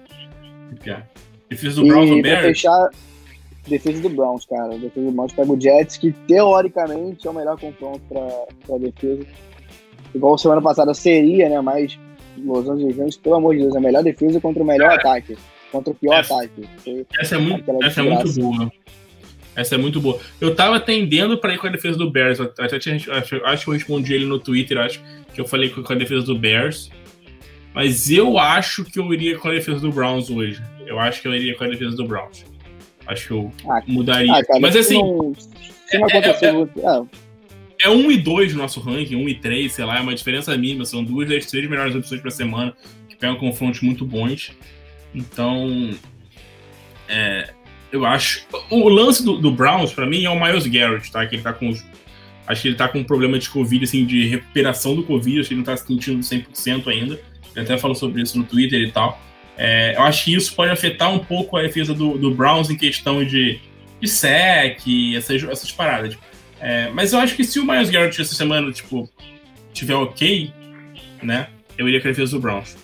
PPR. 0.69 1.03
Defesa 1.49 1.81
do 1.81 1.88
Browns 1.88 2.10
ou 2.10 2.21
Bears? 2.21 2.45
fechar, 2.45 2.89
defesa 3.67 4.01
do 4.01 4.10
Browns, 4.10 4.45
cara. 4.45 4.77
Defesa 4.77 5.05
do 5.05 5.12
Browns 5.12 5.34
pega 5.34 5.51
o 5.51 5.60
Jets, 5.60 5.97
que 5.97 6.12
teoricamente 6.27 7.27
é 7.27 7.29
o 7.29 7.34
melhor 7.34 7.60
confronto 7.60 8.01
pra, 8.10 8.27
pra 8.65 8.77
defesa. 8.77 9.25
Igual 10.13 10.38
semana 10.38 10.62
passada 10.62 10.93
seria, 10.93 11.49
né? 11.49 11.60
Mas 11.62 11.99
Los 12.38 12.67
Angeles 12.69 12.97
Rams, 12.97 13.17
pelo 13.17 13.36
amor 13.36 13.55
de 13.55 13.62
Deus, 13.62 13.75
é 13.75 13.77
a 13.77 13.81
melhor 13.81 14.03
defesa 14.03 14.39
contra 14.39 14.63
o 14.63 14.65
melhor 14.65 14.91
ataque. 14.91 15.38
Contra 15.71 15.91
o 15.91 15.95
pior 15.95 16.19
essa, 16.19 16.36
ataque. 16.36 16.69
essa 17.19 17.36
é 17.36 17.38
muito, 17.38 17.84
essa 17.84 18.01
é 18.01 18.03
muito 18.03 18.34
boa. 18.34 18.71
Essa 19.55 19.75
é 19.75 19.77
muito 19.77 20.01
boa. 20.01 20.19
Eu 20.39 20.53
tava 20.53 20.79
tendendo 20.79 21.38
para 21.38 21.53
ir 21.53 21.58
com 21.58 21.67
a 21.67 21.69
defesa 21.69 21.97
do 21.97 22.10
Bears. 22.12 22.39
Até 22.41 22.77
tinha, 22.77 22.95
acho, 22.95 23.38
acho 23.45 23.63
que 23.63 23.69
eu 23.69 23.73
respondi 23.73 24.13
ele 24.13 24.25
no 24.25 24.38
Twitter, 24.38 24.77
acho 24.77 25.01
que 25.34 25.39
eu 25.39 25.45
falei 25.45 25.69
com 25.69 25.81
a 25.91 25.95
defesa 25.95 26.25
do 26.25 26.38
Bears. 26.38 26.89
Mas 27.73 28.10
eu 28.10 28.38
acho 28.38 28.84
que 28.86 28.99
eu 28.99 29.13
iria 29.13 29.38
com 29.38 29.47
a 29.47 29.51
defesa 29.51 29.79
do 29.79 29.91
Browns 29.91 30.29
hoje. 30.29 30.62
Eu 30.85 30.99
acho 30.99 31.21
que 31.21 31.27
eu 31.27 31.33
iria 31.33 31.55
com 31.55 31.63
a 31.63 31.67
defesa 31.67 31.95
do 31.95 32.05
Browns. 32.05 32.45
Acho 33.07 33.27
que 33.27 33.33
eu 33.33 33.51
ah, 33.69 33.81
mudaria. 33.87 34.33
Ah, 34.33 34.43
cara, 34.43 34.59
Mas 34.59 34.75
assim. 34.75 34.97
Não, 34.97 35.33
é, 35.91 35.97
é, 35.97 36.29
é, 36.29 37.87
é 37.87 37.89
1 37.89 38.11
e 38.11 38.17
2 38.17 38.53
no 38.53 38.61
nosso 38.61 38.79
ranking, 38.79 39.15
1 39.15 39.29
e 39.29 39.35
3, 39.35 39.71
sei 39.71 39.85
lá, 39.85 39.97
é 39.97 40.01
uma 40.01 40.15
diferença 40.15 40.55
mínima. 40.57 40.85
São 40.85 41.03
duas 41.03 41.29
das 41.29 41.45
três 41.45 41.69
melhores 41.69 41.95
opções 41.95 42.21
para 42.21 42.31
semana, 42.31 42.73
que 43.07 43.15
pegam 43.15 43.35
confrontos 43.35 43.81
muito 43.81 44.05
bons. 44.05 44.51
Então. 45.13 45.91
É, 47.07 47.49
eu 47.91 48.05
acho. 48.05 48.45
O 48.69 48.89
lance 48.89 49.23
do, 49.23 49.37
do 49.37 49.51
Browns, 49.51 49.93
para 49.93 50.05
mim, 50.05 50.25
é 50.25 50.29
o 50.29 50.39
Miles 50.39 50.65
Garrett, 50.67 51.11
tá? 51.11 51.25
Que 51.25 51.35
ele 51.35 51.43
tá 51.43 51.53
com. 51.53 51.73
Acho 52.47 52.61
que 52.61 52.67
ele 52.67 52.75
tá 52.75 52.87
com 52.87 52.99
um 52.99 53.03
problema 53.03 53.39
de 53.39 53.49
Covid, 53.49 53.83
assim, 53.83 54.05
de 54.05 54.27
recuperação 54.27 54.95
do 54.95 55.03
Covid, 55.03 55.39
acho 55.39 55.47
que 55.47 55.55
ele 55.55 55.61
não 55.61 55.65
tá 55.65 55.75
se 55.75 55.85
sentindo 55.85 56.19
100% 56.19 56.87
ainda. 56.87 57.19
Ele 57.55 57.65
até 57.65 57.77
falou 57.77 57.95
sobre 57.95 58.21
isso 58.21 58.37
no 58.37 58.43
Twitter 58.43 58.79
e 58.81 58.91
tal. 58.91 59.19
É, 59.57 59.95
eu 59.95 60.01
acho 60.03 60.25
que 60.25 60.35
isso 60.35 60.53
pode 60.55 60.71
afetar 60.71 61.13
um 61.13 61.19
pouco 61.19 61.57
a 61.57 61.61
defesa 61.61 61.93
do, 61.93 62.17
do 62.17 62.33
Browns 62.33 62.69
em 62.69 62.75
questão 62.75 63.23
de, 63.23 63.59
de 64.01 64.07
sec 64.07 64.85
e 64.85 65.15
essas, 65.15 65.43
essas 65.43 65.71
paradas. 65.71 66.17
É, 66.59 66.89
mas 66.89 67.13
eu 67.13 67.19
acho 67.19 67.35
que 67.35 67.43
se 67.43 67.59
o 67.59 67.65
Miles 67.65 67.89
Garrett 67.89 68.21
essa 68.21 68.35
semana, 68.35 68.71
tipo, 68.71 69.09
tiver 69.73 69.95
ok, 69.95 70.51
né, 71.21 71.47
eu 71.77 71.87
iria 71.87 72.01
com 72.01 72.07
a 72.07 72.11
defesa 72.11 72.31
do 72.31 72.41
Browns. 72.41 72.75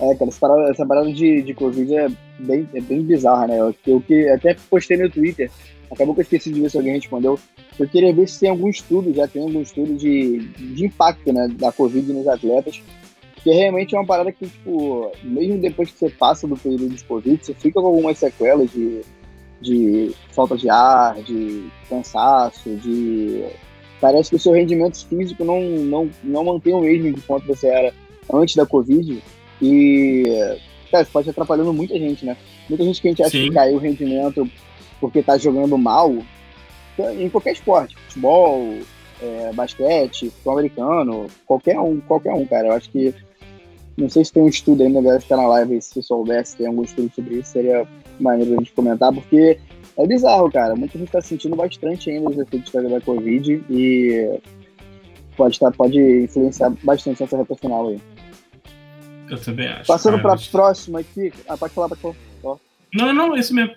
É, 0.00 0.14
cara, 0.14 0.30
essa 0.30 0.40
parada, 0.40 0.70
essa 0.70 0.86
parada 0.86 1.12
de, 1.12 1.42
de 1.42 1.54
Covid 1.54 1.94
é 1.94 2.08
bem, 2.38 2.68
é 2.72 2.80
bem 2.80 3.02
bizarra, 3.02 3.48
né? 3.48 3.58
Eu, 3.84 4.00
que 4.00 4.28
até 4.28 4.54
postei 4.70 4.96
no 4.96 5.10
Twitter, 5.10 5.50
acabou 5.90 6.14
que 6.14 6.20
eu 6.20 6.22
esqueci 6.22 6.52
de 6.52 6.60
ver 6.60 6.70
se 6.70 6.76
alguém 6.76 6.94
respondeu. 6.94 7.38
Eu 7.78 7.88
queria 7.88 8.12
ver 8.12 8.28
se 8.28 8.40
tem 8.40 8.50
algum 8.50 8.68
estudo, 8.68 9.12
já 9.12 9.26
tem 9.26 9.42
algum 9.42 9.60
estudo 9.60 9.94
de, 9.94 10.38
de 10.56 10.84
impacto 10.84 11.32
né, 11.32 11.48
da 11.52 11.72
Covid 11.72 12.12
nos 12.12 12.28
atletas. 12.28 12.80
Porque 13.48 13.60
realmente 13.60 13.96
é 13.96 13.98
uma 13.98 14.04
parada 14.04 14.30
que, 14.30 14.46
tipo, 14.46 15.10
mesmo 15.22 15.58
depois 15.58 15.90
que 15.90 15.98
você 15.98 16.10
passa 16.10 16.46
do 16.46 16.54
período 16.54 16.94
de 16.94 17.02
Covid, 17.02 17.42
você 17.42 17.54
fica 17.54 17.80
com 17.80 17.86
algumas 17.86 18.18
sequelas 18.18 18.70
de, 18.70 19.00
de 19.58 20.14
falta 20.32 20.54
de 20.54 20.68
ar, 20.68 21.14
de 21.22 21.66
cansaço, 21.88 22.68
de. 22.76 23.46
Parece 24.02 24.28
que 24.28 24.36
o 24.36 24.38
seu 24.38 24.52
rendimento 24.52 25.02
físico 25.06 25.46
não, 25.46 25.62
não, 25.62 26.10
não 26.22 26.44
mantém 26.44 26.74
o 26.74 26.80
mesmo 26.82 27.14
de 27.14 27.22
quanto 27.22 27.46
você 27.46 27.68
era 27.68 27.94
antes 28.30 28.54
da 28.54 28.66
Covid. 28.66 29.18
E, 29.62 30.24
cara, 30.90 31.04
isso 31.04 31.12
pode 31.12 31.30
atrapalhando 31.30 31.72
muita 31.72 31.98
gente, 31.98 32.26
né? 32.26 32.36
Muita 32.68 32.84
gente 32.84 33.00
que 33.00 33.08
a 33.08 33.10
gente 33.12 33.22
acha 33.22 33.30
Sim. 33.30 33.48
que 33.48 33.54
caiu 33.54 33.76
o 33.76 33.80
rendimento 33.80 34.46
porque 35.00 35.22
tá 35.22 35.38
jogando 35.38 35.78
mal, 35.78 36.14
em 37.18 37.30
qualquer 37.30 37.52
esporte, 37.52 37.96
futebol, 38.08 38.74
é, 39.22 39.52
basquete, 39.54 40.28
futebol 40.28 40.52
americano, 40.58 41.26
qualquer 41.46 41.80
um, 41.80 41.98
qualquer 41.98 42.34
um, 42.34 42.44
cara. 42.44 42.68
Eu 42.68 42.72
acho 42.72 42.90
que 42.90 43.14
não 43.98 44.08
sei 44.08 44.24
se 44.24 44.32
tem 44.32 44.42
um 44.42 44.48
estudo 44.48 44.82
ainda, 44.82 45.02
galera 45.02 45.20
ficar 45.20 45.36
na 45.36 45.48
live, 45.48 45.82
se 45.82 46.02
soubesse, 46.02 46.56
tem 46.56 46.66
algum 46.66 46.82
estudo 46.82 47.12
sobre 47.14 47.36
isso, 47.36 47.50
seria 47.50 47.86
maneiro 48.20 48.54
a 48.54 48.58
gente 48.58 48.72
comentar, 48.72 49.12
porque 49.12 49.58
é 49.96 50.06
bizarro, 50.06 50.50
cara. 50.50 50.76
Muita 50.76 50.96
gente 50.96 51.10
tá 51.10 51.20
sentindo 51.20 51.56
bastante 51.56 52.08
ainda 52.08 52.30
os 52.30 52.38
efeitos 52.38 52.72
da 52.72 53.00
Covid 53.00 53.64
e 53.68 54.40
pode, 55.36 55.58
tá, 55.58 55.70
pode 55.72 55.98
influenciar 55.98 56.70
bastante 56.84 57.22
essa 57.22 57.36
reta 57.36 57.56
final 57.56 57.88
aí. 57.88 58.00
Eu 59.28 59.40
também 59.40 59.66
acho. 59.66 59.86
Passando 59.86 60.20
para 60.20 60.34
a 60.34 60.38
próxima 60.38 61.00
aqui. 61.00 61.32
Ah, 61.48 61.56
pode 61.56 61.74
falar, 61.74 61.88
pode 61.88 62.00
falar. 62.00 62.58
Não, 62.94 63.12
não, 63.12 63.36
é 63.36 63.40
isso 63.40 63.52
mesmo. 63.52 63.74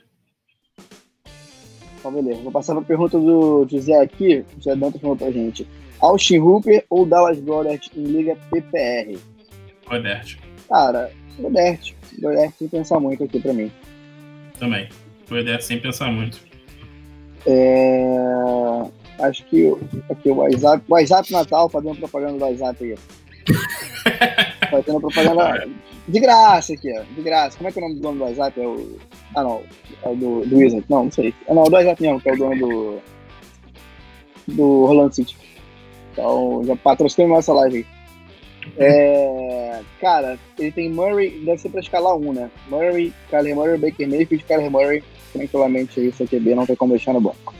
Então, 2.00 2.12
beleza. 2.12 2.42
Vou 2.42 2.52
passar 2.52 2.74
para 2.74 2.84
a 2.84 2.86
pergunta 2.86 3.20
do 3.20 3.68
José 3.70 4.00
aqui. 4.00 4.46
O 4.54 4.58
José 4.58 4.76
Dantas 4.76 5.02
falou 5.02 5.18
pra 5.18 5.32
gente. 5.32 5.68
Austin 6.00 6.40
Hooper 6.40 6.86
ou 6.90 7.06
Dallas 7.06 7.40
Goddard 7.40 7.92
em 7.96 8.04
Liga 8.04 8.38
PPR? 8.50 9.20
Goddard. 9.92 10.40
Cara, 10.70 11.12
Goddard. 11.38 11.96
Goddard 12.20 12.54
sem 12.58 12.68
pensar 12.70 13.00
muito 13.00 13.24
aqui 13.24 13.40
para 13.40 13.54
mim. 13.54 13.72
Também. 14.58 14.88
Goddard 15.30 15.64
sem 15.64 15.80
pensar 15.80 16.12
muito. 16.12 16.40
É... 17.46 18.06
Acho 19.20 19.46
que 19.46 19.72
aqui, 20.10 20.30
o 20.30 20.36
WhatsApp, 20.36 20.84
WhatsApp 20.88 21.32
Natal, 21.32 21.70
fazendo 21.70 21.98
propaganda 21.98 22.38
do 22.38 22.46
WhatsApp 22.46 22.84
aí. 22.84 22.96
Fazendo 24.72 25.02
propaganda 25.02 25.68
de 26.08 26.20
graça 26.20 26.74
aqui, 26.74 26.92
ó. 26.98 27.04
De 27.16 27.22
graça. 27.22 27.58
Como 27.58 27.70
é 27.70 27.72
que 27.72 27.80
é 27.80 27.82
o 27.82 27.88
nome 27.88 27.96
do 27.96 28.02
dono 28.02 28.18
do 28.20 28.24
WhatsApp? 28.24 28.62
É 28.62 28.68
o. 28.68 28.98
Ah, 29.36 29.44
não. 29.44 29.64
É 30.04 30.10
o 30.10 30.16
do, 30.16 30.46
do 30.46 30.58
Wizard. 30.58 30.86
Não, 30.90 31.04
não 31.06 31.12
sei. 31.12 31.34
É, 31.48 31.54
não, 31.54 31.64
do 31.64 31.72
WhatsApp 31.72 32.02
mesmo, 32.02 32.22
que 32.22 32.30
é 32.30 32.34
o 32.34 32.38
dono 32.38 32.58
do. 32.58 33.02
Do 34.48 34.86
Rolando 34.86 35.14
City. 35.14 35.38
Então, 36.12 36.64
já 36.66 36.76
patrocinou 36.76 37.38
essa 37.38 37.54
live 37.54 37.78
aí. 37.78 37.86
É, 38.78 39.51
cara, 40.02 40.40
ele 40.58 40.72
tem 40.72 40.90
Murray, 40.90 41.30
deve 41.46 41.62
ser 41.62 41.70
pra 41.70 41.80
escalar 41.80 42.18
um, 42.18 42.34
né? 42.34 42.50
Murray, 42.68 43.14
Kyler 43.30 43.56
Murray, 43.56 43.78
Baker 43.78 44.10
Mayfield, 44.10 44.44
Kyler 44.44 44.72
Murray, 44.72 45.04
tranquilamente 45.32 46.00
aí, 46.00 46.12
seu 46.12 46.28
QB 46.28 46.56
não 46.56 46.66
tem 46.66 46.76
como 46.76 46.92
deixar 46.92 47.14
no 47.14 47.22
banco. 47.22 47.54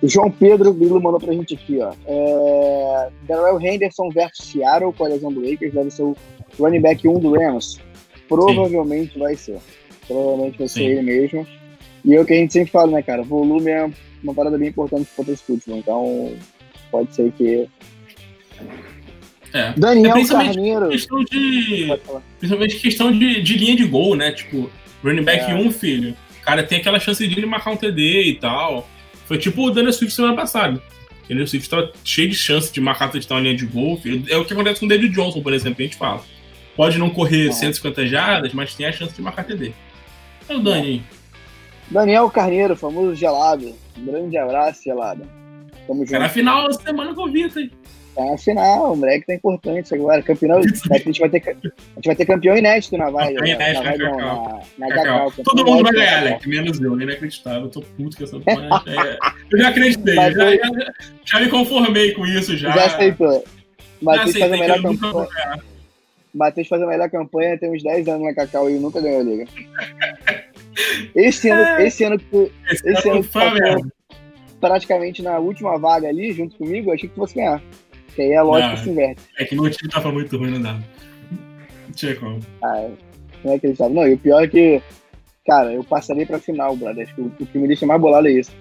O 0.00 0.08
João 0.08 0.30
Pedro 0.30 0.72
Grilo 0.72 1.02
mandou 1.02 1.18
pra 1.18 1.32
gente 1.32 1.54
aqui, 1.54 1.80
ó. 1.80 1.92
É, 2.06 3.10
Darrell 3.22 3.60
Henderson 3.60 4.08
versus 4.10 4.46
Seattle 4.46 4.92
com 4.92 5.04
a 5.04 5.08
lesão 5.08 5.32
do 5.32 5.40
Lakers 5.40 5.74
deve 5.74 5.90
ser 5.90 6.02
o 6.02 6.16
running 6.58 6.80
back 6.80 7.08
1 7.08 7.18
do 7.18 7.32
Rams. 7.32 7.80
Provavelmente 8.28 9.14
Sim. 9.14 9.18
vai 9.18 9.34
ser. 9.34 9.58
Provavelmente 10.06 10.58
vai 10.58 10.68
Sim. 10.68 10.74
ser 10.74 10.84
ele 10.84 11.02
mesmo. 11.02 11.46
E 12.04 12.14
é 12.14 12.20
o 12.20 12.24
que 12.24 12.34
a 12.34 12.36
gente 12.36 12.52
sempre 12.52 12.70
fala, 12.70 12.92
né, 12.92 13.02
cara? 13.02 13.22
Volume 13.22 13.70
é 13.70 13.90
uma 14.22 14.34
parada 14.34 14.58
bem 14.58 14.68
importante 14.68 15.08
contra 15.16 15.32
esse 15.32 15.42
futebol. 15.42 15.78
Então, 15.78 16.32
pode 16.90 17.14
ser 17.14 17.32
que. 17.32 17.68
É. 19.54 19.72
Daniel 19.76 20.16
é 20.16 20.26
Carneiro. 20.26 20.88
Questão 20.88 21.22
de, 21.22 21.88
principalmente 22.40 22.76
questão 22.76 23.12
de, 23.12 23.40
de 23.40 23.56
linha 23.56 23.76
de 23.76 23.84
gol, 23.84 24.16
né? 24.16 24.32
Tipo, 24.32 24.68
running 25.02 25.22
back 25.22 25.44
1, 25.44 25.48
é. 25.48 25.54
um, 25.54 25.70
filho. 25.70 26.16
O 26.40 26.44
cara 26.44 26.64
tem 26.64 26.78
aquela 26.78 26.98
chance 26.98 27.26
de 27.26 27.38
ele 27.38 27.46
marcar 27.46 27.70
um 27.70 27.76
TD 27.76 28.22
e 28.22 28.34
tal. 28.34 28.88
Foi 29.26 29.38
tipo 29.38 29.64
o 29.64 29.70
Daniel 29.70 29.92
Swift 29.92 30.12
semana 30.12 30.34
passada. 30.34 30.82
O 31.24 31.28
Daniel 31.28 31.46
Swift 31.46 31.70
tava 31.70 31.92
cheio 32.02 32.28
de 32.28 32.34
chance 32.34 32.72
de 32.72 32.80
marcar 32.80 33.12
touchdown 33.12 33.40
linha 33.40 33.56
de 33.56 33.64
gol. 33.64 34.00
É 34.28 34.36
o 34.36 34.44
que 34.44 34.52
acontece 34.52 34.80
com 34.80 34.86
o 34.86 34.88
David 34.88 35.14
Johnson, 35.14 35.40
por 35.40 35.52
exemplo, 35.52 35.76
que 35.76 35.82
a 35.82 35.86
gente 35.86 35.96
fala. 35.96 36.20
Pode 36.76 36.98
não 36.98 37.08
correr 37.08 37.52
150 37.52 38.08
jardas, 38.08 38.52
mas 38.52 38.74
tem 38.74 38.86
a 38.86 38.92
chance 38.92 39.14
de 39.14 39.22
marcar 39.22 39.44
TD. 39.44 39.72
É 40.48 40.54
o 40.56 40.58
Dani. 40.58 41.00
Daniel 41.88 42.28
Carneiro, 42.28 42.74
famoso 42.74 43.14
gelado. 43.14 43.72
Um 43.96 44.04
grande 44.04 44.36
abraço, 44.36 44.82
gelado. 44.82 45.22
Tamo 45.86 46.00
junto. 46.00 46.16
É 46.16 46.18
na 46.18 46.28
final 46.28 46.66
da 46.66 46.72
semana 46.72 47.14
com 47.14 47.22
o 47.22 47.30
Vitor, 47.30 47.62
hein? 47.62 47.70
Tá 48.14 48.24
na 48.24 48.38
final, 48.38 48.92
o 48.92 48.96
moleque 48.96 49.26
tá 49.26 49.34
importante 49.34 49.92
agora. 49.92 50.22
Campeão, 50.22 50.58
a 50.58 50.62
gente 50.62 51.18
vai 51.20 51.28
ter, 51.28 51.42
a 51.48 51.52
gente 51.96 52.06
vai 52.06 52.14
ter 52.14 52.24
campeão 52.26 52.56
inédito 52.56 52.96
na 52.96 53.10
vaga. 53.10 53.34
Campeão 53.34 53.58
na, 53.58 53.70
inédito, 53.70 53.82
na, 53.82 53.90
na 53.90 53.98
Cacau. 53.98 54.62
na, 54.78 54.88
na 54.88 54.94
Cacau. 54.94 55.30
Cacau, 55.30 55.44
Todo 55.44 55.64
mundo 55.66 55.82
vai 55.82 55.92
ganhar. 55.92 56.18
Alec, 56.18 56.48
menos 56.48 56.80
eu. 56.80 56.98
É 57.00 57.02
inacreditável. 57.02 57.62
Eu 57.62 57.68
tô 57.70 57.80
puto 57.80 58.16
com 58.16 58.24
essa 58.24 58.38
porra. 58.38 58.84
É, 58.86 59.18
eu 59.52 59.58
já 59.58 59.68
acreditei. 59.68 60.14
Já, 60.14 60.32
foi- 60.32 60.58
já, 60.58 60.92
já 61.24 61.40
me 61.40 61.48
conformei 61.48 62.12
com 62.12 62.24
isso 62.26 62.56
já. 62.56 62.70
Já 62.70 62.86
aceitou. 62.86 63.32
Já 63.32 63.44
Matheus 64.00 64.36
faz 64.38 64.52
a 64.52 64.54
que 64.54 64.60
melhor 64.60 64.82
campanha. 64.82 65.28
Matheus 66.34 66.68
faz 66.68 66.82
a 66.82 66.86
melhor 66.86 67.10
campanha, 67.10 67.58
tem 67.58 67.70
uns 67.72 67.82
10 67.82 68.08
anos 68.08 68.22
na 68.26 68.34
Cacau 68.34 68.68
e 68.70 68.74
nunca 68.74 69.00
ganhou 69.00 69.20
a 69.20 69.24
liga. 69.24 69.46
Esse 71.14 71.48
ano, 71.50 71.80
esse 71.80 72.04
ano 72.04 72.18
que 72.18 72.50
Esse 72.70 72.88
Esse 72.90 73.08
ano 73.08 73.24
merda. 73.34 73.88
praticamente 74.60 75.22
na 75.22 75.38
última 75.38 75.78
vaga 75.78 76.08
ali, 76.08 76.32
junto 76.32 76.56
comigo, 76.56 76.90
eu 76.90 76.94
achei 76.94 77.08
que 77.08 77.14
tu 77.14 77.18
fosse 77.20 77.34
ganhar. 77.36 77.62
Que 78.14 78.22
aí 78.22 78.34
a 78.34 78.42
lógica 78.42 78.76
se 78.76 78.90
inverte. 78.90 79.20
É 79.38 79.44
que 79.44 79.54
meu 79.54 79.70
time 79.70 79.90
tava 79.90 80.12
muito 80.12 80.36
ruim, 80.36 80.52
não 80.52 80.62
dava. 80.62 80.84
Não 81.86 81.94
tinha 81.94 82.14
como. 82.16 82.40
Ah, 82.62 82.88
não 83.44 83.52
é 83.52 83.56
acreditável. 83.56 83.94
Não, 83.94 84.06
e 84.06 84.14
o 84.14 84.18
pior 84.18 84.44
é 84.44 84.48
que, 84.48 84.82
cara, 85.46 85.72
eu 85.72 85.82
passaria 85.82 86.26
pra 86.26 86.38
final, 86.38 86.76
brother. 86.76 87.04
Acho 87.04 87.14
que 87.14 87.20
o, 87.20 87.32
o 87.40 87.46
que 87.46 87.58
me 87.58 87.66
deixa 87.66 87.86
mais 87.86 88.00
bolado 88.00 88.28
é 88.28 88.32
isso. 88.32 88.52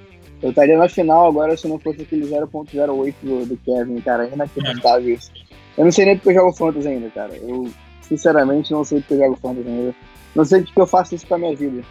Eu 0.42 0.50
estaria 0.50 0.78
na 0.78 0.90
final 0.90 1.28
agora 1.28 1.56
se 1.56 1.68
não 1.68 1.80
fosse 1.80 2.02
aquele 2.02 2.26
0.08 2.26 3.16
do, 3.24 3.46
do 3.46 3.58
Kevin, 3.58 4.02
cara. 4.02 4.28
É 4.28 4.34
inacreditável 4.34 5.14
isso. 5.14 5.32
Eu 5.78 5.86
não 5.86 5.92
sei 5.92 6.06
nem 6.06 6.18
porque 6.18 6.30
eu 6.30 6.42
jogo 6.42 6.54
Fantasy 6.54 6.88
ainda, 6.88 7.10
cara. 7.10 7.34
Eu, 7.38 7.70
sinceramente, 8.02 8.72
não 8.72 8.84
sei 8.84 9.00
porque 9.00 9.14
eu 9.14 9.20
jogo 9.20 9.40
Fantasy 9.42 9.70
ainda. 9.70 9.96
Não 10.36 10.44
sei 10.44 10.62
porque 10.62 10.82
eu 10.82 10.88
faço 10.88 11.16
isso 11.16 11.26
com 11.26 11.36
a 11.36 11.38
minha 11.38 11.56
vida. 11.56 11.82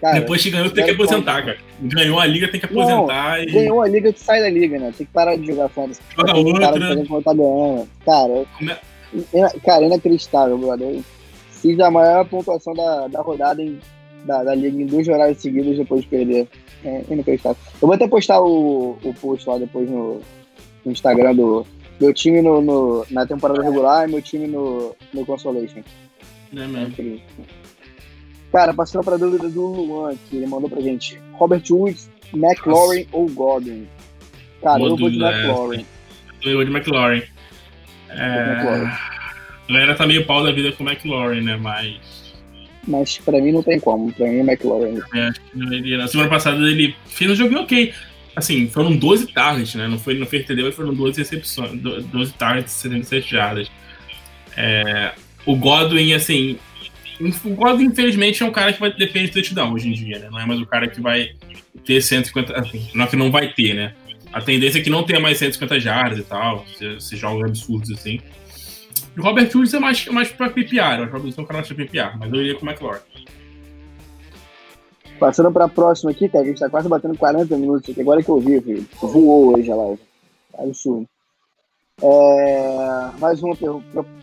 Cara, 0.00 0.20
Depois 0.20 0.40
que 0.42 0.50
ganhou, 0.50 0.70
tem 0.70 0.84
que 0.84 0.90
aposentar, 0.92 1.44
cara. 1.44 1.58
Ganhou 1.80 2.20
a 2.20 2.26
liga, 2.26 2.48
tem 2.48 2.60
que 2.60 2.66
aposentar 2.66 3.42
e 3.42 3.46
ganhou 3.46 3.82
a 3.82 3.88
liga, 3.88 4.12
tu 4.12 4.20
sai 4.20 4.40
da 4.40 4.48
liga, 4.48 4.78
né? 4.78 4.92
Tem 4.96 5.04
que 5.06 5.12
parar 5.12 5.36
de 5.36 5.46
jogar 5.46 5.68
Fantasy. 5.70 6.00
joga 6.16 6.36
outra. 6.36 6.72
tá 7.22 7.34
ganhando. 7.34 7.88
Cara, 8.04 8.46
é- 9.34 9.58
cara, 9.64 9.84
inacreditável, 9.86 10.56
brother. 10.58 11.00
Fiz 11.50 11.80
a 11.80 11.90
maior 11.90 12.24
pontuação 12.26 12.72
da, 12.74 13.08
da 13.08 13.20
rodada 13.20 13.60
em- 13.62 13.80
da, 14.24 14.44
da 14.44 14.54
liga 14.54 14.80
em 14.80 14.86
duas 14.86 15.08
horários 15.08 15.38
seguidos 15.38 15.76
depois 15.76 16.02
de 16.02 16.08
perder. 16.08 16.46
É 16.84 17.02
inacreditável. 17.10 17.56
Eu 17.82 17.88
vou 17.88 17.92
até 17.94 18.06
postar 18.06 18.40
o, 18.40 18.96
o 19.02 19.14
post 19.20 19.48
lá 19.48 19.58
depois 19.58 19.90
no, 19.90 20.20
no 20.84 20.92
Instagram 20.92 21.34
do 21.34 21.66
meu 22.00 22.14
time 22.14 22.40
no, 22.40 22.60
no- 22.62 23.04
na 23.10 23.26
temporada 23.26 23.60
regular 23.62 24.08
e 24.08 24.12
meu 24.12 24.22
time 24.22 24.46
no, 24.46 24.94
no 25.12 25.26
Consolation. 25.26 25.80
Né, 26.52 26.64
É 26.64 26.66
mesmo? 26.68 26.86
incrível. 26.88 27.20
Cara, 28.52 28.72
passando 28.72 29.04
pra 29.04 29.16
dúvida 29.16 29.48
do 29.48 29.66
Luan, 29.66 30.14
que 30.28 30.36
ele 30.36 30.46
mandou 30.46 30.70
pra 30.70 30.80
gente. 30.80 31.20
Robert 31.32 31.62
Woods, 31.70 32.10
McLaurin 32.34 33.06
ou 33.12 33.28
Godwin? 33.28 33.86
Cara, 34.62 34.82
eu 34.82 34.96
vou 34.96 35.10
de 35.10 35.22
essa. 35.22 35.36
McLaurin. 35.38 35.86
Eu 36.44 36.54
vou 36.54 36.64
de 36.64 36.70
McLaurin. 36.70 37.22
McLaurin. 38.10 38.84
É... 38.86 39.08
A 39.68 39.72
galera 39.72 39.94
tá 39.94 40.06
meio 40.06 40.24
pau 40.24 40.42
da 40.42 40.50
vida 40.50 40.72
com 40.72 40.82
o 40.82 40.88
McLaurin, 40.88 41.42
né? 41.42 41.56
Mas. 41.56 41.96
Mas 42.86 43.18
pra 43.18 43.38
mim 43.40 43.52
não 43.52 43.62
tem 43.62 43.78
como. 43.78 44.10
Pra 44.14 44.26
mim 44.26 44.38
é 44.38 44.40
McLaurin. 44.40 44.98
iria. 45.54 45.98
Na 45.98 46.08
semana 46.08 46.30
passada 46.30 46.56
ele 46.56 46.96
fez 47.06 47.30
um 47.30 47.34
joguinho 47.34 47.60
ok. 47.60 47.92
Assim, 48.34 48.66
foram 48.68 48.96
12 48.96 49.26
targets, 49.32 49.74
né? 49.74 49.86
Não 49.88 49.98
foi, 49.98 50.14
não 50.16 50.24
foi 50.26 50.42
TD, 50.42 50.62
mas 50.62 50.74
foram 50.74 50.94
12 50.94 51.18
recepções. 51.18 51.72
do- 51.80 52.00
12 52.02 52.32
targets, 52.34 52.72
77 52.72 53.30
jardas. 53.30 53.70
É, 54.56 55.12
o 55.44 55.54
Godwin, 55.54 56.14
assim. 56.14 56.56
O 57.20 57.54
Godwin, 57.54 57.86
infelizmente, 57.86 58.42
é 58.42 58.46
um 58.46 58.52
cara 58.52 58.72
que 58.72 58.80
vai 58.80 58.92
depender 58.92 59.26
de 59.28 59.32
touchdown 59.32 59.72
hoje 59.72 59.88
em 59.88 59.92
dia, 59.92 60.18
né? 60.18 60.28
Não 60.30 60.38
é 60.38 60.46
mais 60.46 60.60
o 60.60 60.66
cara 60.66 60.86
que 60.88 61.00
vai 61.00 61.30
ter 61.84 62.00
150. 62.00 62.52
Assim, 62.52 62.88
não 62.94 63.04
é 63.04 63.08
que 63.08 63.16
não 63.16 63.30
vai 63.30 63.52
ter, 63.52 63.74
né? 63.74 63.94
A 64.32 64.40
tendência 64.40 64.78
é 64.78 64.82
que 64.82 64.90
não 64.90 65.02
tenha 65.02 65.18
mais 65.18 65.38
150 65.38 65.80
jardas 65.80 66.18
e 66.18 66.22
tal, 66.22 66.64
esses 66.80 67.18
jogos 67.18 67.44
absurdos 67.44 67.90
assim. 67.90 68.20
O 69.16 69.22
Robert 69.22 69.50
Woods 69.54 69.74
é 69.74 69.80
mais, 69.80 70.06
mais 70.06 70.30
pra 70.30 70.50
PPR, 70.50 71.00
o 71.00 71.10
Robert 71.10 71.34
é 71.36 71.40
um 71.40 71.44
cara 71.44 71.58
mais 71.58 71.66
pra 71.66 71.76
PPR, 71.76 72.16
mas 72.18 72.32
eu 72.32 72.40
iria 72.40 72.54
com 72.54 72.64
o 72.64 72.68
McLaurin. 72.68 73.00
Passando 75.18 75.50
pra 75.50 75.66
próxima 75.66 76.12
aqui, 76.12 76.28
cara, 76.28 76.44
a 76.44 76.46
gente 76.46 76.60
tá 76.60 76.70
quase 76.70 76.88
batendo 76.88 77.16
40 77.18 77.56
minutos 77.56 77.90
aqui. 77.90 78.00
Agora 78.00 78.22
que 78.22 78.28
eu 78.28 78.38
vi, 78.38 78.60
filho. 78.60 78.86
Voou 79.00 79.56
hoje 79.56 79.68
a 79.72 79.74
live. 79.74 80.00
Tá 80.52 80.62
Absurdo. 80.62 81.08
É... 82.00 83.10
Mais 83.18 83.42
uma 83.42 83.56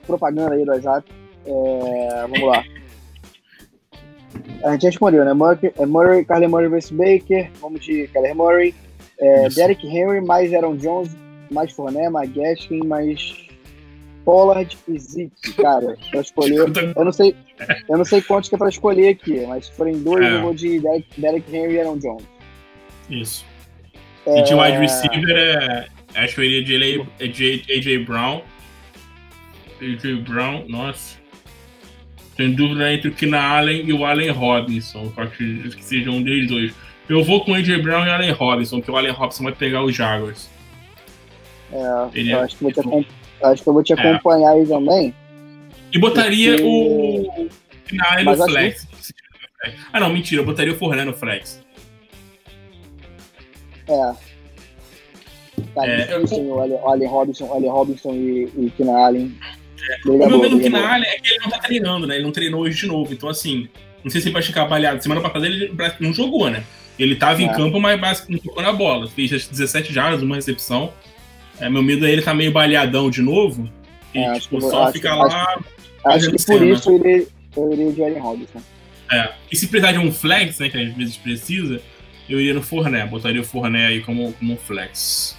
propaganda 0.07 0.55
aí 0.55 0.63
do 0.63 0.71
WhatsApp. 0.71 1.11
É... 1.45 2.21
Vamos 2.21 2.47
lá. 2.47 2.63
A 4.63 4.71
gente 4.73 4.85
respondeu, 4.87 5.23
né? 5.25 5.33
Murray, 5.33 5.71
é 5.77 5.85
Murray, 5.85 6.25
Kyler 6.25 6.49
Murray 6.49 6.67
vs 6.69 6.91
Baker. 6.91 7.49
Vamos 7.61 7.83
de 7.83 8.07
Kyler 8.07 8.35
Murray. 8.35 8.73
É. 9.19 9.47
Derrick 9.49 9.85
Henry, 9.87 10.21
mais 10.21 10.53
Aaron 10.53 10.75
Jones, 10.75 11.15
mais 11.51 11.71
Fournette, 11.71 12.09
mais 12.09 12.29
Gaskin, 12.33 12.79
mais 12.85 13.45
Pollard 14.25 14.77
e 14.87 14.99
Zeke. 14.99 15.53
Cara, 15.61 15.95
pra 16.11 16.21
escolher... 16.21 16.57
Eu 16.95 17.05
não 17.05 17.13
sei, 17.13 17.35
eu 17.89 17.97
não 17.97 18.03
sei 18.05 18.21
quantos 18.21 18.49
que 18.49 18.55
é 18.55 18.57
pra 18.57 18.69
escolher 18.69 19.09
aqui, 19.09 19.45
mas 19.47 19.67
se 19.67 19.71
forem 19.73 19.99
dois, 19.99 20.25
É. 20.25 20.33
eu 20.35 20.41
vou 20.41 20.53
de 20.53 20.79
Derek, 20.79 21.07
Derek 21.21 21.55
Henry 21.55 21.73
e 21.75 21.79
Aaron 21.79 21.97
Jones. 21.99 22.23
Isso. 23.09 23.45
É, 24.25 24.39
E 24.39 24.43
de 24.43 24.53
wide 24.55 24.77
receiver, 24.79 25.37
é, 25.37 25.87
acho 26.15 26.35
que 26.35 26.41
eu 26.41 26.45
iria 26.45 26.63
de 26.63 26.75
AJ, 26.75 27.07
AJ, 27.21 27.65
AJ 27.77 28.05
Brown. 28.05 28.41
AJ 29.81 30.21
Brown, 30.27 30.65
nossa. 30.67 31.14
Tem 32.35 32.51
dúvida 32.51 32.91
entre 32.93 33.09
o 33.09 33.13
Keenan 33.13 33.39
Allen 33.39 33.85
e 33.85 33.93
o 33.93 34.05
Allen 34.05 34.29
Robinson. 34.31 35.11
Eu 35.15 35.23
acho 35.23 35.31
que 35.37 35.83
seja 35.83 36.11
um 36.11 36.21
deles 36.21 36.49
dois. 36.49 36.73
Eu 37.07 37.23
vou 37.23 37.43
com 37.45 37.51
o 37.51 37.55
AJ 37.55 37.81
Brown 37.81 38.05
e 38.05 38.09
o 38.09 38.13
Allen 38.13 38.31
Robinson, 38.31 38.81
que 38.81 38.91
o 38.91 38.97
Allen 38.97 39.11
Robinson 39.11 39.43
vai 39.43 39.53
pegar 39.53 39.83
os 39.83 39.95
Jaguars. 39.95 40.49
é, 41.71 41.77
ele 42.19 42.31
eu 42.33 42.39
é- 42.39 42.43
acho 42.43 42.57
que, 42.57 42.71
te, 42.71 42.79
acho 43.43 43.63
que 43.63 43.69
eu 43.69 43.73
vou 43.73 43.83
te 43.83 43.93
É. 43.93 43.95
acompanhar 43.99 44.51
aí 44.51 44.65
também. 44.67 45.13
E 45.93 45.97
botaria 45.99 46.51
Porque- 46.57 46.63
o 46.67 47.49
Keenan 47.87 48.03
Allen 48.09 48.25
no 48.25 48.45
flex. 48.45 48.87
Ah, 49.93 49.99
não, 49.99 50.09
mentira. 50.11 50.41
Eu 50.41 50.45
botaria 50.45 50.73
o 50.73 50.77
Fournette 50.77 51.05
no 51.05 51.13
flex. 51.13 51.63
É. 53.87 54.13
Tá 55.73 55.87
É, 55.87 56.05
difícil, 56.17 56.43
o 56.47 56.59
Allen, 56.89 57.07
Robinson, 57.07 57.51
Allen 57.51 57.69
Robinson 57.69 58.13
e, 58.13 58.43
e 58.57 58.71
Keenan 58.75 58.97
Allen. 58.97 59.35
O 60.05 60.17
meu 60.17 60.29
boa, 60.29 60.41
medo 60.41 60.57
do. 60.69 60.75
Allen 60.77 61.07
é 61.09 61.19
que 61.19 61.29
ele 61.31 61.39
não 61.43 61.49
tá 61.49 61.59
treinando, 61.59 62.07
né? 62.07 62.15
Ele 62.15 62.23
não 62.23 62.31
treinou 62.31 62.61
hoje 62.61 62.77
de 62.79 62.87
novo. 62.87 63.13
Então, 63.13 63.29
assim, 63.29 63.67
não 64.03 64.11
sei 64.11 64.21
se 64.21 64.27
ele 64.27 64.33
vai 64.33 64.41
ficar 64.43 64.65
baleado. 64.65 65.01
Semana 65.01 65.21
passada 65.21 65.45
ele 65.47 65.71
não 65.99 66.13
jogou, 66.13 66.49
né? 66.49 66.63
Ele 66.97 67.15
tava 67.15 67.41
em 67.41 67.49
É. 67.49 67.53
campo, 67.53 67.79
mas 67.79 67.99
basicamente 67.99 68.41
não 68.45 68.49
tocou 68.49 68.63
na 68.63 68.71
bola. 68.73 69.07
Fez 69.09 69.31
as 69.33 69.47
17 69.47 69.93
jardas, 69.93 70.21
uma 70.21 70.35
recepção. 70.35 70.93
É, 71.59 71.69
meu 71.69 71.83
medo 71.83 72.05
é 72.05 72.11
ele 72.11 72.21
tá 72.21 72.33
meio 72.33 72.51
baleadão 72.51 73.09
de 73.09 73.21
novo. 73.21 73.69
E 74.13 74.19
É, 74.19 74.27
acho 74.29 74.41
tipo, 74.41 74.57
que 74.57 74.69
só 74.69 74.83
acho- 74.83 74.93
ficar 74.93 75.13
acho- 75.13 75.27
lá. 75.27 75.59
Acho 76.05 76.25
que 76.27 76.31
por 76.33 76.39
cena. 76.39 76.65
isso 76.67 76.91
iria, 76.95 77.27
eu 77.57 77.73
iria 77.73 77.91
de 77.91 78.03
Allen 78.03 78.19
Robinson. 78.19 78.61
É. 79.11 79.29
E 79.51 79.55
se 79.57 79.67
precisar 79.67 79.91
de 79.91 79.99
um 79.99 80.11
flex, 80.11 80.59
né? 80.59 80.69
Que 80.69 80.77
às 80.77 80.93
vezes 80.93 81.17
precisa, 81.17 81.81
eu 82.29 82.39
iria 82.39 82.53
no 82.53 82.61
Fournet. 82.61 83.07
Botaria 83.09 83.41
o 83.41 83.43
Fournet 83.45 83.85
aí 83.85 84.01
como, 84.01 84.31
como 84.33 84.53
um 84.53 84.57
flex. 84.57 85.37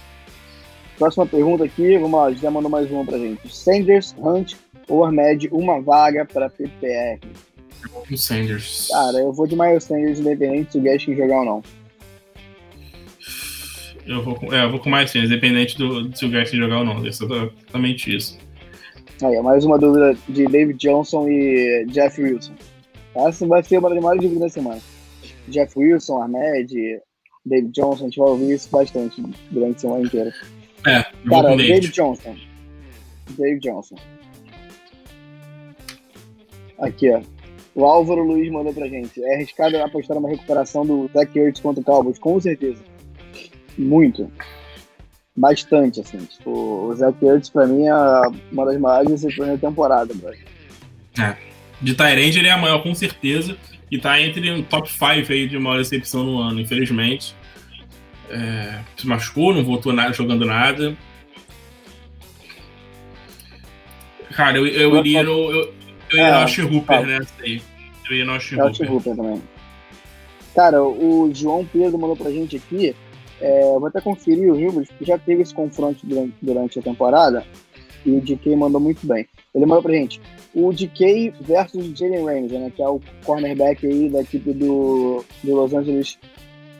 Próxima 0.97 1.25
pergunta 1.25 1.63
aqui, 1.63 1.97
vamos 1.97 2.19
lá, 2.19 2.31
já 2.31 2.49
mandou 2.49 2.71
mais 2.71 2.89
uma 2.89 3.05
pra 3.05 3.17
gente. 3.17 3.55
Sanders, 3.55 4.15
Hunt 4.17 4.55
ou 4.87 5.05
Ahmed, 5.05 5.47
uma 5.51 5.79
vaga 5.79 6.25
pra 6.25 6.49
PPR? 6.49 7.19
Eu 7.83 7.89
vou 7.91 8.05
com 8.05 8.13
o 8.13 8.17
Sanders. 8.17 8.87
Cara, 8.91 9.19
eu 9.19 9.31
vou 9.31 9.45
de 9.45 9.55
Miles 9.55 9.83
Sanders, 9.83 10.19
independente 10.19 10.71
se 10.71 10.77
o 10.79 10.81
Gaskin 10.81 11.15
jogar 11.15 11.39
ou 11.39 11.45
não. 11.45 11.63
Eu 14.07 14.23
vou 14.23 14.35
com, 14.35 14.53
é, 14.53 14.63
eu 14.63 14.71
vou 14.71 14.79
com 14.79 14.89
mais 14.89 15.11
Sanders, 15.11 15.29
independente 15.29 15.77
do, 15.77 16.15
se 16.15 16.25
o 16.25 16.31
Gaston 16.31 16.57
jogar 16.57 16.79
ou 16.79 16.85
não. 16.85 17.05
É 17.05 17.09
exatamente 17.09 18.15
isso. 18.15 18.39
Aí, 19.21 19.41
mais 19.41 19.65
uma 19.65 19.77
dúvida 19.77 20.17
de 20.29 20.45
David 20.45 20.79
Johnson 20.79 21.27
e 21.27 21.85
Jeff 21.89 22.21
Wilson. 22.21 22.53
Essa 23.15 23.45
vai 23.45 23.63
ser 23.63 23.79
uma 23.79 23.89
das 23.89 24.01
maiores 24.01 24.23
dúvidas 24.23 24.43
da 24.43 24.49
semana. 24.49 24.81
Jeff 25.49 25.77
Wilson, 25.77 26.21
Ahmed, 26.21 27.01
David 27.45 27.71
Johnson, 27.71 28.03
a 28.03 28.07
gente 28.07 28.19
vai 28.19 28.29
ouvir 28.29 28.53
isso 28.53 28.69
bastante 28.69 29.21
durante 29.51 29.77
a 29.77 29.79
semana 29.79 30.05
inteira. 30.05 30.33
É, 30.85 30.99
eu 30.99 31.03
vou 31.25 31.41
Cara, 31.41 31.55
David 31.55 31.73
David. 31.73 31.91
Johnson. 31.93 32.35
David 33.31 33.59
Johnson. 33.67 33.95
Aqui, 36.79 37.09
ó. 37.11 37.21
O 37.75 37.85
Álvaro 37.85 38.23
Luiz 38.23 38.51
mandou 38.51 38.73
pra 38.73 38.87
gente. 38.87 39.23
É 39.23 39.35
arriscado 39.35 39.77
apostar 39.77 40.15
numa 40.15 40.29
recuperação 40.29 40.85
do 40.85 41.09
Zach 41.13 41.37
Ertz 41.37 41.59
contra 41.59 41.81
o 41.81 41.83
Cowboys? 41.83 42.17
Com 42.17 42.39
certeza. 42.39 42.81
Muito. 43.77 44.31
Bastante, 45.35 46.01
assim. 46.01 46.17
Tipo, 46.17 46.49
o 46.49 46.95
Zach 46.95 47.23
Ertz, 47.23 47.49
pra 47.49 47.67
mim, 47.67 47.85
é 47.85 47.93
uma 48.51 48.65
das 48.65 48.79
maiores 48.79 49.11
decepções 49.11 49.49
da 49.59 49.69
temporada, 49.69 50.11
bro. 50.15 50.33
De 51.79 51.93
Tyrande 51.93 52.39
ele 52.39 52.47
é 52.47 52.51
a 52.51 52.57
maior, 52.57 52.81
com 52.81 52.95
certeza. 52.95 53.55
E 53.91 53.97
tá 53.97 54.19
entre 54.19 54.49
o 54.51 54.63
top 54.63 54.89
5 54.91 55.31
aí 55.31 55.47
de 55.47 55.57
maior 55.59 55.77
recepção 55.77 56.23
no 56.23 56.39
ano, 56.39 56.59
infelizmente. 56.59 57.35
É, 58.29 58.79
se 58.97 59.07
machucou, 59.07 59.53
não 59.53 59.63
voltou 59.63 59.93
nada, 59.93 60.13
jogando 60.13 60.45
nada. 60.45 60.95
Cara, 64.35 64.57
eu, 64.57 64.67
eu 64.67 64.97
iria 64.97 65.23
no. 65.23 65.31
Eu, 65.31 65.61
eu 65.61 65.73
iria 66.11 66.27
É, 66.27 66.31
no 66.31 66.37
Austin 66.39 66.61
Hooper 66.63 67.05
nessa 67.05 67.33
aí. 67.41 67.61
Eu 68.09 68.11
iria 68.15 68.25
no 68.25 68.37
Tim 68.39 68.55
Hooper. 68.55 68.91
Hooper 68.91 69.15
também. 69.15 69.41
Cara, 70.55 70.83
o 70.83 71.29
João 71.33 71.65
Pedro 71.65 71.99
mandou 71.99 72.15
pra 72.17 72.31
gente 72.31 72.55
aqui 72.55 72.95
É, 73.39 73.61
vou 73.61 73.85
até 73.85 74.01
conferir 74.01 74.51
o 74.51 74.55
Rivers, 74.55 74.89
que 74.97 75.05
já 75.05 75.17
teve 75.17 75.43
esse 75.43 75.53
confronto 75.53 75.99
durante, 76.03 76.33
durante 76.41 76.79
a 76.79 76.81
temporada, 76.81 77.45
e 78.03 78.11
o 78.11 78.21
DK 78.21 78.55
mandou 78.55 78.81
muito 78.81 79.05
bem. 79.05 79.27
Ele 79.53 79.65
mandou 79.65 79.83
pra 79.83 79.93
gente 79.93 80.19
o 80.55 80.73
DK 80.73 81.33
versus 81.41 81.97
Jalen 81.97 82.25
Ramsey, 82.25 82.57
né, 82.59 82.71
que 82.75 82.81
é 82.81 82.87
o 82.87 82.99
cornerback 83.23 83.85
aí 83.85 84.09
da 84.09 84.21
equipe 84.21 84.51
do, 84.53 85.23
do 85.43 85.55
Los 85.55 85.73
Angeles 85.73 86.17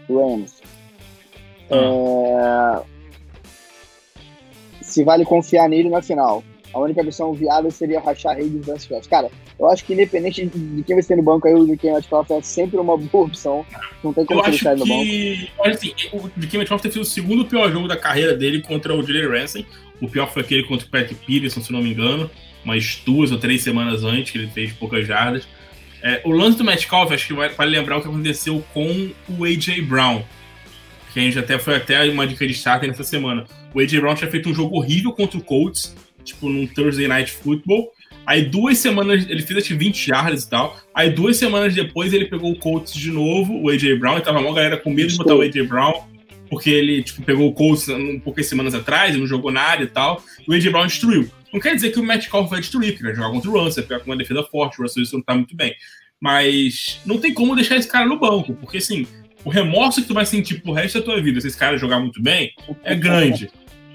Rams. 0.10 0.62
É, 1.70 2.82
se 4.82 5.03
vale 5.03 5.26
confiar 5.26 5.68
nele 5.70 5.89
na 5.89 6.01
final. 6.01 6.43
A 6.74 6.80
única 6.80 7.01
opção 7.01 7.34
viável 7.34 7.72
seria 7.72 7.99
rachar 7.99 8.39
Higgins 8.39 8.65
versus 8.65 8.88
Josh. 8.88 9.07
Cara, 9.07 9.30
eu 9.59 9.68
acho 9.68 9.84
que 9.84 9.93
independente 9.93 10.45
de 10.45 10.84
quem 10.84 10.95
vai 10.95 11.03
ser 11.03 11.15
no 11.15 11.24
banco 11.24 11.47
aí, 11.47 11.53
o 11.53 11.65
DK 11.65 11.91
Metcalf 11.91 12.30
é 12.30 12.41
sempre 12.41 12.78
uma 12.78 12.97
boa 12.97 13.26
opção. 13.26 13.65
Não 14.03 14.13
tem 14.13 14.26
como 14.26 14.45
ele 14.45 14.57
sair 14.57 14.78
no 14.78 14.86
banco. 14.86 15.51
Olha 15.59 15.74
assim, 15.74 15.93
o 16.13 16.30
DK 16.36 16.57
Metcalf 16.59 16.82
tem 16.82 16.91
sido 16.91 17.01
o 17.01 17.05
segundo 17.05 17.45
pior 17.45 17.72
jogo 17.72 17.88
da 17.88 17.97
carreira 17.97 18.36
dele 18.36 18.61
contra 18.61 18.93
o 18.93 19.01
Jalen 19.01 19.28
Ramsey. 19.28 19.65
O 20.01 20.07
pior 20.07 20.32
foi 20.32 20.43
aquele 20.43 20.63
contra 20.63 20.86
o 20.86 20.89
Patrick 20.91 21.26
Peterson, 21.26 21.61
se 21.61 21.72
não 21.72 21.82
me 21.82 21.91
engano, 21.91 22.30
umas 22.63 23.01
duas 23.03 23.32
ou 23.32 23.39
três 23.39 23.63
semanas 23.63 24.03
antes, 24.03 24.32
que 24.32 24.38
ele 24.38 24.47
fez 24.47 24.72
poucas 24.74 25.07
jardas. 25.07 25.47
É, 26.03 26.22
o 26.24 26.32
lance 26.32 26.57
do 26.57 26.63
Metcalf, 26.63 27.11
acho 27.11 27.28
que 27.28 27.34
vai, 27.34 27.49
vai 27.49 27.68
lembrar 27.68 27.97
o 27.97 28.01
que 28.01 28.07
aconteceu 28.07 28.63
com 28.74 29.09
o 29.28 29.43
A.J. 29.43 29.82
Brown, 29.82 30.22
que 31.18 31.22
a 31.22 31.24
gente 31.24 31.39
até 31.39 31.57
foi 31.57 31.76
até 31.76 32.03
uma 32.09 32.28
dica 32.28 32.45
de 32.45 32.53
starter 32.53 32.88
nessa 32.88 33.03
semana. 33.03 33.45
O 33.74 33.80
A.J. 33.80 33.99
Brown 33.99 34.13
tinha 34.13 34.30
feito 34.30 34.49
um 34.49 34.53
jogo 34.53 34.78
horrível 34.78 35.11
contra 35.11 35.39
o 35.39 35.43
Colts, 35.43 35.95
tipo 36.24 36.47
num 36.47 36.68
Thursday 36.68 37.07
Night 37.07 37.32
Football. 37.32 37.91
Aí 38.24 38.43
duas 38.43 38.78
semanas, 38.78 39.26
ele 39.28 39.41
fez 39.41 39.63
acho 39.63 39.76
20 39.76 40.07
yards 40.09 40.43
e 40.43 40.49
tal. 40.49 40.78
Aí 40.93 41.09
duas 41.09 41.38
semanas 41.38 41.74
depois 41.74 42.13
ele 42.13 42.26
pegou 42.26 42.51
o 42.51 42.55
Colts 42.55 42.93
de 42.93 43.09
novo, 43.09 43.59
o 43.59 43.70
A.J. 43.70 43.95
Brown, 43.95 44.20
e 44.20 44.22
tava 44.22 44.39
uma 44.39 44.53
galera 44.53 44.78
com 44.78 44.91
medo 44.91 45.09
de 45.09 45.18
botar 45.18 45.34
o 45.34 45.41
A.J. 45.41 45.63
Brown 45.63 46.05
porque 46.49 46.70
ele 46.70 47.03
tipo, 47.03 47.24
pegou 47.24 47.49
o 47.49 47.53
Colts 47.53 47.89
um 47.89 48.20
poucas 48.20 48.45
semanas 48.45 48.74
atrás, 48.74 49.18
não 49.18 49.28
jogou 49.28 49.51
nada 49.51 49.84
e 49.84 49.88
tal, 49.88 50.24
e 50.47 50.51
o 50.51 50.53
A.J. 50.53 50.70
Brown 50.70 50.86
destruiu. 50.86 51.30
Não 51.51 51.59
quer 51.59 51.74
dizer 51.76 51.91
que 51.91 51.99
o 51.99 52.03
Matt 52.03 52.28
Call 52.28 52.47
vai 52.47 52.59
destruir, 52.59 52.91
porque 52.91 53.03
vai 53.03 53.15
jogar 53.15 53.32
contra 53.32 53.49
o 53.49 53.63
Russell, 53.63 53.84
pegar 53.84 53.99
com 54.01 54.11
uma 54.11 54.18
defesa 54.18 54.43
forte, 54.43 54.80
o 54.80 54.84
Russell 54.84 55.01
Wilson 55.01 55.18
não 55.18 55.24
tá 55.24 55.34
muito 55.34 55.55
bem. 55.55 55.76
Mas 56.22 57.01
não 57.05 57.18
tem 57.18 57.34
como 57.34 57.55
deixar 57.55 57.76
esse 57.76 57.88
cara 57.88 58.05
no 58.05 58.20
banco, 58.20 58.53
porque 58.53 58.78
assim, 58.78 59.05
o 59.44 59.50
remorso 59.50 60.02
que 60.02 60.08
tu 60.08 60.14
vai 60.14 60.26
sentir 60.26 60.62
pro 60.62 60.74
resto 60.74 61.00
da 61.00 61.06
tua 61.06 61.22
vida 61.22 61.40
se 61.40 61.48
esse 61.48 61.58
cara 61.58 61.78
jogar 61.78 62.00
muito 62.00 62.22
bem 62.22 62.52
é 62.84 62.96
grande. 62.96 63.50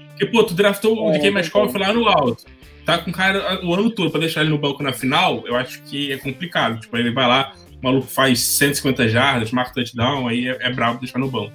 Porque, 0.09 0.25
pô, 0.25 0.43
tu 0.43 0.53
draftou 0.53 1.09
o 1.09 1.11
DK 1.11 1.31
Metcalf 1.31 1.71
foi 1.71 1.81
lá 1.81 1.91
no 1.91 2.07
alto. 2.07 2.45
Tá 2.85 2.97
com 2.97 3.11
o 3.11 3.13
cara 3.13 3.65
o 3.65 3.73
ano 3.73 3.89
todo 3.89 4.11
pra 4.11 4.19
deixar 4.19 4.41
ele 4.41 4.49
no 4.49 4.57
banco 4.57 4.83
na 4.83 4.91
final, 4.91 5.43
eu 5.47 5.55
acho 5.55 5.81
que 5.83 6.11
é 6.11 6.17
complicado. 6.17 6.79
Tipo, 6.79 6.97
ele 6.97 7.11
vai 7.11 7.27
lá, 7.27 7.53
o 7.81 7.83
maluco 7.83 8.07
faz 8.07 8.39
150 8.39 9.07
jardas, 9.07 9.51
marca 9.51 9.73
touchdown, 9.73 10.27
aí 10.27 10.47
é, 10.47 10.57
é 10.61 10.71
brabo 10.71 10.99
deixar 10.99 11.19
no 11.19 11.29
banco 11.29 11.53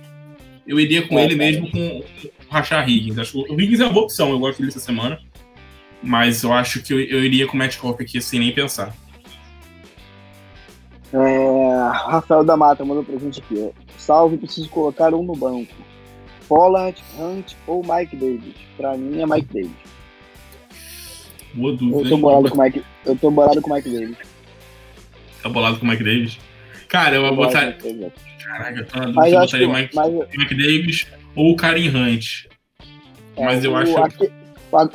eu 0.69 0.79
iria 0.79 1.09
com 1.09 1.19
é, 1.19 1.25
ele 1.25 1.35
mesmo 1.35 1.71
com 1.71 1.99
o 1.99 2.05
Rachar 2.51 2.89
Higgins. 2.89 3.19
Acho 3.19 3.33
que 3.33 3.53
o 3.53 3.61
Higgins 3.61 3.81
é 3.81 3.85
uma 3.85 3.93
boa 3.93 4.05
opção, 4.05 4.31
eu 4.31 4.39
gosto 4.39 4.59
dele 4.59 4.69
essa 4.69 4.79
semana. 4.79 5.19
Mas 6.03 6.43
eu 6.43 6.53
acho 6.53 6.83
que 6.83 6.93
eu, 6.93 7.01
eu 7.01 7.25
iria 7.25 7.47
com 7.47 7.59
o 7.59 7.79
Corp 7.79 8.01
aqui 8.01 8.21
sem 8.21 8.39
nem 8.39 8.53
pensar. 8.53 8.95
É, 11.13 11.91
Rafael 12.11 12.45
da 12.45 12.57
Mata 12.57 12.85
mandou 12.85 13.03
pra 13.03 13.17
gente 13.17 13.41
aqui. 13.41 13.71
Salve, 13.97 14.37
preciso 14.37 14.69
colocar 14.69 15.15
um 15.15 15.23
no 15.23 15.35
banco. 15.35 15.73
Pollard, 16.49 17.03
Hunt 17.19 17.55
ou 17.67 17.83
Mike 17.83 18.17
Davis? 18.17 18.55
Pra 18.77 18.97
mim 18.97 19.21
é 19.21 19.27
Mike 19.27 19.53
Davis. 19.53 19.89
Boa 21.55 21.73
dúvida. 21.75 22.01
Eu 22.01 22.09
tô 22.09 22.17
bolado 22.17 22.51
com 22.51 22.59
o 22.59 22.63
Mike, 22.63 22.85
eu 23.07 23.17
tô 23.17 23.31
bolado 23.31 23.63
com 23.63 23.71
o 23.71 23.75
Mike 23.75 23.91
Davis. 23.91 24.17
Tá 25.43 25.49
bolado 25.49 25.79
com 25.79 25.87
o 25.87 25.89
Mike 25.89 26.05
Davis? 26.05 26.39
Cara, 26.89 27.17
eu 27.17 27.23
vou 27.23 27.37
botar. 27.37 27.73
Caraca, 27.73 28.81
eu 28.81 28.87
tô 28.87 28.99
na 28.99 29.07
dúvida 29.07 29.29
eu 29.29 29.41
botaria 29.41 29.69
o 29.69 29.75
Mike, 29.75 29.95
mas... 29.95 30.13
Mike 30.13 30.55
Davis 30.55 31.07
ou 31.35 31.53
o 31.53 31.57
Karen 31.57 31.89
Hunt. 31.89 32.47
É, 33.37 33.45
mas 33.45 33.65
eu 33.65 33.77
acho. 33.77 33.97
Aqui, 33.99 34.31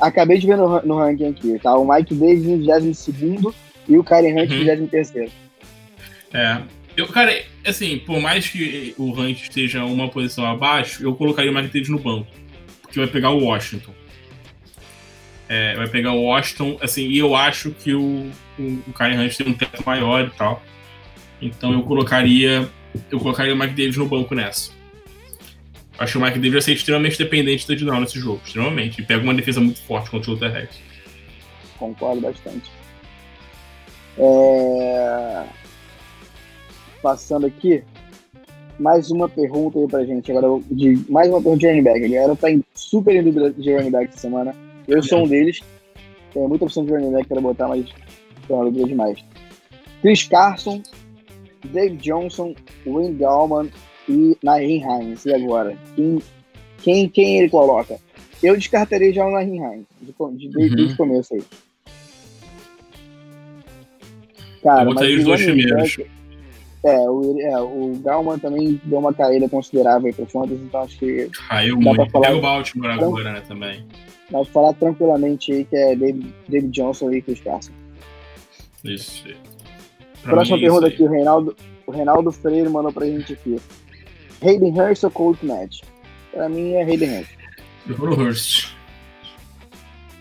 acabei 0.00 0.38
de 0.38 0.46
ver 0.46 0.56
no, 0.56 0.80
no 0.82 0.98
ranking 0.98 1.28
aqui, 1.28 1.58
tá? 1.60 1.76
O 1.76 1.86
Mike 1.86 2.14
Davis 2.14 2.44
em 2.44 2.58
22 2.58 3.54
e 3.88 3.96
o 3.96 4.04
Karen 4.04 4.32
Hunt 4.32 4.50
em 4.50 4.68
uhum. 4.68 4.76
23. 4.76 5.43
É. 6.34 6.60
Eu, 6.96 7.08
cara, 7.08 7.42
assim, 7.64 7.98
por 7.98 8.20
mais 8.20 8.48
que 8.48 8.94
o 8.98 9.10
Hunt 9.12 9.42
esteja 9.42 9.84
uma 9.84 10.08
posição 10.08 10.44
abaixo, 10.44 11.02
eu 11.02 11.14
colocaria 11.14 11.50
o 11.50 11.54
Mike 11.54 11.68
Davis 11.68 11.88
no 11.88 11.98
banco. 11.98 12.30
Porque 12.82 12.98
vai 12.98 13.08
pegar 13.08 13.30
o 13.30 13.44
Washington. 13.44 13.92
É, 15.48 15.74
vai 15.74 15.88
pegar 15.88 16.12
o 16.12 16.22
Washington, 16.22 16.78
assim, 16.80 17.08
e 17.08 17.18
eu 17.18 17.34
acho 17.34 17.70
que 17.70 17.94
o, 17.94 18.30
o, 18.58 18.62
o 18.86 18.92
Karen 18.92 19.18
Hunt 19.18 19.36
tem 19.36 19.48
um 19.48 19.54
teto 19.54 19.82
maior 19.84 20.26
e 20.26 20.30
tal. 20.30 20.62
Então 21.40 21.72
eu 21.72 21.82
colocaria 21.82 22.68
eu 23.10 23.18
colocaria 23.18 23.54
o 23.54 23.56
Mike 23.56 23.74
Davis 23.74 23.96
no 23.96 24.06
banco 24.06 24.34
nessa. 24.34 24.70
Acho 25.98 26.12
que 26.12 26.18
o 26.18 26.20
Mike 26.20 26.38
Davis 26.38 26.52
vai 26.52 26.62
ser 26.62 26.72
extremamente 26.72 27.18
dependente 27.18 27.66
do 27.66 27.68
touchdown 27.68 28.00
nesse 28.00 28.18
jogo, 28.18 28.40
extremamente. 28.44 29.00
E 29.00 29.04
pega 29.04 29.22
uma 29.22 29.34
defesa 29.34 29.60
muito 29.60 29.80
forte 29.82 30.10
contra 30.10 30.30
o 30.30 30.36
terrestre. 30.36 30.82
Concordo 31.78 32.20
bastante. 32.20 32.70
É... 34.18 35.44
Passando 37.04 37.44
aqui, 37.44 37.82
mais 38.80 39.10
uma 39.10 39.28
pergunta 39.28 39.78
aí 39.78 39.86
pra 39.86 40.06
gente. 40.06 40.32
Agora, 40.32 40.58
de, 40.70 41.04
mais 41.10 41.28
uma 41.28 41.36
pergunta 41.36 41.58
de 41.58 41.66
running 41.66 41.82
back. 41.82 42.02
A 42.02 42.08
galera 42.08 42.34
tá 42.34 42.48
super 42.74 43.14
em 43.14 43.22
dúvida 43.22 43.50
de 43.50 43.74
running 43.74 43.90
back 43.90 44.08
essa 44.08 44.20
semana. 44.20 44.56
Eu 44.88 45.02
sou 45.02 45.22
um 45.22 45.28
deles. 45.28 45.60
Tem 46.32 46.48
muita 46.48 46.64
opção 46.64 46.82
de 46.82 46.92
running 46.92 47.12
back 47.12 47.28
para 47.28 47.42
botar, 47.42 47.68
mas 47.68 47.84
tô 48.48 48.54
uma 48.54 48.64
dúvida 48.64 48.88
demais. 48.88 49.22
Chris 50.00 50.22
Carson 50.22 50.82
Dave 51.66 51.96
Johnson, 51.96 52.54
Wayne 52.86 53.16
Gallman 53.16 53.68
e 54.08 54.34
Nahin 54.42 54.82
Hines. 54.82 55.26
E 55.26 55.34
agora? 55.34 55.76
Quem, 55.94 56.22
quem, 56.82 57.08
quem 57.10 57.38
ele 57.40 57.50
coloca? 57.50 57.98
Eu 58.42 58.56
descartaria 58.56 59.12
já 59.12 59.26
o 59.26 59.30
Nahin 59.30 59.56
Hines, 59.56 59.86
de, 60.00 60.48
de, 60.48 60.58
uhum. 60.58 60.74
desde 60.74 60.94
o 60.94 60.96
começo 60.96 61.34
aí. 61.34 61.42
Cara, 64.62 64.84
Eu 64.84 64.86
botaria 64.86 65.18
os 65.18 65.24
dois 65.24 65.44
primeiros. 65.44 65.98
É, 66.84 67.08
o, 67.08 67.40
é, 67.40 67.58
o 67.60 67.92
Galman 68.04 68.38
também 68.38 68.78
deu 68.84 68.98
uma 68.98 69.14
caída 69.14 69.48
considerável 69.48 70.12
para 70.12 70.24
o 70.24 70.28
Fantasy, 70.28 70.62
então 70.62 70.82
acho 70.82 70.98
que. 70.98 71.30
Caiu 71.48 71.80
muito. 71.80 71.96
Pra 71.96 72.10
falar, 72.10 72.26
Pega 72.26 72.38
o 72.38 72.42
Baltimore 72.42 72.90
agora, 72.90 73.32
né, 73.32 73.42
também. 73.48 73.86
Dá 74.30 74.40
pra 74.40 74.52
falar 74.52 74.72
tranquilamente 74.74 75.50
aí 75.50 75.64
que 75.64 75.76
é 75.76 75.96
David, 75.96 76.34
David 76.46 76.70
Johnson 76.70 77.10
e 77.10 77.22
Chris 77.22 77.40
Carson. 77.40 77.72
Isso. 78.84 79.24
Próxima 80.22 80.58
pergunta 80.58 80.86
aqui, 80.86 81.02
o 81.02 81.10
Reinaldo, 81.10 81.56
o 81.86 81.90
Reinaldo 81.90 82.30
Freire 82.30 82.68
mandou 82.68 82.92
pra 82.92 83.06
gente 83.06 83.32
aqui. 83.32 83.58
Hayden 84.42 84.78
Hurst 84.78 85.04
ou 85.04 85.10
Colt 85.10 85.42
Match? 85.42 85.80
Pra 86.32 86.50
mim 86.50 86.72
é 86.72 86.82
Hayden 86.82 87.18
Hurst. 87.18 87.32
Eu 87.88 87.96
vou 87.96 88.10
no 88.10 88.22
Hurst. 88.22 88.74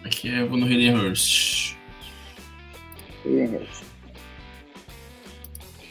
Aqui 0.06 0.30
eu 0.30 0.48
vou 0.48 0.58
no 0.58 0.66
Hayden 0.66 0.96
Hurst. 0.96 1.76
Hayden 3.26 3.56
Hurst. 3.56 3.93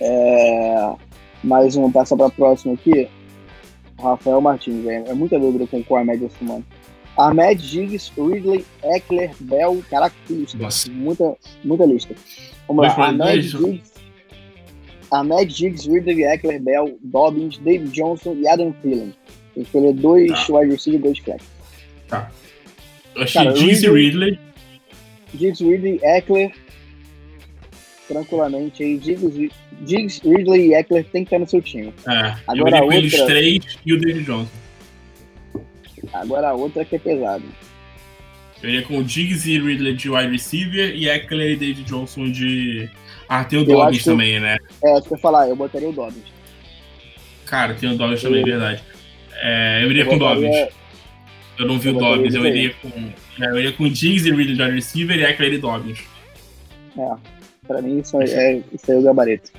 É... 0.03 0.95
Mais 1.45 1.77
um, 1.77 1.91
passa 1.91 2.17
pra 2.17 2.31
próxima 2.31 2.75
aqui. 2.75 3.09
Rafael 4.01 4.41
Martins, 4.41 4.87
é, 4.87 5.05
é 5.09 5.15
muita 5.15 5.39
dúvida 5.39 5.67
com 5.67 5.95
o 5.95 5.97
Ahmed 5.97 6.25
essa 6.25 6.39
semana. 6.39 6.65
Ahmed 7.17 7.63
Diggs, 7.63 8.11
Ridley, 8.17 8.65
Eckler, 8.83 9.31
Bell, 9.41 9.83
caraca, 9.89 10.15
que 10.27 10.35
lista. 10.35 10.59
Nossa. 10.59 10.91
Muita, 10.91 11.37
muita 11.63 11.85
lista. 11.85 12.15
Vamos 12.67 12.87
lá, 12.87 13.09
Ahmed 13.09 13.43
Diggs, 13.43 13.83
Ahmed 15.13 15.55
Diggs, 15.55 15.89
Ridley 15.89 16.25
Eckler, 16.25 16.61
Bell, 16.61 16.97
Dobbins, 17.03 17.59
David 17.59 17.91
Johnson 17.93 18.35
e 18.35 18.49
Adam 18.49 18.73
Thielen. 18.83 19.15
Tem 19.55 19.63
que 19.63 19.69
escolher 19.69 19.93
dois 19.93 20.47
tá. 20.47 20.55
wide 20.55 20.73
receivers 20.73 20.87
e 20.87 20.99
dois 20.99 21.19
flex. 21.19 21.45
Tá. 22.09 22.31
Eu 23.15 23.23
achei 23.23 23.45
Cara, 23.45 23.55
Diggs 23.55 23.85
e 23.85 23.91
Ridley. 23.91 24.39
Diggs, 25.35 25.63
Ridley, 25.63 26.01
Eckler. 26.03 26.53
Tranquilamente 28.09 28.83
aí. 28.83 28.99
Diggs, 28.99 29.51
Diggs, 29.81 30.21
Ridley 30.29 30.69
e 30.69 30.75
Eckler 30.75 31.05
tem 31.05 31.25
que 31.25 31.29
estar 31.29 31.39
no 31.39 31.49
seu 31.49 31.63
time. 31.63 31.93
É. 32.09 32.35
Agora 32.47 32.79
eu 32.79 32.83
outra... 32.85 32.99
eles 32.99 33.23
três 33.23 33.79
e 33.85 33.93
o 33.93 34.01
David 34.01 34.25
Johnson. 34.25 34.51
Agora 36.13 36.49
a 36.49 36.55
outra 36.55 36.85
que 36.85 36.97
é 36.97 36.99
pesada. 36.99 37.45
Eu 38.63 38.69
iria 38.69 38.83
com 38.83 38.99
o 38.99 39.05
Diggs 39.05 39.51
e 39.51 39.59
Ridley 39.59 39.95
de 39.95 40.11
wide 40.11 40.31
receiver 40.31 40.95
e 40.95 41.09
Eckler 41.09 41.53
e 41.53 41.57
David 41.57 41.85
Johnson 41.85 42.31
de 42.31 42.89
ah, 43.33 43.45
tem 43.45 43.59
o 43.59 43.65
Dobbins 43.65 44.05
também, 44.05 44.39
né? 44.39 44.59
É, 44.85 44.93
acho 44.93 45.09
que 45.09 45.15
eu 45.15 45.19
falar, 45.19 45.49
eu 45.49 45.57
botaria 45.57 45.89
o 45.89 45.93
Dobbins. 45.93 46.27
Cara, 47.47 47.73
tem 47.73 47.91
o 47.91 47.97
Dobbins 47.97 48.21
também, 48.21 48.43
é 48.43 48.45
verdade. 48.45 48.83
É, 49.41 49.81
eu 49.83 49.91
iria 49.91 50.03
eu 50.03 50.09
com 50.09 50.17
o 50.17 50.19
Dobbins. 50.19 50.69
Eu 51.59 51.67
não 51.67 51.79
vi 51.79 51.89
eu 51.89 51.97
o 51.97 51.99
Dobbins, 51.99 52.35
eu 52.35 52.47
iria 52.47 52.75
com. 52.75 52.89
É, 53.41 53.47
eu 53.47 53.59
iria 53.59 53.73
com 53.73 53.85
o 53.85 53.91
Diggs 53.91 54.29
e 54.29 54.35
Ridley 54.35 54.55
de 54.55 54.75
receiver 54.75 55.19
e 55.19 55.25
Eckler 55.25 55.55
e 55.55 55.59
Dobbins. 55.59 56.01
É, 56.99 57.15
pra 57.67 57.81
mim 57.81 57.99
isso 58.01 58.21
é, 58.21 58.25
é, 58.25 58.63
isso 58.73 58.93
é 58.93 58.97
o 58.97 59.03
gabarito. 59.03 59.51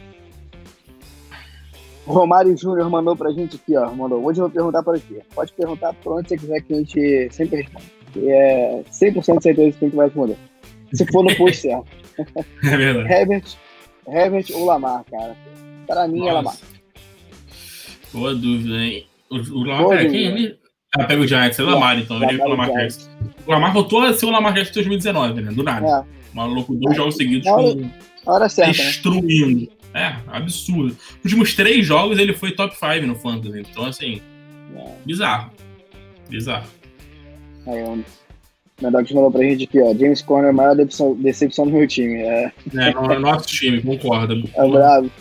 O 2.05 2.11
Romário 2.11 2.55
Júnior 2.57 2.89
mandou 2.89 3.15
pra 3.15 3.31
gente 3.31 3.55
aqui, 3.55 3.77
ó. 3.77 3.89
Mandou. 3.91 4.23
Hoje 4.23 4.39
eu 4.39 4.45
vou 4.45 4.51
perguntar 4.51 4.83
para 4.83 4.99
quê? 4.99 5.21
Pode 5.33 5.53
perguntar 5.53 5.93
por 5.93 6.19
onde 6.19 6.27
você 6.27 6.37
quiser 6.37 6.61
que 6.61 6.73
a 6.73 6.77
gente 6.77 7.29
sempre 7.31 7.61
responde. 7.61 7.85
E 8.15 8.29
é 8.29 8.83
100% 8.91 9.37
de 9.37 9.43
certeza 9.43 9.77
que 9.77 9.85
a 9.85 9.87
gente 9.87 9.95
vai 9.95 10.07
responder. 10.07 10.37
Se 10.93 11.05
for 11.11 11.23
no 11.23 11.35
post 11.35 11.61
certo. 11.61 11.87
É 12.63 12.77
verdade. 12.77 13.11
Herbert, 13.11 13.43
Herbert 14.07 14.45
ou 14.53 14.65
Lamar, 14.65 15.03
cara? 15.09 15.35
Para 15.87 16.07
mim 16.07 16.19
é 16.19 16.19
Nossa. 16.19 16.29
é 16.29 16.33
Lamar. 16.33 16.55
Boa 18.13 18.35
dúvida, 18.35 18.75
hein? 18.75 19.07
O, 19.31 19.37
o 19.37 19.63
Lamar 19.63 19.97
pega 19.97 20.09
quem? 20.09 20.25
Ele... 20.25 20.59
Ah, 20.95 21.05
pega 21.05 21.21
o 21.21 21.27
Giants, 21.27 21.57
é 21.57 21.63
o 21.63 21.65
Lamar, 21.65 21.97
então. 21.97 22.21
Ele 22.21 22.39
é 22.39 22.45
o 22.45 22.49
Lamar 22.49 22.71
Jackson. 22.71 23.09
O 23.47 23.51
Lamar 23.51 23.73
voltou 23.73 24.01
a 24.01 24.13
ser 24.13 24.25
o 24.27 24.29
Lamar 24.29 24.53
Jackson 24.53 24.71
em 24.71 24.83
2019, 24.83 25.41
né? 25.41 25.51
Do 25.51 25.63
nada. 25.63 25.87
É. 25.87 26.22
Maluco, 26.33 26.75
dois 26.75 26.95
é. 26.95 26.97
jogos 26.97 27.15
seguidos 27.15 27.47
hora, 27.47 27.75
com... 27.75 27.89
hora 28.31 28.49
certa, 28.49 28.71
né? 28.71 28.87
destruindo. 28.89 29.61
Né? 29.61 29.67
É, 29.93 30.15
absurdo. 30.35 30.97
Nos 31.23 31.25
últimos 31.25 31.53
três 31.55 31.85
jogos 31.85 32.17
ele 32.17 32.33
foi 32.33 32.51
top 32.51 32.75
5 32.75 33.05
no 33.05 33.15
Fantasy. 33.15 33.59
Então, 33.59 33.85
assim, 33.85 34.21
é. 34.75 34.91
bizarro. 35.05 35.51
Bizarro. 36.29 36.65
Aí, 37.67 37.83
o 37.83 38.03
Medox 38.81 39.11
mandou 39.11 39.31
pra 39.31 39.43
gente 39.43 39.65
aqui, 39.65 39.79
ó. 39.79 39.93
James 39.93 40.21
Conner, 40.21 40.53
maior 40.53 40.75
decepção, 40.75 41.15
decepção 41.15 41.65
do 41.65 41.71
meu 41.71 41.87
time. 41.87 42.15
É, 42.15 42.51
é 42.75 42.93
no, 42.93 43.19
nosso 43.19 43.47
time, 43.47 43.81
concorda. 43.81 44.33
É 44.33 44.67
bravo, 44.67 45.11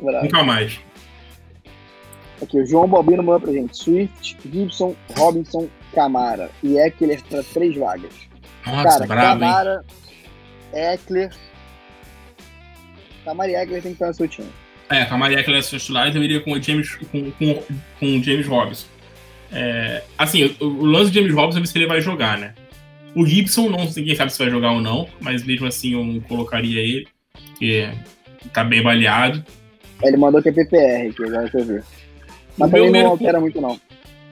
bravo. 0.00 0.24
Nunca 0.24 0.42
mais. 0.44 0.78
Aqui, 2.40 2.58
o 2.58 2.66
João 2.66 2.88
Balbino 2.88 3.22
mandou 3.22 3.40
pra 3.40 3.52
gente. 3.52 3.76
Swift, 3.76 4.36
Gibson, 4.50 4.94
Robinson, 5.16 5.68
Camara 5.92 6.50
e 6.62 6.78
Eckler 6.78 7.22
para 7.28 7.42
três 7.42 7.76
vagas. 7.76 8.12
Nossa, 8.66 8.98
Cara, 9.00 9.06
bravo, 9.06 9.40
Camara, 9.40 9.84
hein? 9.88 10.00
Eckler. 10.72 11.30
Camara 13.24 13.50
e 13.50 13.54
Eckler 13.54 13.82
tem 13.82 13.92
que 13.92 13.96
estar 13.96 14.08
no 14.08 14.14
seu 14.14 14.28
time. 14.28 14.48
É, 14.88 15.04
Camara 15.04 15.32
e 15.32 15.36
Eckler 15.36 15.58
é 15.58 15.62
titular 15.62 16.14
eu 16.14 16.22
iria 16.22 16.40
com 16.40 16.52
o 16.52 16.62
James, 16.62 16.94
com, 16.96 17.30
com, 17.32 17.62
com 17.98 18.06
o 18.06 18.22
James 18.22 18.46
Robinson. 18.46 18.86
É, 19.52 20.02
assim, 20.16 20.56
o, 20.60 20.64
o 20.64 20.84
lance 20.84 21.10
do 21.10 21.14
James 21.14 21.34
Robinson 21.34 21.60
é 21.60 21.66
se 21.66 21.78
ele 21.78 21.86
vai 21.86 22.00
jogar, 22.00 22.38
né? 22.38 22.54
O 23.14 23.26
Gibson, 23.26 23.68
não, 23.68 23.84
ninguém 23.84 24.14
sabe 24.14 24.32
se 24.32 24.38
vai 24.38 24.50
jogar 24.50 24.72
ou 24.72 24.80
não, 24.80 25.08
mas 25.20 25.44
mesmo 25.44 25.66
assim 25.66 25.94
eu 25.94 26.04
não 26.04 26.20
colocaria 26.20 26.80
ele, 26.80 27.08
porque 27.32 27.88
tá 28.52 28.62
bem 28.62 28.82
baleado. 28.82 29.44
Ele 30.02 30.16
mandou 30.16 30.40
que 30.40 30.48
é 30.48 30.52
PPR, 30.52 31.12
que 31.14 31.24
agora 31.24 31.50
eu 31.52 31.64
ver. 31.64 31.84
Mas 32.56 32.70
também 32.70 32.90
não 32.90 33.10
altera 33.10 33.40
muito, 33.40 33.60
não. 33.60 33.80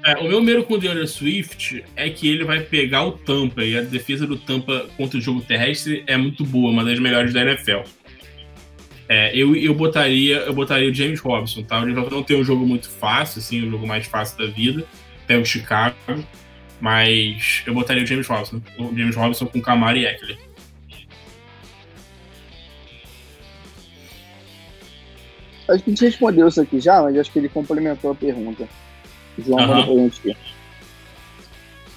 É, 0.09 0.16
o 0.16 0.26
meu 0.26 0.42
medo 0.42 0.64
com 0.64 0.72
o 0.74 0.78
Deandre 0.78 1.06
Swift 1.06 1.84
é 1.94 2.09
que 2.09 2.26
ele 2.26 2.42
vai 2.42 2.61
pegar 2.61 3.04
o 3.04 3.12
Tampa, 3.12 3.62
e 3.62 3.76
a 3.76 3.82
defesa 3.82 4.26
do 4.26 4.38
Tampa 4.38 4.86
contra 4.96 5.18
o 5.18 5.20
jogo 5.20 5.42
terrestre 5.42 6.02
é 6.06 6.16
muito 6.16 6.46
boa, 6.46 6.70
uma 6.70 6.82
das 6.82 6.98
melhores 6.98 7.34
da 7.34 7.42
NFL. 7.42 7.80
É, 9.06 9.36
eu, 9.36 9.54
eu 9.54 9.74
botaria 9.74 10.36
eu 10.36 10.54
botaria 10.54 10.90
o 10.90 10.94
James 10.94 11.20
Robson, 11.20 11.62
tá? 11.62 11.78
O 11.78 11.80
James 11.80 11.96
Robson 11.96 12.14
não 12.16 12.22
tem 12.22 12.40
um 12.40 12.44
jogo 12.44 12.66
muito 12.66 12.88
fácil, 12.88 13.40
assim, 13.40 13.66
o 13.66 13.70
jogo 13.70 13.86
mais 13.86 14.06
fácil 14.06 14.38
da 14.38 14.46
vida, 14.46 14.82
até 15.24 15.36
o 15.36 15.44
Chicago, 15.44 15.94
mas 16.80 17.62
eu 17.66 17.74
botaria 17.74 18.02
o 18.02 18.06
James 18.06 18.26
Robson, 18.26 18.62
o 18.78 18.96
James 18.96 19.14
Robson 19.14 19.44
com 19.44 19.61
Camara 19.61 19.98
e 19.98 20.06
Eckler. 20.06 20.38
Acho 25.68 25.84
que 25.84 25.90
a 25.90 25.92
gente 25.92 26.04
respondeu 26.06 26.48
isso 26.48 26.62
aqui 26.62 26.80
já, 26.80 27.02
mas 27.02 27.14
acho 27.18 27.30
que 27.30 27.38
ele 27.38 27.50
complementou 27.50 28.11
a 28.11 28.14
pergunta. 28.14 28.66
João 29.39 29.66
mandou 29.66 29.84
pra 29.84 29.95
gente 29.95 30.30
aqui. 30.30 30.36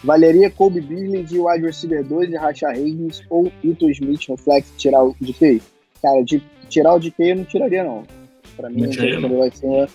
Valeria 0.04 0.50
Kobe 0.50 0.82
Beasley 0.82 1.24
de 1.24 1.40
wide 1.40 1.66
receiver 1.66 2.04
2 2.04 2.30
de 2.30 2.36
Racha 2.36 2.76
Higgins 2.76 3.22
ou 3.30 3.52
Ito 3.64 3.90
Smith 3.92 4.28
no 4.30 4.38
flex 4.38 4.72
tirar 4.78 5.04
o 5.04 5.16
de 5.22 5.32
DK? 5.32 5.62
Cara, 6.02 6.24
de, 6.24 6.42
tirar 6.70 6.96
o 6.96 7.00
DK 7.00 7.14
eu 7.20 7.36
não 7.36 7.44
tiraria, 7.46 7.84
não. 7.84 8.04
Pra 8.58 8.70
mim, 8.70 8.88
não 9.22 9.38
vai 9.38 9.52
ser 9.52 9.90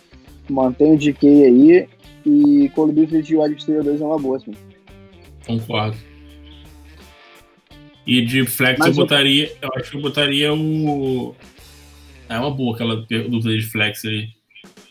mantém 0.48 0.94
o 0.94 0.98
DK 0.98 1.26
aí 1.26 1.88
e 2.24 2.68
Kobe 2.70 2.92
Beasley 2.92 3.22
de 3.22 3.36
wide 3.36 3.54
receiver 3.54 3.82
2 3.82 4.00
é 4.00 4.04
uma 4.04 4.18
boa, 4.18 4.36
assim. 4.36 4.52
Concordo. 5.46 5.96
E 8.06 8.24
de 8.24 8.46
flex 8.46 8.78
Mas 8.78 8.88
eu 8.88 8.94
botaria, 8.94 9.52
eu 9.60 9.68
acho 9.74 9.90
que 9.90 9.96
eu 9.96 10.00
botaria 10.00 10.54
o 10.54 11.34
é 12.28 12.38
uma 12.38 12.50
boa 12.50 12.74
aquela 12.74 12.96
dúvida 12.96 13.56
de 13.56 13.62
flex 13.62 14.04
ali. 14.04 14.35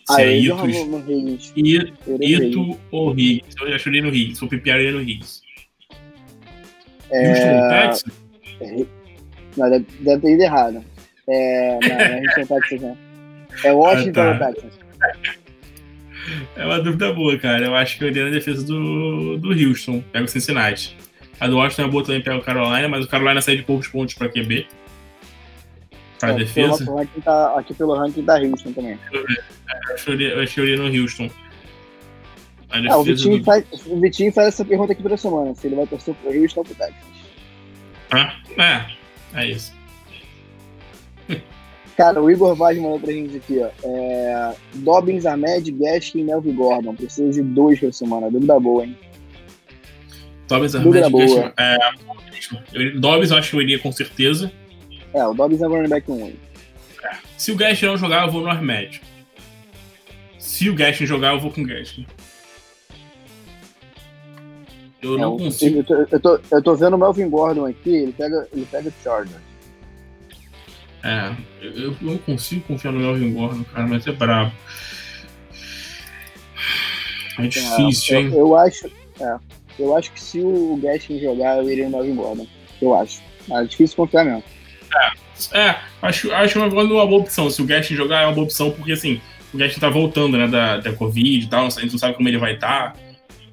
Se 0.08 0.22
ah, 0.22 0.22
é 0.22 0.38
Itos, 0.38 1.52
Ito, 1.56 2.24
Ito 2.24 2.80
ou 2.92 3.18
Higgs. 3.18 3.56
Eu 3.60 3.74
acharia 3.74 4.04
no 4.04 4.10
Higgs. 4.10 4.38
Se 4.38 4.44
eu 4.44 4.48
pipiaria 4.48 4.92
no 4.92 5.02
Higgs. 5.02 5.42
É... 7.10 7.30
Houston 7.30 7.70
Texas? 7.70 8.14
É... 8.62 8.86
Não, 9.58 9.70
deve, 9.70 9.86
deve 10.02 10.22
ter 10.22 10.34
ido 10.34 10.44
errado. 10.44 10.86
É... 11.28 11.80
Não, 11.82 11.90
não 11.90 11.96
é 11.96 12.22
Houston 12.22 12.56
Texas, 12.56 12.82
não. 12.82 12.98
É 13.64 13.72
Washington 13.74 14.22
ah, 14.22 14.38
tá. 14.38 14.48
ou 14.48 14.54
Texas? 14.54 14.86
É 16.56 16.66
uma 16.66 16.80
dúvida 16.80 17.12
boa, 17.12 17.38
cara. 17.40 17.66
Eu 17.66 17.76
acho 17.76 17.98
que 17.98 18.04
eu 18.04 18.10
iria 18.10 18.26
na 18.26 18.32
defesa 18.32 18.64
do, 18.64 19.38
do 19.38 19.50
Houston. 19.50 20.04
Pega 20.12 20.26
o 20.26 20.28
Cincinnati. 20.28 20.96
A 21.40 21.48
do 21.48 21.58
Washington 21.58 21.84
é 21.84 21.88
boa 21.88 22.04
também, 22.04 22.22
pega 22.22 22.38
o 22.38 22.44
Carolina, 22.44 22.88
mas 22.88 23.06
o 23.06 23.08
Carolina 23.08 23.42
sai 23.42 23.58
de 23.58 23.64
poucos 23.64 23.88
pontos 23.88 24.14
para 24.14 24.30
QB. 24.30 24.68
Pra 26.20 26.32
é, 26.32 26.38
defesa. 26.38 26.86
Tá, 27.24 27.60
aqui 27.60 27.74
pelo 27.74 27.96
ranking 27.96 28.24
da 28.24 28.40
Houston 28.40 28.72
também. 28.72 28.98
Eu 29.12 30.42
acho 30.42 30.54
que 30.54 30.60
eu 30.60 30.66
iria 30.66 30.78
no 30.78 31.02
Houston. 31.02 31.30
É, 32.72 32.96
o, 32.96 33.04
Vitinho 33.04 33.40
do... 33.40 33.46
faz, 33.46 33.64
o 33.86 34.00
Vitinho 34.00 34.34
faz 34.34 34.50
essa 34.50 34.66
pergunta 34.66 34.94
aqui 34.94 35.04
toda 35.04 35.18
semana: 35.18 35.54
se 35.56 35.68
ele 35.68 35.76
vai 35.76 35.88
torcer 35.88 36.14
pro 36.16 36.32
Houston 36.32 36.60
ou 36.62 36.66
pro 36.66 36.76
Texas. 36.76 37.04
Ah, 38.12 38.36
é, 38.58 39.42
é 39.42 39.48
isso. 39.48 39.74
Cara, 41.98 42.22
o 42.22 42.30
Igor 42.30 42.56
Vaz 42.56 42.78
mandou 42.78 43.00
pra 43.00 43.12
gente 43.12 43.38
aqui, 43.38 43.60
ó. 43.60 43.70
É, 43.84 44.56
Dobbins, 44.76 45.26
Ahmed, 45.26 45.72
Gaskin 45.72 46.20
e 46.20 46.24
Melvin 46.26 46.54
Gordon. 46.54 46.94
Preciso 46.94 47.32
de 47.32 47.42
dois 47.42 47.80
por 47.80 47.94
semana. 47.94 48.30
Dúvida 48.30 48.60
boa, 48.60 48.84
hein? 48.84 48.98
Dobbins, 50.48 50.76
Ahmed, 50.76 51.12
Gaskin. 51.12 51.52
É, 51.58 51.78
Dobbins 53.00 53.32
eu 53.32 53.38
acho 53.38 53.50
que 53.50 53.56
eu 53.56 53.62
iria 53.62 53.80
com 53.80 53.94
certeza. 53.94 54.52
É, 55.16 55.26
o 55.26 55.34
Dobbs 55.34 55.62
é 55.62 55.66
running 55.66 55.88
back 55.88 56.12
1. 56.12 56.28
É. 56.28 56.36
Se 57.38 57.52
o 57.54 57.56
Gaskin 57.56 57.86
não 57.86 57.98
jogar, 57.98 58.26
eu 58.26 58.32
vou 58.32 58.42
no 58.42 58.50
Armed. 58.50 59.02
Se 60.38 60.70
o 60.70 60.76
Gaskin 60.76 61.06
jogar, 61.06 61.34
eu 61.34 61.40
vou 61.40 61.52
com 61.52 61.62
o 61.62 61.66
Gaskin. 61.66 62.06
Eu 65.02 65.18
é, 65.18 65.22
não 65.22 65.38
consigo. 65.38 65.80
Eu 65.80 65.84
tô, 65.86 65.96
eu, 65.96 66.20
tô, 66.20 66.40
eu 66.52 66.62
tô 66.62 66.76
vendo 66.76 66.96
o 66.96 67.00
Melvin 67.00 67.30
Gordon 67.30 67.66
aqui, 67.66 67.96
ele 67.96 68.12
pega, 68.12 68.46
ele 68.52 68.68
pega 68.70 68.90
o 68.90 68.94
Chargers. 69.02 69.42
É, 71.02 71.34
eu, 71.62 71.96
não 72.02 72.18
consigo 72.18 72.62
confiar 72.68 72.92
no 72.92 73.00
Melvin 73.00 73.34
Gordon, 73.34 73.64
cara, 73.64 73.88
mas 73.88 74.06
é 74.06 74.12
brabo. 74.12 74.52
É 77.40 77.48
difícil, 77.48 78.18
é, 78.18 78.20
hein? 78.20 78.28
Eu, 78.34 78.40
eu, 78.40 78.58
acho. 78.58 78.88
É, 79.22 79.38
eu 79.80 79.96
acho 79.96 80.12
que 80.12 80.20
se 80.20 80.42
o 80.42 80.78
Gaskin 80.84 81.22
jogar, 81.22 81.60
eu 81.60 81.72
iria 81.72 81.86
no 81.86 81.92
Melvin 81.92 82.16
Gordon. 82.16 82.48
Eu 82.82 82.94
acho. 82.94 83.22
Mas 83.48 83.66
é 83.66 83.68
difícil 83.70 83.96
confiar 83.96 84.26
mesmo. 84.26 84.44
É, 84.96 85.60
é 85.60 85.80
acho, 86.02 86.32
acho 86.32 86.60
uma, 86.60 86.68
uma 86.68 87.06
boa 87.06 87.22
opção. 87.22 87.50
Se 87.50 87.62
o 87.62 87.66
Gastin 87.66 87.96
jogar, 87.96 88.22
é 88.22 88.26
uma 88.26 88.34
boa 88.34 88.46
opção, 88.46 88.72
porque 88.72 88.94
assim, 88.94 89.22
o 89.54 89.58
Gastin 89.58 89.80
tá 89.80 89.90
voltando, 89.90 90.38
né, 90.38 90.48
da, 90.48 90.78
da 90.78 90.94
Covid 90.94 91.46
e 91.46 91.50
tal, 91.50 91.68
a 91.68 91.70
gente 91.70 91.92
não 91.92 92.00
sabe 92.00 92.16
como 92.16 92.28
ele 92.28 92.38
vai 92.38 92.56
estar. 92.56 92.94
Tá. 92.94 93.00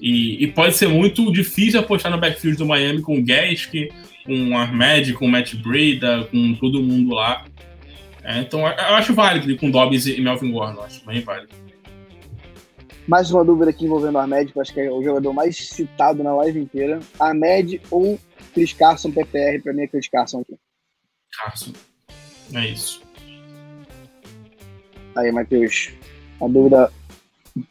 E, 0.01 0.43
e, 0.43 0.47
pode 0.49 0.75
ser 0.75 0.89
muito 0.89 1.31
difícil 1.33 1.79
apostar 1.79 2.11
no 2.11 2.19
backfield 2.19 2.59
do 2.59 2.67
Miami 2.67 3.01
com 3.01 3.19
o 3.19 3.25
Gaskin, 3.25 3.89
com 4.27 4.51
o 4.51 4.59
Ahmed, 4.59 5.13
com 5.13 5.27
o 5.27 5.29
Matt 5.29 5.55
Breda, 5.55 6.27
com 6.29 6.55
todo 6.55 6.83
mundo 6.83 7.15
lá. 7.15 7.45
É, 8.25 8.41
então 8.41 8.61
eu 8.61 8.95
acho 8.95 9.15
válido 9.15 9.57
com 9.57 9.71
Dobbs 9.71 10.07
e 10.07 10.21
Melvin 10.21 10.51
Gordon, 10.51 10.83
acho 10.83 11.05
bem 11.07 11.21
válido. 11.21 11.53
Mais 13.07 13.31
uma 13.31 13.45
dúvida 13.45 13.71
aqui 13.71 13.85
envolvendo 13.85 14.15
o 14.15 14.19
Ahmed, 14.19 14.53
que 14.53 14.59
eu 14.59 14.63
acho 14.63 14.73
que 14.73 14.81
é 14.81 14.91
o 14.91 15.03
jogador 15.03 15.33
mais 15.33 15.57
citado 15.57 16.23
na 16.23 16.35
live 16.37 16.59
inteira. 16.59 17.01
Ahmed 17.19 17.81
ou 17.91 18.19
Chris 18.55 18.73
Carson 18.73 19.11
PPR, 19.11 19.61
pra 19.63 19.73
mim 19.73 19.83
é 19.83 19.87
Chris 19.89 20.09
Carson 20.09 20.41
aqui. 20.41 20.55
Carson. 21.37 21.73
É 22.55 22.67
isso. 22.67 23.03
Aí, 25.17 25.31
Matheus, 25.31 25.91
a 26.41 26.49
dúvida 26.49 26.93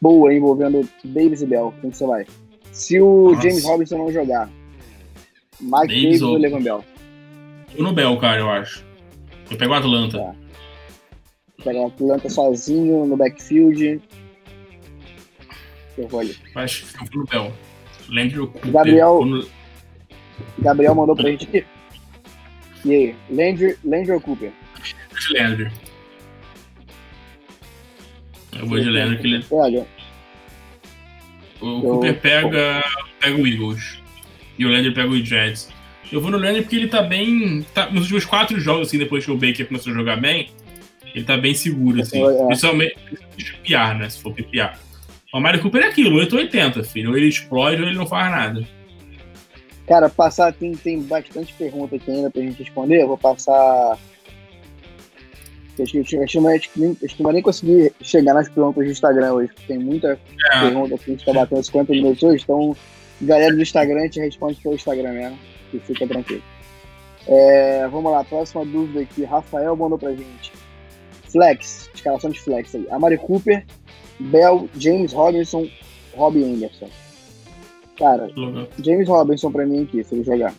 boa 0.00 0.32
envolvendo 0.32 0.88
Davis 1.04 1.42
e 1.42 1.46
Bell. 1.46 1.74
Quem 1.80 1.92
você 1.92 2.06
vai? 2.06 2.26
Se 2.72 3.00
o 3.00 3.30
Nossa. 3.30 3.42
James 3.42 3.64
Robinson 3.64 3.98
não 3.98 4.12
jogar, 4.12 4.48
Mike 5.60 5.88
Davis, 5.88 6.02
Davis 6.02 6.22
ou 6.22 6.36
Levan 6.36 6.62
Bell? 6.62 6.84
Eu 7.74 7.84
no 7.84 7.92
Bell, 7.92 8.16
cara, 8.18 8.40
eu 8.40 8.50
acho. 8.50 8.84
Eu 9.50 9.56
pego 9.56 9.72
o 9.72 9.76
Atlanta. 9.76 10.18
Tá. 10.18 10.34
Pega 11.64 11.78
o 11.78 11.86
Atlanta 11.86 12.28
sozinho 12.28 13.06
no 13.06 13.16
backfield. 13.16 14.00
Eu 15.98 16.08
vou 16.08 16.20
ali. 16.20 16.36
Acho 16.54 16.86
que 16.86 17.02
eu 17.02 17.06
vou 17.06 17.22
no 17.22 17.26
Bell. 17.26 17.52
Landry 18.08 18.38
Cooper. 18.38 18.70
Gabriel, 18.72 19.24
no... 19.24 19.46
Gabriel 20.58 20.94
mandou 20.94 21.14
pra 21.14 21.30
gente 21.30 21.46
aqui. 21.46 21.64
E 22.84 22.92
aí, 22.92 23.14
Landry, 23.30 23.76
Landry 23.84 24.12
ou 24.12 24.20
Cooper? 24.20 24.52
De 25.18 25.38
Landry. 25.38 25.70
Eu 28.58 28.66
vou 28.66 28.80
de 28.80 28.90
Landry 28.90 29.18
que 29.18 29.26
ele. 29.26 29.44
Olha. 29.50 29.86
O 31.60 31.66
eu... 31.66 31.80
Cooper 31.80 32.20
pega, 32.20 32.84
pega 33.20 33.40
o 33.40 33.46
Eagles. 33.46 33.98
E 34.58 34.66
o 34.66 34.70
Landry 34.70 34.92
pega 34.92 35.08
o 35.08 35.24
Jets. 35.24 35.70
Eu 36.10 36.20
vou 36.20 36.30
no 36.30 36.38
Landry 36.38 36.62
porque 36.62 36.76
ele 36.76 36.88
tá 36.88 37.02
bem. 37.02 37.64
Tá, 37.72 37.88
nos 37.90 38.02
últimos 38.02 38.24
quatro 38.24 38.60
jogos, 38.60 38.88
assim, 38.88 38.98
depois 38.98 39.24
que 39.24 39.30
o 39.30 39.36
Baker 39.36 39.66
começou 39.66 39.92
a 39.92 39.96
jogar 39.96 40.16
bem, 40.16 40.50
ele 41.14 41.24
tá 41.24 41.36
bem 41.36 41.54
seguro, 41.54 42.02
assim. 42.02 42.22
É. 42.22 42.46
Principalmente 42.46 42.96
se 43.38 43.52
piar, 43.62 43.98
né? 43.98 44.08
Se 44.08 44.20
for 44.20 44.34
piar. 44.34 44.78
O 45.32 45.40
Mario 45.40 45.62
Cooper 45.62 45.82
é 45.82 45.86
aquilo, 45.86 46.16
880, 46.16 46.84
filho. 46.84 47.10
Ou 47.10 47.16
ele 47.16 47.28
explode 47.28 47.80
ou 47.80 47.88
ele 47.88 47.96
não 47.96 48.06
faz 48.06 48.30
nada. 48.30 48.66
Cara, 49.86 50.08
passar 50.08 50.52
tem, 50.52 50.72
tem 50.72 51.00
bastante 51.02 51.52
pergunta 51.54 51.96
aqui 51.96 52.10
ainda 52.10 52.30
pra 52.30 52.42
gente 52.42 52.62
responder. 52.62 53.02
Eu 53.02 53.08
vou 53.08 53.18
passar 53.18 53.98
Acho 55.80 55.92
que, 55.92 56.00
acho, 56.00 56.10
que, 56.10 56.16
acho, 56.18 56.70
que, 56.70 57.06
acho 57.06 57.32
nem 57.32 57.42
conseguir 57.42 57.94
chegar 58.02 58.34
nas 58.34 58.48
perguntas 58.48 58.84
do 58.84 58.90
Instagram 58.90 59.32
hoje, 59.32 59.52
porque 59.54 59.66
tem 59.68 59.78
muita 59.78 60.18
é. 60.54 60.60
pergunta 60.60 60.98
que 60.98 61.10
a 61.10 61.14
gente 61.14 61.24
tá 61.24 61.32
batendo 61.32 61.62
50 61.62 61.92
minutos 61.92 62.22
hoje, 62.22 62.44
então 62.44 62.76
galera 63.22 63.54
do 63.54 63.62
Instagram, 63.62 64.00
a 64.00 64.02
gente 64.02 64.20
responde 64.20 64.60
pelo 64.60 64.74
Instagram 64.74 65.12
mesmo, 65.12 65.38
que 65.70 65.78
fica 65.80 66.06
tranquilo. 66.06 66.42
É, 67.26 67.88
vamos 67.88 68.12
lá, 68.12 68.22
próxima 68.24 68.64
dúvida 68.66 69.00
aqui. 69.00 69.24
Rafael 69.24 69.76
mandou 69.76 69.98
pra 69.98 70.10
gente. 70.10 70.52
Flex, 71.30 71.88
escalação 71.94 72.30
de 72.30 72.40
flex 72.40 72.74
aí. 72.74 72.86
Amari 72.90 73.16
Cooper, 73.16 73.64
Bell, 74.18 74.68
James 74.76 75.12
Robinson, 75.12 75.68
Robbie 76.14 76.44
Anderson. 76.44 76.88
Cara, 78.02 78.28
uhum. 78.36 78.66
James 78.82 79.06
Robinson 79.06 79.52
pra 79.52 79.64
mim 79.64 79.84
aqui, 79.84 80.02
se 80.02 80.16
ele 80.16 80.24
jogar 80.24 80.52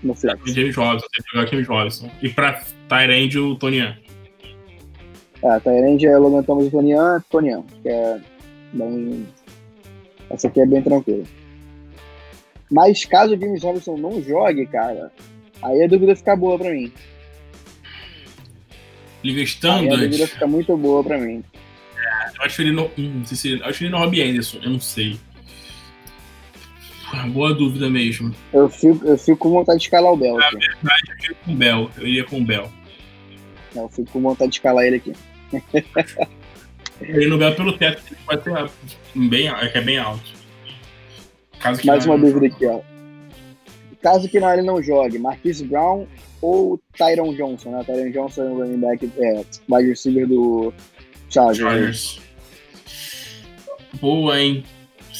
no 0.00 0.14
flex. 0.14 0.40
James 0.54 0.76
Robinson, 0.76 1.06
tem 1.12 1.24
que 1.24 1.36
jogar 1.36 1.50
James 1.50 1.66
Robinson. 1.66 2.10
E 2.22 2.28
pra 2.28 2.62
Tyrande, 2.88 3.36
o 3.36 3.56
Tonian. 3.56 3.96
É, 5.42 5.58
Tyrande 5.58 6.06
é 6.06 6.16
Logan 6.16 6.44
Thomas 6.44 6.68
e 6.68 6.70
Tonian, 6.70 7.20
Tonian, 7.28 7.64
que 7.82 7.88
é 7.88 8.20
bem... 8.72 9.26
Essa 10.30 10.46
aqui 10.46 10.60
é 10.60 10.66
bem 10.66 10.82
tranquila. 10.82 11.24
Mas 12.70 13.04
caso 13.04 13.34
o 13.34 13.40
James 13.40 13.64
Robinson 13.64 13.96
não 13.96 14.22
jogue, 14.22 14.64
cara, 14.66 15.10
aí 15.62 15.82
a 15.82 15.88
dúvida 15.88 16.14
fica 16.14 16.36
boa 16.36 16.56
pra 16.56 16.70
mim. 16.70 16.92
Liga 19.24 19.42
Standard. 19.42 20.00
Aí 20.00 20.06
a 20.06 20.10
dúvida 20.10 20.26
fica 20.28 20.46
muito 20.46 20.76
boa 20.76 21.02
pra 21.02 21.18
mim. 21.18 21.42
É, 21.96 22.38
eu 22.38 22.44
acho 22.44 22.62
ele 22.62 22.70
no. 22.70 22.84
Hum, 22.96 23.14
não 23.16 23.24
sei 23.24 23.36
se, 23.36 23.58
eu 23.58 23.66
acho 23.66 23.82
ele 23.82 23.90
no 23.90 23.98
Robbie 23.98 24.22
Anderson, 24.22 24.58
eu 24.62 24.70
não 24.70 24.80
sei. 24.80 25.18
Boa 27.32 27.54
dúvida 27.54 27.88
mesmo. 27.88 28.34
Eu 28.52 28.68
fico, 28.68 29.06
eu 29.06 29.16
fico 29.16 29.38
com 29.38 29.50
vontade 29.50 29.78
de 29.78 29.84
escalar 29.84 30.12
o 30.12 30.16
Bell. 30.16 30.36
Na 30.36 30.50
verdade, 30.50 31.02
eu 31.08 31.16
iria 31.16 31.34
com 31.44 31.52
o 31.52 31.56
Bell. 31.56 31.90
Eu 31.96 32.06
iria 32.06 32.24
com 32.24 32.38
o 32.38 32.44
Bell. 32.44 32.70
Eu 33.74 33.88
fico 33.88 34.10
com 34.12 34.20
vontade 34.20 34.50
de 34.50 34.56
escalar 34.56 34.84
ele 34.84 34.96
aqui. 34.96 35.12
ele 37.00 37.26
no 37.26 37.38
Bell 37.38 37.54
pelo 37.54 37.76
teto, 37.76 38.02
vai 38.26 38.36
ter 38.38 38.70
bem, 39.14 39.48
é 39.48 39.68
que 39.68 39.78
é 39.78 39.80
bem 39.80 39.98
alto. 39.98 40.32
Caso 41.58 41.86
Mais 41.86 42.06
uma 42.06 42.18
dúvida 42.18 42.46
aqui, 42.46 42.66
ó. 42.66 42.80
Caso 44.02 44.28
que 44.28 44.36
ele 44.36 44.62
não 44.62 44.82
jogue, 44.82 45.18
Marquise 45.18 45.64
Brown 45.64 46.06
ou 46.42 46.78
Tyron 46.96 47.32
Johnson, 47.34 47.70
né? 47.70 47.82
Tyron 47.84 48.10
Johnson 48.10 48.42
é 48.42 48.50
o 48.50 48.58
running 48.58 48.80
back, 48.80 49.10
é, 49.16 49.44
wide 49.68 49.88
receiver 49.88 50.26
do 50.26 50.74
Chargers. 51.30 51.58
Chargers. 51.58 52.20
Boa, 54.00 54.38
hein? 54.38 54.64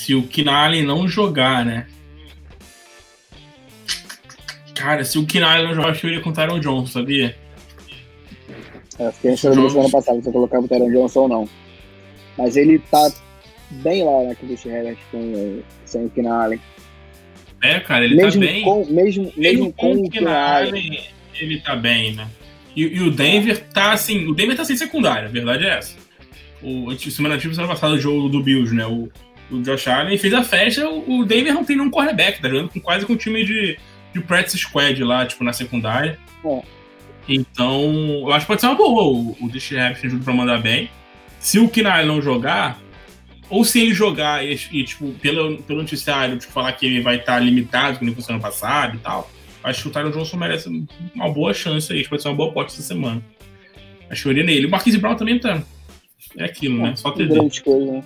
Se 0.05 0.15
o 0.15 0.23
Kinali 0.23 0.83
não 0.83 1.09
jogar, 1.09 1.65
né? 1.65 1.87
Cara, 4.75 5.03
se 5.03 5.17
o 5.19 5.25
Kinali 5.25 5.65
não 5.65 5.75
jogar, 5.75 5.93
acho 5.93 6.01
que 6.01 6.07
eu 6.07 6.11
iria 6.11 6.23
com 6.23 6.29
o 6.29 6.33
Tyron 6.35 6.61
Johnson, 6.61 6.87
sabia? 6.87 7.35
É, 8.99 9.11
fiquei 9.13 9.31
pensando 9.31 9.63
na 9.63 9.71
semana 9.71 9.89
passada 9.89 10.21
se 10.21 10.29
eu 10.29 10.33
colocava 10.35 10.63
o 10.63 10.69
Tyron 10.69 10.91
Johnson 10.91 11.21
ou 11.21 11.29
não. 11.29 11.49
Mas 12.37 12.55
ele 12.55 12.81
tá 12.91 13.11
bem 13.71 14.05
lá 14.05 14.25
na 14.25 14.35
Chris 14.35 14.67
Herbert 14.67 14.99
com, 15.11 15.63
sem 15.87 16.05
o 16.05 16.11
Keenan 16.11 16.35
Allen. 16.35 16.61
É, 17.63 17.81
cara, 17.81 18.05
ele 18.05 18.17
tá 18.17 18.25
mesmo 18.25 18.43
tá 18.43 18.47
bem. 18.47 18.63
Com, 18.63 18.85
mesmo, 18.85 19.33
mesmo 19.35 19.73
com, 19.73 19.97
com 19.97 20.05
o 20.05 20.11
Keenan 20.11 20.37
Allen, 20.37 21.01
ele 21.41 21.61
tá 21.63 21.75
bem, 21.75 22.13
né? 22.13 22.29
E, 22.77 22.83
e, 22.83 23.01
o 23.01 23.11
Denver 23.11 23.59
tá 23.69 23.93
assim, 23.93 24.27
o 24.27 24.35
Denver 24.35 24.55
tá 24.55 24.67
sem 24.67 24.77
secundária, 24.77 25.29
a 25.29 25.33
verdade 25.33 25.65
é 25.65 25.79
essa. 25.79 25.97
O 26.63 26.95
semana 26.95 27.41
semana 27.41 27.69
passada, 27.69 27.95
o 27.95 27.99
jogo 27.99 28.29
do 28.29 28.43
Bills, 28.43 28.75
né? 28.75 28.85
O, 28.85 29.11
o 29.51 29.61
Josh 29.63 29.89
Allen 29.89 30.19
fez 30.19 30.33
a 30.33 30.43
festa, 30.43 30.89
o, 30.89 31.25
Denver 31.25 31.55
não 31.55 31.65
tem 31.65 31.77
nenhum 31.77 31.91
cornerback, 31.91 32.41
tá 32.41 32.49
jogando 32.49 32.71
com, 32.71 32.81
quase 32.81 33.05
com 33.07 33.13
um 33.13 33.17
time 33.17 33.45
de, 33.45 33.79
de 34.13 34.21
practice 34.21 34.59
squad 34.59 35.03
lá, 35.03 35.27
tipo, 35.27 35.45
na 35.45 35.53
secundária. 35.53 36.19
É. 36.45 36.63
Então, 37.29 37.85
eu 38.23 38.33
acho 38.33 38.41
que 38.41 38.49
pode 38.49 38.61
ser 38.61 38.67
uma 38.67 38.75
boa 38.75 39.03
o, 39.05 39.37
o 39.41 39.51
Dish 39.51 39.71
Harris 39.71 40.05
ajuda 40.05 40.25
pra 40.25 40.35
mandar 40.35 40.61
bem. 40.61 40.91
Se 41.41 41.59
o 41.59 41.69
Kinai 41.69 42.05
não 42.05 42.21
jogar, 42.21 42.79
ou 43.49 43.65
se 43.65 43.81
ele 43.81 43.95
jogar 43.95 44.45
e, 44.45 44.59
e, 44.73 44.85
tipo, 44.85 45.13
pelo, 45.15 45.59
pelo 45.63 45.81
noticiário, 45.81 46.39
tipo, 46.39 46.53
falar 46.53 46.73
que 46.73 46.87
ele 46.87 47.01
vai 47.01 47.17
estar 47.17 47.35
tá 47.35 47.39
limitado, 47.39 47.99
que 47.99 48.05
nem 48.05 48.15
funcionou 48.15 48.41
ano 48.41 48.51
passado 48.51 48.97
e 48.97 48.99
tal, 48.99 49.31
acho 49.63 49.83
que 49.83 49.89
o 49.89 49.91
Tyron 49.91 50.11
Johnson 50.11 50.37
merece 50.37 50.87
uma 51.15 51.31
boa 51.31 51.55
chance 51.55 51.93
aí, 51.93 52.07
pode 52.07 52.23
ser 52.23 52.29
uma 52.29 52.37
boa 52.37 52.53
pote 52.53 52.73
essa 52.73 52.83
semana. 52.83 53.23
Acho 54.11 54.23
que 54.23 54.29
eu 54.29 54.33
iria 54.33 54.45
nele. 54.45 54.67
O 54.67 54.71
Marquise 54.71 54.99
Brown 54.99 55.17
também 55.17 55.39
tá. 55.39 55.63
É 56.37 56.45
aquilo, 56.45 56.83
né? 56.83 56.97
Só 56.97 57.11
ter 57.11 57.29
Grande 57.29 57.63
coisa, 57.63 57.93
né? 57.93 58.05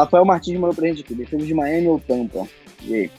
Rafael 0.00 0.24
Martins 0.24 0.58
mandou 0.58 0.74
pra 0.74 0.88
gente 0.88 1.02
aqui. 1.02 1.14
Defesa 1.14 1.44
de 1.44 1.54
Miami 1.54 1.88
ou 1.88 2.00
Tampa? 2.00 2.46
E 2.82 2.94
aí? 2.94 3.10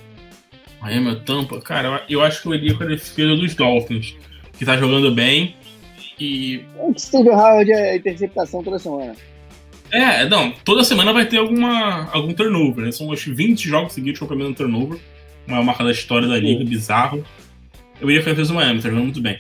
Miami 0.82 1.10
ou 1.10 1.20
Tampa? 1.20 1.62
Cara, 1.62 2.04
eu 2.10 2.22
acho 2.22 2.42
que 2.42 2.48
eu 2.48 2.56
iria 2.56 2.76
com 2.76 2.84
a 2.84 2.88
defesa 2.88 3.36
dos 3.36 3.56
Dolphins, 3.56 4.16
que 4.58 4.66
tá 4.66 4.78
jogando 4.78 5.12
bem. 5.12 5.56
E. 6.20 6.64
O 6.78 6.94
Steve 6.98 7.30
Howard 7.30 7.72
é 7.72 7.96
interceptação 7.96 8.64
toda 8.64 8.78
semana. 8.78 9.16
É, 9.92 10.26
não, 10.28 10.52
toda 10.52 10.84
semana 10.84 11.12
vai 11.12 11.26
ter 11.26 11.38
alguma, 11.38 12.10
algum 12.14 12.34
turnover, 12.34 12.86
né? 12.86 12.92
São 12.92 13.12
acho 13.12 13.34
20 13.34 13.68
jogos 13.68 13.94
seguidos 13.94 14.20
com 14.20 14.26
o 14.26 14.28
primeiro 14.28 14.54
turnover. 14.54 15.00
Uma 15.48 15.62
marca 15.64 15.84
da 15.84 15.92
história 15.92 16.28
da 16.28 16.38
liga, 16.38 16.64
Sim. 16.64 16.70
bizarro. 16.70 17.26
Eu 18.00 18.10
iria 18.10 18.24
fazer 18.24 18.52
o 18.52 18.56
Miami, 18.56 18.82
tá 18.82 18.90
jogando 18.90 19.04
muito 19.04 19.22
bem. 19.22 19.40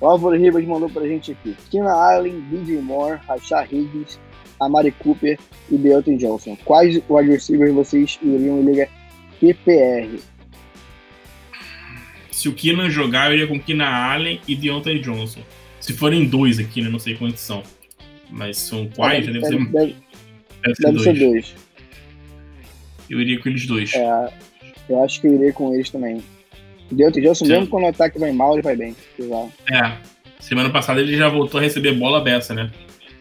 O 0.00 0.06
Álvaro 0.06 0.36
Ribas 0.36 0.64
mandou 0.64 0.90
pra 0.90 1.06
gente 1.06 1.30
aqui. 1.30 1.56
Kina 1.70 1.92
Allen, 1.92 2.40
DJ 2.50 2.80
Moore, 2.80 3.20
Rashad 3.28 3.72
Higgins, 3.72 4.18
Amari 4.64 4.92
Cooper 4.92 5.38
e 5.70 5.76
Deontay 5.76 6.16
Johnson. 6.16 6.56
Quais 6.64 7.02
wide 7.08 7.30
receivers 7.30 7.72
vocês 7.72 8.18
iriam 8.22 8.60
em 8.60 8.64
liga 8.64 8.88
PPR? 9.40 10.20
Se 12.30 12.48
o 12.48 12.52
Kina 12.52 12.90
jogar, 12.90 13.30
eu 13.30 13.34
iria 13.34 13.46
com 13.46 13.60
Kina 13.60 13.86
Allen 13.86 14.40
e 14.48 14.56
Deontay 14.56 14.98
Johnson. 14.98 15.40
Se 15.80 15.92
forem 15.92 16.26
dois 16.26 16.58
aqui, 16.58 16.80
né? 16.80 16.88
Não 16.88 16.98
sei 16.98 17.14
quantos 17.14 17.40
são. 17.40 17.62
Mas 18.30 18.58
são 18.58 18.88
quais? 18.88 19.26
Deve, 19.26 19.40
deve, 19.40 19.46
ser, 19.46 19.64
deve, 19.70 19.96
deve, 20.62 20.74
ser, 20.74 20.92
dois. 20.92 21.02
ser 21.02 21.14
dois. 21.14 21.54
Eu 23.10 23.20
iria 23.20 23.40
com 23.40 23.48
eles 23.48 23.66
dois. 23.66 23.92
É, 23.94 24.32
eu 24.88 25.02
acho 25.02 25.20
que 25.20 25.26
eu 25.26 25.34
iria 25.34 25.52
com 25.52 25.74
eles 25.74 25.90
também. 25.90 26.22
Deontay 26.90 27.22
Johnson, 27.22 27.46
mesmo 27.46 27.66
quando 27.66 27.84
o 27.84 27.88
ataque 27.88 28.18
vai 28.18 28.32
mal, 28.32 28.54
ele 28.54 28.62
vai 28.62 28.76
bem. 28.76 28.96
É. 29.70 30.12
Semana 30.40 30.70
passada 30.70 31.00
ele 31.00 31.16
já 31.16 31.28
voltou 31.28 31.60
a 31.60 31.62
receber 31.62 31.92
bola 31.92 32.20
beça, 32.20 32.52
né? 32.52 32.70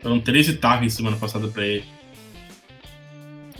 Foram 0.01 0.19
13 0.19 0.57
targets 0.57 0.95
semana 0.95 1.17
passada 1.17 1.47
pra 1.47 1.65
ele. 1.65 1.85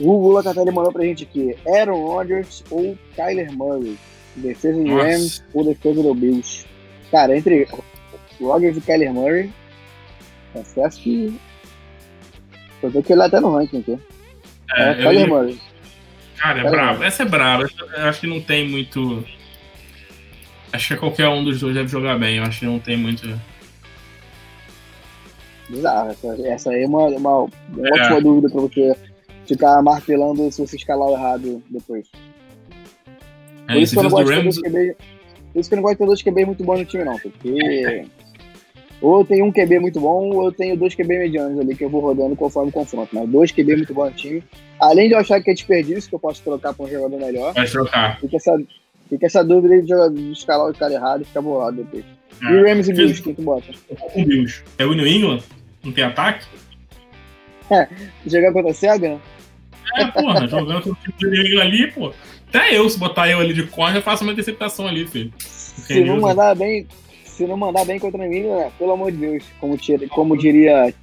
O 0.00 0.12
Lula 0.20 0.42
Catarina 0.42 0.72
mandou 0.72 0.92
pra 0.92 1.04
gente 1.04 1.24
aqui: 1.24 1.56
Aaron 1.66 2.00
Rodgers 2.00 2.64
ou 2.70 2.96
Kyler 3.14 3.52
Murray? 3.52 3.96
Defesa 4.34 4.82
do 4.82 4.96
Rams 4.96 5.44
ou 5.52 5.64
defesa 5.64 6.02
do 6.02 6.14
Bills? 6.14 6.66
Cara, 7.10 7.36
entre 7.36 7.68
Rodgers 8.40 8.76
e 8.78 8.80
Kyler 8.80 9.12
Murray, 9.12 9.52
Confesso 10.52 11.00
que. 11.00 11.38
Eu 12.82 12.90
ver 12.90 13.02
que 13.02 13.12
ele 13.12 13.22
até 13.22 13.40
no 13.40 13.54
ranking 13.54 13.80
aqui. 13.80 13.98
É, 14.74 14.90
é 14.90 14.94
Kyler 14.94 15.28
Murray. 15.28 15.60
Cara, 16.36 16.66
é 16.66 16.70
brabo. 16.70 17.04
Essa 17.04 17.22
é 17.22 17.26
braba. 17.26 17.68
Eu 17.96 18.06
acho 18.06 18.20
que 18.20 18.26
não 18.26 18.40
tem 18.40 18.68
muito. 18.68 19.24
Acho 20.72 20.88
que 20.88 20.96
qualquer 20.96 21.28
um 21.28 21.44
dos 21.44 21.60
dois 21.60 21.74
deve 21.74 21.88
jogar 21.88 22.18
bem. 22.18 22.38
Eu 22.38 22.44
acho 22.44 22.60
que 22.60 22.66
não 22.66 22.78
tem 22.78 22.96
muito. 22.96 23.28
Bizarro. 25.72 26.14
Essa 26.44 26.70
aí 26.70 26.82
é 26.82 26.86
uma, 26.86 27.06
uma, 27.06 27.40
uma 27.40 27.88
é. 27.88 28.00
ótima 28.00 28.20
dúvida 28.20 28.50
pra 28.50 28.60
você 28.60 28.94
ficar 29.46 29.82
martelando 29.82 30.50
se 30.52 30.60
você 30.60 30.76
escalar 30.76 31.08
o 31.08 31.14
errado 31.14 31.62
depois. 31.70 32.08
É, 33.68 33.72
por, 33.72 33.82
isso 33.82 33.92
que 33.92 33.98
eu 33.98 34.02
não 34.02 34.10
gosto 34.10 34.30
Rams... 34.30 34.54
de 34.56 34.62
QB, 34.62 34.96
por 35.52 35.60
isso 35.60 35.68
que 35.68 35.74
eu 35.74 35.76
não 35.76 35.82
gosto 35.82 35.94
de 35.94 35.98
ter 35.98 36.06
dois 36.06 36.22
QB 36.22 36.44
muito 36.44 36.64
bons 36.64 36.78
no 36.80 36.84
time, 36.84 37.04
não. 37.04 37.18
Porque 37.18 38.06
ou 39.00 39.20
eu 39.20 39.24
tenho 39.24 39.46
um 39.46 39.52
QB 39.52 39.80
muito 39.80 39.98
bom, 39.98 40.30
ou 40.30 40.44
eu 40.44 40.52
tenho 40.52 40.76
dois 40.76 40.94
QB 40.94 41.18
medianos 41.18 41.58
ali 41.58 41.74
que 41.74 41.84
eu 41.84 41.90
vou 41.90 42.00
rodando 42.00 42.36
conforme 42.36 42.70
o 42.70 42.72
confronto. 42.72 43.10
Mas 43.12 43.28
dois 43.28 43.50
QB 43.50 43.76
muito 43.76 43.94
bons 43.94 44.10
no 44.10 44.16
time. 44.16 44.44
Além 44.78 45.08
de 45.08 45.14
eu 45.14 45.18
achar 45.18 45.42
que 45.42 45.50
é 45.50 45.54
desperdício, 45.54 46.08
que 46.08 46.14
eu 46.14 46.20
posso 46.20 46.42
trocar 46.42 46.72
para 46.72 46.86
um 46.86 46.88
jogador 46.88 47.18
melhor. 47.18 47.52
Vai 47.52 47.66
trocar. 47.66 48.20
Fica 48.20 48.36
essa, 48.36 48.62
fica 49.08 49.26
essa 49.26 49.42
dúvida 49.42 49.82
de, 49.82 50.14
de 50.14 50.32
escalar 50.32 50.70
o 50.70 50.74
cara 50.74 50.94
errado 50.94 51.22
e 51.22 51.24
ficar 51.24 51.40
bolado 51.40 51.78
depois. 51.78 52.04
É. 52.42 52.52
E 52.52 52.56
o 52.56 52.64
Rams 52.64 52.88
e 52.88 52.92
Bills, 52.92 53.22
quem 53.22 53.34
tu 53.34 53.42
bota? 53.42 53.72
O 54.14 54.24
Bills. 54.24 54.62
É 54.78 54.86
o 54.86 54.94
New 54.94 55.06
England? 55.06 55.42
Não 55.84 55.92
tem 55.92 56.04
ataque? 56.04 56.46
É, 57.70 57.88
jogar 58.26 58.52
contra 58.52 58.70
a 58.70 58.74
SEGA, 58.74 59.08
né? 59.10 59.20
É, 59.96 60.06
porra, 60.06 60.46
jogando 60.46 60.82
com 60.82 60.90
o 60.90 61.12
time 61.18 61.40
England 61.40 61.62
ali, 61.62 61.90
pô. 61.90 62.12
Até 62.48 62.76
eu, 62.76 62.88
se 62.88 62.98
botar 62.98 63.28
eu 63.28 63.40
ali 63.40 63.54
de 63.54 63.66
corner, 63.66 63.96
eu 63.96 64.02
faço 64.02 64.24
uma 64.24 64.32
interceptação 64.32 64.86
ali, 64.86 65.06
filho. 65.06 65.32
Se 65.38 66.04
não 66.04 66.20
mandar 66.20 66.54
bem, 66.54 66.86
se 67.24 67.46
não 67.46 67.56
mandar 67.56 67.84
bem 67.84 67.98
contra 67.98 68.28
mim, 68.28 68.42
né, 68.42 68.70
pelo 68.78 68.92
amor 68.92 69.10
de 69.10 69.18
Deus, 69.18 69.44
como, 69.58 69.76
tira, 69.76 70.06
como 70.08 70.36
diria. 70.36 70.94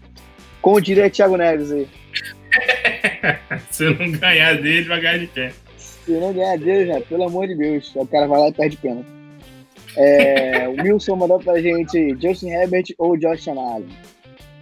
Como 0.62 0.80
diria 0.80 1.10
Thiago 1.10 1.38
Neves 1.38 1.72
aí. 1.72 1.88
se 3.72 3.90
não 3.90 4.12
ganhar 4.12 4.62
dele, 4.62 4.88
vai 4.88 5.02
ganhar 5.02 5.18
de 5.20 5.28
pé. 5.28 5.52
Se 5.78 6.12
não 6.12 6.34
ganhar 6.34 6.58
dele, 6.58 6.94
né, 6.94 7.02
pelo 7.02 7.24
amor 7.24 7.48
de 7.48 7.56
Deus, 7.56 7.92
o 7.96 8.06
cara 8.06 8.28
vai 8.28 8.40
lá 8.40 8.50
e 8.50 8.54
perde 8.54 8.78
pena. 8.78 9.06
É, 9.98 10.68
o 10.68 10.82
Wilson 10.82 11.16
mandou 11.16 11.40
pra 11.40 11.60
gente 11.60 12.16
Justin 12.22 12.50
Herbert 12.50 12.94
ou 12.98 13.18
Josh 13.18 13.48
Allen. 13.48 13.88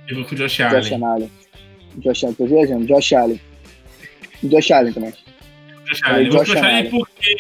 Eu 0.08 0.16
vou 0.16 0.26
com 0.26 0.36
o 0.36 0.38
Josh 0.38 0.60
Allen. 0.62 0.82
Josh 0.82 0.92
Allen. 0.94 1.32
Josh 1.98 2.24
Allen, 2.24 2.36
tô 2.36 2.46
viajando. 2.46 2.86
Josh 2.86 3.14
Allen. 3.14 3.42
Josh 4.44 4.72
Allen 4.72 4.94
também. 4.94 5.14
Josh 5.86 6.04
Allen. 6.04 6.26
Eu 6.28 6.32
vou 6.32 6.44
Josh 6.44 6.56
Allen 6.58 6.90
porque 6.90 7.36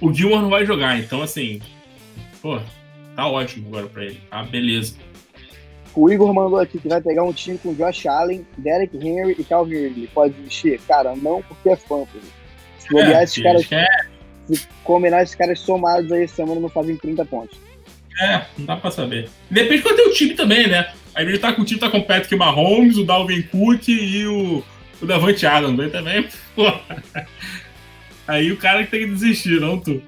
o 0.00 0.12
Gilmore 0.14 0.42
não 0.42 0.50
vai 0.50 0.64
jogar, 0.64 0.98
então 0.98 1.22
assim. 1.22 1.60
Pô, 2.40 2.58
tá 3.16 3.26
ótimo 3.28 3.68
agora 3.68 3.86
pra 3.86 4.04
ele. 4.04 4.20
Tá 4.30 4.42
beleza. 4.44 4.94
O 5.94 6.08
Igor 6.10 6.32
mandou 6.32 6.60
aqui 6.60 6.78
que 6.78 6.88
vai 6.88 7.00
pegar 7.00 7.24
um 7.24 7.32
time 7.32 7.58
com 7.58 7.74
Josh 7.74 8.06
Allen, 8.06 8.46
Derek 8.56 8.96
Henry 8.96 9.34
e 9.38 9.44
Calvin 9.44 9.88
Ridley. 9.88 10.06
Pode 10.08 10.34
existir? 10.40 10.80
Cara, 10.86 11.16
não, 11.16 11.42
porque 11.42 11.70
é 11.70 11.76
fantasy. 11.76 12.20
Se 12.78 12.88
bobear 12.90 13.20
É, 13.20 13.24
esses 13.24 13.42
caras, 13.42 13.72
é, 13.72 13.86
se 14.46 14.68
combinar 14.84 15.22
esses 15.22 15.34
caras 15.34 15.58
somados 15.58 16.12
aí 16.12 16.28
semana 16.28 16.60
não 16.60 16.68
fazem 16.68 16.96
30 16.96 17.24
pontos. 17.24 17.58
é, 18.20 18.42
não 18.56 18.66
dá 18.66 18.76
pra 18.76 18.90
saber. 18.92 19.28
Depende 19.50 19.82
quanto 19.82 19.96
tem 19.96 20.06
o 20.08 20.12
time 20.12 20.34
também, 20.34 20.68
né? 20.68 20.92
Aí 21.18 21.26
ele 21.26 21.36
tá 21.36 21.52
com 21.52 21.62
o 21.62 21.64
time 21.64 21.80
tá 21.80 21.90
com 21.90 21.98
o 21.98 22.04
Patrick 22.04 22.36
Mahomes, 22.36 22.96
o 22.96 23.04
Dalvin 23.04 23.42
Cook 23.42 23.88
e 23.88 24.24
o, 24.24 24.62
o 25.02 25.04
Davante 25.06 25.44
Adams. 25.44 25.80
Aí 25.80 25.90
também, 25.90 26.28
pô. 26.54 26.72
Aí 28.28 28.52
o 28.52 28.56
cara 28.56 28.84
que 28.84 28.90
tem 28.92 29.00
que 29.00 29.14
desistir, 29.14 29.60
não 29.60 29.80
tu. 29.80 30.00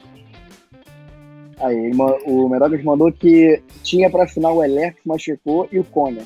Aí 1.59 1.91
o 2.25 2.49
Merogas 2.49 2.85
mandou 2.85 3.11
que 3.11 3.61
tinha 3.83 4.09
pra 4.09 4.29
final 4.29 4.57
o 4.59 4.63
Elec, 4.65 4.99
o 5.05 5.09
machucou 5.09 5.69
e 5.73 5.81
o 5.81 5.85
Conner. 5.85 6.23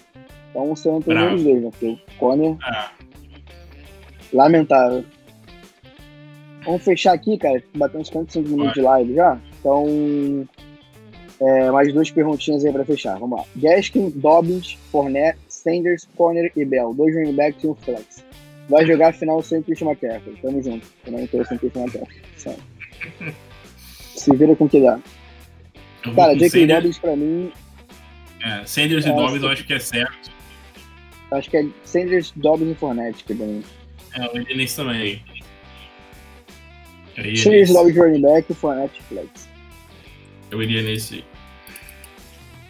Então 0.51 0.77
são 0.77 0.99
os 0.99 1.05
Bravo. 1.07 1.35
primeiros 1.35 1.45
dois, 1.45 1.63
né? 1.63 1.71
Porque 1.71 1.87
o 1.87 2.19
Conner, 2.19 2.57
Ah, 2.63 2.91
lamentável. 4.35 5.03
Vamos 6.67 6.85
fechar 6.85 7.15
aqui, 7.15 7.39
cara. 7.39 7.63
Batemos 7.75 8.09
55 8.09 8.49
minutos 8.51 8.75
de 8.75 8.83
live 8.83 9.15
já. 9.15 9.39
Então, 9.61 10.47
é, 11.47 11.71
mais 11.71 11.93
duas 11.93 12.11
perguntinhas 12.11 12.65
aí 12.65 12.73
pra 12.73 12.85
fechar. 12.85 13.19
Vamos 13.19 13.39
lá. 13.39 13.45
Gaskin, 13.57 14.11
Dobbins, 14.11 14.79
Fournette, 14.91 15.39
Sanders, 15.49 16.09
Conner 16.17 16.51
e 16.57 16.65
Bell. 16.65 16.95
Dois 16.95 17.15
running 17.15 17.35
backs 17.35 17.63
e 17.65 17.67
um 17.67 17.75
flex. 17.75 18.25
Vai 18.69 18.87
jogar 18.87 19.09
a 19.09 19.13
final 19.13 19.43
sem 19.43 19.63
Christian 19.63 19.89
McCaffrey. 19.89 20.37
Tamo 20.41 20.63
junto. 20.63 20.87
Eu 21.07 21.13
não 21.13 21.27
tô 21.27 21.45
sem 21.45 21.59
Christian 21.59 21.83
McCaffrey. 21.83 22.23
Se 24.17 24.35
vira 24.37 24.57
com 24.57 24.65
o 24.65 24.69
que 24.69 24.81
dá. 24.81 24.99
eu 26.07 26.15
Cara, 26.15 26.35
J.K. 26.35 26.49
Sanders, 26.49 26.69
Dobbins 26.69 26.99
pra 26.99 27.17
mim, 27.17 27.53
é, 28.45 28.65
Sanders 28.67 29.07
e 29.07 29.09
É, 29.09 29.13
Dobbins 29.13 29.41
sim. 29.41 29.47
eu 29.47 29.53
acho 29.53 29.65
que 29.65 29.73
é 29.75 29.79
certo. 29.79 30.31
acho 31.31 31.51
que 31.51 31.57
é 31.57 31.67
Sanders, 31.85 32.33
Dobbins 32.37 32.73
e 32.73 32.75
Fournette 32.75 33.25
que 33.25 33.35
mim. 33.35 33.65
É, 34.15 34.37
iria 34.39 34.57
nesse 34.57 34.77
também. 34.77 35.23
Iria 37.17 37.37
Sanders. 37.37 37.73
Dobbins 37.73 37.97
running 37.97 38.21
back 38.23 38.51
e 38.53 38.55
Fournette 38.55 39.03
flex. 39.03 39.49
Eu 40.51 40.63
iria 40.63 40.83
nesse. 40.83 41.25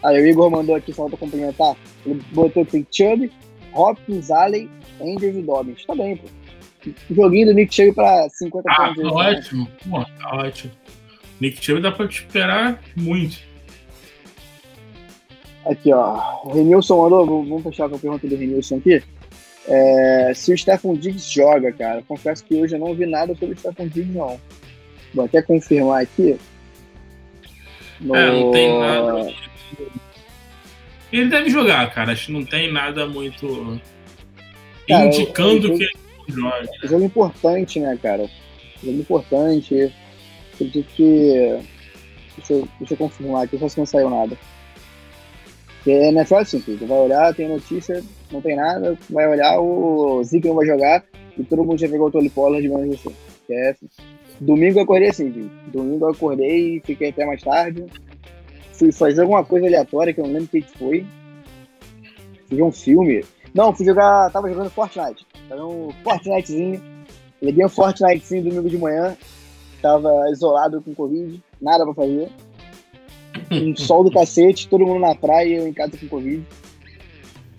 Aí 0.05 0.21
o 0.23 0.27
Igor 0.27 0.51
mandou 0.51 0.75
aqui, 0.75 0.93
só 0.93 1.09
pra 1.09 1.17
complementar. 1.19 1.75
Ele 2.05 2.21
botou 2.33 2.63
aqui 2.63 2.87
Chubb, 2.93 3.31
Hopkins, 3.73 4.31
Allen, 4.31 4.69
Andrews 5.01 5.37
e 5.37 5.43
Dobbins. 5.43 5.85
Tá 5.87 5.95
bem, 5.95 6.17
pô. 6.17 6.27
O 7.11 7.15
joguinho 7.15 7.47
do 7.47 7.55
Nick 7.55 7.75
chega 7.75 7.95
pra 7.95 8.29
50 8.29 8.71
Ah, 8.71 8.75
pontos. 8.89 8.97
tá 8.97 9.03
né? 9.03 9.11
ótimo. 9.39 9.69
Pô, 9.89 10.05
tá 10.05 10.37
ótimo. 10.37 10.73
Nick 11.41 11.65
Chubb 11.65 11.81
dá 11.81 11.91
pra 11.91 12.07
te 12.07 12.21
esperar 12.21 12.83
muito. 12.95 13.39
Aqui, 15.67 15.93
ó. 15.93 16.43
O 16.45 16.53
Renilson 16.53 17.03
mandou, 17.03 17.27
vamos 17.27 17.63
fechar 17.63 17.89
com 17.89 17.97
a 17.97 17.99
pergunta 17.99 18.27
do 18.29 18.37
Renilson 18.37 18.77
aqui. 18.77 19.03
É, 19.67 20.33
se 20.35 20.53
o 20.53 20.59
Stephen 20.59 20.95
Diggs 20.95 21.33
joga, 21.33 21.73
cara, 21.73 22.03
confesso 22.07 22.45
que 22.45 22.55
hoje 22.55 22.75
eu 22.75 22.79
não 22.79 22.95
vi 22.95 23.07
nada 23.07 23.35
sobre 23.35 23.55
o 23.55 23.59
Stephen 23.59 23.89
Diggs, 23.89 24.13
não. 24.17 24.39
Vou 25.15 25.25
até 25.25 25.41
confirmar 25.41 26.03
aqui. 26.03 26.37
No- 27.99 28.15
É, 28.15 28.31
não 28.31 28.51
tem 28.53 28.79
nada. 28.79 29.33
Ele 31.13 31.29
deve 31.29 31.51
jogar, 31.51 31.93
cara. 31.93 32.13
Acho 32.13 32.27
que 32.27 32.33
não 32.33 32.45
tem 32.45 32.73
nada 32.73 33.07
muito 33.07 33.81
Cara, 34.89 35.07
indicando 35.07 35.69
eu- 35.69 35.73
eu- 35.73 35.79
que 35.79 35.85
ele 35.85 35.93
joga. 36.29 36.69
Jogo 36.85 37.05
importante, 37.05 37.81
né, 37.81 37.99
cara? 38.03 38.29
Jogo 38.83 38.99
importante. 38.99 39.93
Acredito 40.55 40.87
que. 40.95 41.59
Deixa 42.37 42.53
eu, 42.53 42.69
deixa 42.81 42.95
eu 42.95 42.99
confirmar 42.99 43.45
aqui, 43.45 43.57
só 43.59 43.69
se 43.69 43.79
não 43.79 43.87
saiu 43.87 44.11
nada. 44.11 44.37
Porque 45.77 45.91
NFL 45.91 46.35
é 46.37 46.41
assim, 46.41 46.61
filho. 46.61 46.87
Vai 46.87 46.99
olhar, 46.99 47.35
tem 47.35 47.49
notícia, 47.49 48.03
não 48.33 48.41
tem 48.41 48.57
nada, 48.57 48.99
vai 49.09 49.29
olhar, 49.29 49.61
o 49.61 50.23
Zeke 50.25 50.49
não 50.49 50.57
vai 50.57 50.67
jogar 50.67 51.05
e 51.39 51.45
todo 51.45 51.63
mundo 51.63 51.79
já 51.79 51.89
pegou 51.89 52.09
o 52.09 52.11
Tony 52.11 52.31
Pollard, 52.31 52.67
assim. 52.93 53.15
Que 53.47 53.53
é 53.53 53.71
assim. 53.71 53.87
Domingo 54.41 54.79
eu 54.81 54.83
acordei 54.83 55.11
assim, 55.11 55.31
filho. 55.33 55.51
Domingo 55.73 56.07
eu 56.07 56.11
acordei 56.11 56.77
e 56.77 56.81
fiquei 56.85 57.11
até 57.11 57.25
mais 57.25 57.41
tarde. 57.43 57.85
Fui 58.79 58.93
fazer 58.93 59.23
alguma 59.23 59.45
coisa 59.45 59.67
aleatória 59.67 60.13
que 60.13 60.21
eu 60.21 60.27
não 60.27 60.33
lembro 60.33 60.47
o 60.47 60.63
que 60.63 60.79
foi. 60.79 61.07
Fui 62.49 62.57
ver 62.57 62.63
um 62.63 62.73
filme. 62.73 63.25
Não, 63.55 63.75
fui 63.75 63.87
jogar. 63.87 64.31
Tava 64.31 64.49
jogando 64.49 64.71
Fortnite. 64.71 65.27
Tava 65.49 65.67
um 65.67 65.91
Fortnitezinho. 66.03 66.83
Liguei 67.41 67.65
um 67.65 67.69
Fortnitezinho 67.69 68.45
domingo 68.45 68.69
de 68.69 68.79
manhã. 68.79 69.17
Tava 69.81 70.31
isolado 70.31 70.81
com 70.81 70.95
Covid, 70.95 71.43
nada 71.61 71.85
pra 71.85 71.95
fazer. 71.95 72.31
Um 73.51 73.77
sol 73.77 74.03
do 74.03 74.11
cacete, 74.11 74.69
todo 74.69 74.87
mundo 74.87 75.01
na 75.01 75.15
praia 75.15 75.47
e 75.47 75.55
eu 75.57 75.69
em 75.69 75.73
casa 75.73 75.97
com 75.99 76.09
Covid. 76.09 76.43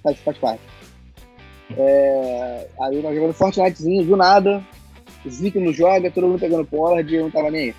Faz, 0.02 0.18
faz 0.20 0.38
parte. 0.38 0.62
É, 1.78 2.68
aí 2.80 3.02
nós 3.02 3.16
jogando 3.16 3.34
Fortnitezinho, 3.34 4.06
do 4.06 4.18
nada. 4.18 4.64
Zico 5.30 5.60
não 5.60 5.74
joga, 5.74 6.12
todo 6.12 6.28
mundo 6.28 6.40
pegando 6.40 6.66
Pollard 6.66 7.12
e 7.12 7.16
eu 7.16 7.24
não 7.24 7.32
tava 7.32 7.50
nem 7.50 7.62
aí. 7.70 7.76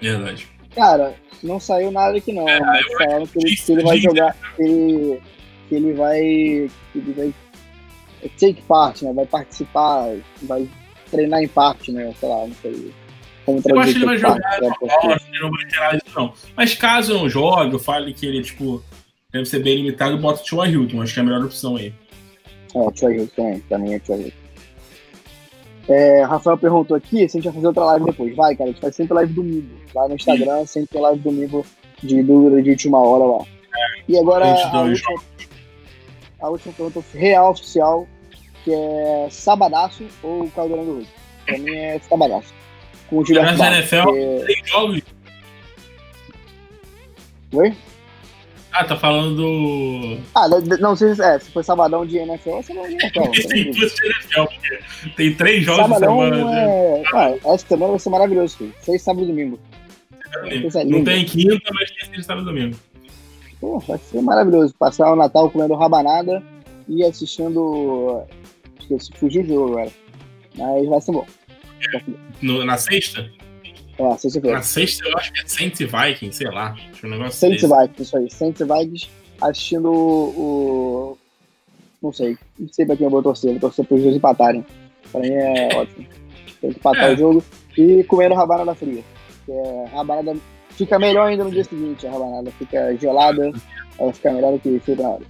Verdade. 0.00 0.48
Cara, 0.74 1.14
não 1.42 1.60
saiu 1.60 1.90
nada 1.90 2.16
aqui 2.16 2.32
não. 2.32 2.44
mas 2.44 2.86
falaram 2.98 3.26
que 3.26 3.38
ele, 3.38 3.56
que 3.56 3.72
ele 3.72 3.82
vai 3.82 3.98
jogar. 3.98 4.36
Que 4.56 4.62
ele, 4.62 5.20
que 5.68 5.74
ele 5.74 5.92
vai. 5.92 6.20
Que 6.92 6.98
ele 6.98 7.12
vai 7.12 7.34
take 8.38 8.62
part, 8.62 9.04
né? 9.04 9.12
Vai 9.12 9.26
participar, 9.26 10.16
vai 10.42 10.68
treinar 11.10 11.42
em 11.42 11.48
parte, 11.48 11.92
né? 11.92 12.12
Sei 12.18 12.28
lá, 12.28 12.46
não 12.46 12.54
sei. 12.62 12.92
Como 13.44 13.62
Eu 13.64 13.78
acho 13.78 13.92
que 13.92 13.98
ele 13.98 14.06
vai 14.06 14.18
jogar 14.18 14.40
part, 14.40 14.60
né, 14.62 14.70
porque- 14.80 14.96
bola, 15.00 15.20
ele 15.28 15.40
não 15.40 15.50
vai 15.50 15.66
ter 15.66 15.76
nada 15.78 15.98
disso, 15.98 16.18
não. 16.18 16.32
Mas 16.56 16.74
caso 16.74 17.12
eu 17.12 17.18
não 17.18 17.28
jogue, 17.28 17.74
eu 17.74 17.78
fale 17.78 18.12
que 18.12 18.26
ele, 18.26 18.42
tipo, 18.42 18.82
deve 19.32 19.44
ser 19.44 19.62
bem 19.62 19.76
limitado, 19.76 20.18
bota 20.18 20.42
o 20.42 20.44
Tua 20.44 20.68
Hilton. 20.68 21.00
Acho 21.02 21.14
que 21.14 21.20
é 21.20 21.22
a 21.22 21.26
melhor 21.26 21.44
opção 21.44 21.76
aí. 21.76 21.94
É, 22.74 22.78
o 22.78 22.90
Troy 22.90 23.16
Hill 23.16 23.30
também, 23.36 23.60
também 23.60 23.94
é 23.94 23.98
Troy 24.00 24.20
Hill. 24.22 24.32
É, 25.88 26.22
Rafael 26.24 26.58
perguntou 26.58 26.96
aqui 26.96 27.28
se 27.28 27.38
a 27.38 27.40
gente 27.40 27.44
vai 27.44 27.54
fazer 27.54 27.66
outra 27.68 27.84
live 27.84 28.06
depois. 28.06 28.34
Vai, 28.34 28.56
cara, 28.56 28.70
a 28.70 28.72
gente 28.72 28.80
faz 28.80 28.96
sempre 28.96 29.14
live 29.14 29.32
domingo. 29.32 29.68
Lá 29.94 30.08
no 30.08 30.14
Instagram, 30.14 30.66
sempre 30.66 30.88
tem 30.88 31.00
live 31.00 31.20
domingo 31.20 31.64
de 32.02 32.22
dúvida 32.22 32.62
de 32.62 32.70
última 32.70 32.98
hora 32.98 33.24
lá. 33.24 33.44
E 34.08 34.18
agora 34.18 34.46
a 34.46 34.82
última, 34.82 35.22
a 36.40 36.48
última 36.48 36.74
pergunta 36.74 37.04
real 37.14 37.50
oficial, 37.50 38.06
que 38.64 38.72
é 38.72 39.28
Sabadaço 39.30 40.04
ou 40.22 40.48
Caldeirão 40.50 40.84
do 40.84 40.98
Rio? 40.98 41.06
Pra 41.44 41.58
mim 41.58 41.74
é 41.74 41.98
Sabadaço. 42.00 42.52
Com 43.08 43.18
o 43.18 43.24
Gilberto 43.24 43.58
Barros. 43.58 43.92
NFL 43.92 44.44
tem 44.46 44.64
jogos. 44.64 45.02
Oi? 47.52 47.76
Ah, 48.78 48.84
tá 48.84 48.96
falando 48.96 49.36
do. 49.36 50.18
Ah, 50.34 50.46
não, 50.80 50.94
sei 50.94 51.14
se, 51.14 51.22
é, 51.22 51.38
se 51.38 51.50
foi 51.50 51.62
sabadão 51.62 52.04
de 52.06 52.18
NFL 52.18 52.50
ou 52.50 52.62
sabadão 52.62 52.88
de 52.88 52.94
NFL. 52.96 53.48
Tem 53.48 53.70
duas 53.70 53.94
de 53.94 54.06
NFL, 54.06 54.42
porque 54.44 54.80
tem 55.16 55.34
três 55.34 55.64
jogos 55.64 55.82
Sabadão 55.82 56.16
por 56.16 56.24
semana. 56.24 56.50
né? 56.50 57.00
é. 57.00 57.02
Ah, 57.14 57.34
essa 57.54 57.66
semana 57.66 57.90
vai 57.92 57.98
ser 57.98 58.10
maravilhoso, 58.10 58.56
filho. 58.58 58.74
Seis 58.82 59.02
sábado 59.02 59.24
e 59.24 59.28
domingo. 59.28 59.58
coisa 60.60 60.84
Não 60.84 61.02
tem 61.04 61.24
quinta, 61.24 61.70
mas 61.72 61.90
tem 61.90 62.08
esse 62.12 62.22
sábado 62.24 62.50
e 62.50 62.52
domingo. 62.54 62.76
Pô, 63.60 63.78
vai 63.78 63.98
ser 63.98 64.20
maravilhoso. 64.20 64.74
Passar 64.78 65.10
o 65.12 65.16
Natal 65.16 65.50
comendo 65.50 65.74
rabanada 65.74 66.42
e 66.88 67.02
assistindo. 67.02 68.22
Esqueci, 68.80 69.10
fugiu 69.16 69.42
o 69.42 69.46
jogo 69.46 69.68
agora. 69.72 69.90
Mas 70.56 70.86
vai 70.86 71.00
ser 71.00 71.12
bom. 71.12 71.26
Bom. 71.92 72.00
No- 72.42 72.64
na 72.64 72.76
sexta? 72.76 73.30
É, 73.98 74.16
sexta-feira. 74.18 74.56
Na 74.58 74.62
sexta 74.62 75.08
eu 75.08 75.16
acho 75.18 75.32
que 75.32 75.40
é 75.40 75.46
Saints 75.46 75.80
e 75.80 75.86
Vikings, 75.86 76.36
sei 76.36 76.48
lá. 76.50 76.76
Acho 76.92 77.06
é 77.06 77.08
um 77.08 77.12
negócio 77.12 77.32
Saints 77.32 77.62
e. 77.62 77.66
Vikings, 77.66 78.02
isso 78.02 78.16
aí. 78.16 78.30
Saints 78.30 78.60
e 78.60 78.64
Vikings 78.64 79.10
assistindo 79.40 79.90
o. 79.90 80.28
o- 81.12 81.18
Não 82.02 82.12
sei. 82.12 82.36
Não 82.58 82.68
sei 82.72 82.84
pra 82.86 82.96
quem 82.96 83.04
eu 83.06 83.10
vou 83.10 83.22
torcer. 83.22 83.50
Vou 83.52 83.60
torcer 83.60 83.84
pros 83.86 84.02
dois 84.02 84.16
empatarem. 84.16 84.64
Pra 85.10 85.20
mim 85.20 85.30
é 85.32 85.68
ótimo. 85.76 86.06
Tem 86.60 86.70
que 86.72 86.78
empatar 86.78 87.10
É. 87.10 87.14
o 87.14 87.16
jogo 87.16 87.44
e 87.76 88.04
comendo 88.04 88.34
rabanada 88.34 88.74
fria. 88.74 89.02
Que 89.46 89.52
é, 89.52 89.84
rabanada 89.92 90.36
fica 90.70 90.98
melhor 90.98 91.28
ainda 91.28 91.44
no 91.44 91.50
dia 91.50 91.64
seguinte. 91.64 92.06
A 92.06 92.10
rabanada 92.10 92.50
fica 92.52 92.94
gelada, 92.98 93.50
ela 93.98 94.12
fica 94.12 94.32
melhor 94.32 94.52
do 94.52 94.58
que 94.58 94.78
feita 94.80 95.02
na 95.02 95.08
hora. 95.10 95.22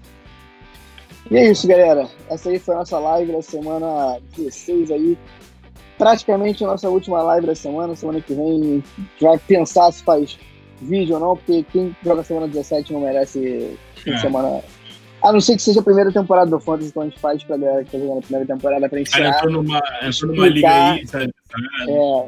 E 1.30 1.36
é 1.36 1.50
isso, 1.50 1.66
galera. 1.66 2.08
Essa 2.30 2.50
aí 2.50 2.58
foi 2.58 2.74
a 2.74 2.78
nossa 2.78 2.98
live 2.98 3.32
da 3.32 3.42
semana 3.42 4.18
16 4.36 4.90
aí. 4.92 5.18
Praticamente 5.98 6.62
a 6.62 6.66
nossa 6.66 6.88
última 6.88 7.22
live 7.22 7.46
da 7.46 7.54
semana. 7.54 7.94
Semana 7.96 8.20
que 8.20 8.34
vem 8.34 8.50
a 8.50 8.64
gente 8.64 8.84
vai 9.20 9.38
pensar 9.38 9.90
se 9.92 10.02
faz 10.02 10.38
vídeo 10.80 11.14
ou 11.14 11.20
não, 11.20 11.36
porque 11.36 11.64
quem 11.72 11.96
joga 12.04 12.22
semana 12.22 12.46
17 12.48 12.92
não 12.92 13.00
merece 13.00 13.76
É. 14.06 14.16
semana. 14.18 14.60
A 15.22 15.32
não 15.32 15.40
ser 15.40 15.56
que 15.56 15.62
seja 15.62 15.80
a 15.80 15.82
primeira 15.82 16.12
temporada 16.12 16.50
do 16.50 16.60
Fantasy, 16.60 16.88
então 16.90 17.02
a 17.02 17.06
gente 17.06 17.18
faz 17.18 17.42
pra 17.42 17.56
galera 17.56 17.82
que 17.82 17.90
tá 17.90 17.98
jogando 17.98 18.18
a 18.18 18.22
primeira 18.22 18.46
temporada 18.46 18.80
pra 18.88 18.90
Cara, 18.90 19.02
ensinar. 19.02 19.30
entrou 19.38 19.52
numa, 19.52 19.82
entrou 20.02 20.32
numa 20.32 20.48
liga 20.48 20.68
aí, 20.92 21.06
sabe? 21.06 21.34
É, 21.88 22.26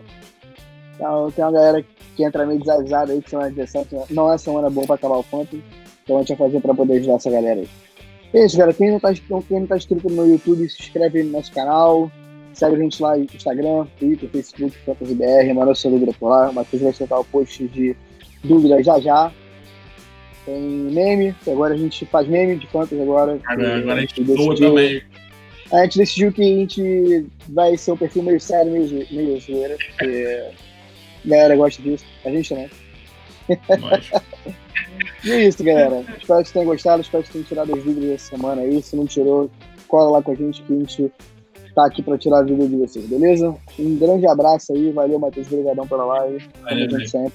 então, 0.97 1.31
tem 1.31 1.45
uma 1.45 1.53
galera 1.53 1.85
que 2.17 2.25
entra 2.25 2.47
meio 2.47 2.59
desavisada 2.59 3.13
aí, 3.13 3.21
que 3.23 3.31
semana 3.31 3.51
17 3.51 3.95
não 4.11 4.33
é 4.33 4.39
semana 4.39 4.71
boa 4.71 4.87
pra 4.87 4.97
acabar 4.97 5.19
o 5.19 5.23
Fantasy, 5.23 5.63
então 6.03 6.17
a 6.17 6.21
gente 6.21 6.35
vai 6.35 6.49
fazer 6.49 6.61
pra 6.61 6.75
poder 6.75 6.95
ajudar 6.99 7.15
essa 7.17 7.31
galera 7.31 7.61
aí. 7.61 7.69
É 8.35 8.45
isso, 8.45 8.57
galera. 8.59 8.77
Quem 8.77 8.91
não 8.91 8.99
tá, 9.01 9.13
quem 9.15 9.61
não 9.61 9.67
tá 9.67 9.77
inscrito 9.77 10.11
no 10.11 10.27
YouTube, 10.27 10.69
se 10.69 10.83
inscreve 10.83 11.21
aí 11.21 11.25
no 11.27 11.33
nosso 11.33 11.53
canal. 11.53 12.11
Segue 12.59 12.75
a 12.75 12.79
gente 12.81 13.01
lá 13.01 13.17
no 13.17 13.23
Instagram, 13.23 13.87
Twitter, 14.01 14.29
Facebook, 14.31 14.77
FantasyBR, 14.85 15.55
manda 15.55 15.73
sua 15.77 15.93
dúvida 15.93 16.13
por 16.19 16.29
lá. 16.29 16.51
O 16.51 16.55
Matheus 16.55 16.83
vai 16.83 16.93
soltar 16.93 17.21
o 17.21 17.25
post 17.25 17.69
de 17.69 17.95
dúvidas 18.43 18.85
já 18.85 18.99
já. 18.99 19.33
tem 20.45 20.61
meme, 20.61 21.33
que 21.45 21.51
agora 21.53 21.75
a 21.75 21.77
gente 21.77 22.05
faz 22.07 22.27
meme 22.27 22.57
de 22.57 22.67
fantasy 22.67 23.01
agora. 23.01 23.39
Agora, 23.47 23.71
que 23.71 23.77
agora 23.83 23.95
a 23.95 24.01
gente 24.01 24.25
decidiu- 24.25 24.47
doa 24.47 24.57
também. 24.57 25.03
A 25.71 25.85
gente 25.85 25.99
decidiu 25.99 26.33
que 26.33 26.43
a 26.43 26.45
gente 26.47 27.27
vai 27.49 27.77
ser 27.77 27.93
um 27.93 27.97
perfil 27.97 28.23
meio 28.25 28.41
sério, 28.41 28.73
meio, 28.73 29.07
meio 29.13 29.41
zoeira, 29.41 29.77
porque 29.77 30.45
a 31.25 31.29
galera 31.29 31.55
gosta 31.57 31.81
disso. 31.81 32.05
A 32.25 32.31
gente 32.31 32.49
também. 32.49 32.71
Nós. 33.81 34.11
E 35.25 35.31
é 35.33 35.49
isso, 35.49 35.63
galera. 35.63 36.01
Espero 36.01 36.19
que 36.21 36.27
vocês 36.27 36.51
tenham 36.53 36.67
gostado, 36.67 37.03
espero 37.03 37.23
que 37.23 37.33
vocês 37.33 37.47
tenham 37.47 37.65
tirado 37.67 37.77
as 37.79 37.85
dúvidas 37.85 38.09
dessa 38.11 38.31
semana 38.37 38.63
aí. 38.63 38.83
Se 38.83 38.97
não 38.97 39.05
tirou, 39.07 39.51
cola 39.87 40.11
lá 40.11 40.23
com 40.23 40.33
a 40.33 40.35
gente 40.35 40.63
que 40.63 40.73
a 40.73 40.77
gente 40.77 41.13
tá 41.79 41.87
aqui 41.87 42.03
pra 42.03 42.19
tirar 42.19 42.41
a 42.41 42.43
dúvida 42.43 42.69
de 42.69 42.77
vocês, 42.77 43.07
beleza? 43.07 43.55
Um 43.79 43.97
grande 43.97 44.27
abraço 44.27 44.73
aí, 44.73 44.91
valeu, 44.91 45.17
Matheus, 45.17 45.47
obrigadão 45.47 45.87
pela 45.87 46.05
live. 46.07 46.49
Valeu, 46.63 46.91
velho. 46.91 47.09
sempre. 47.09 47.33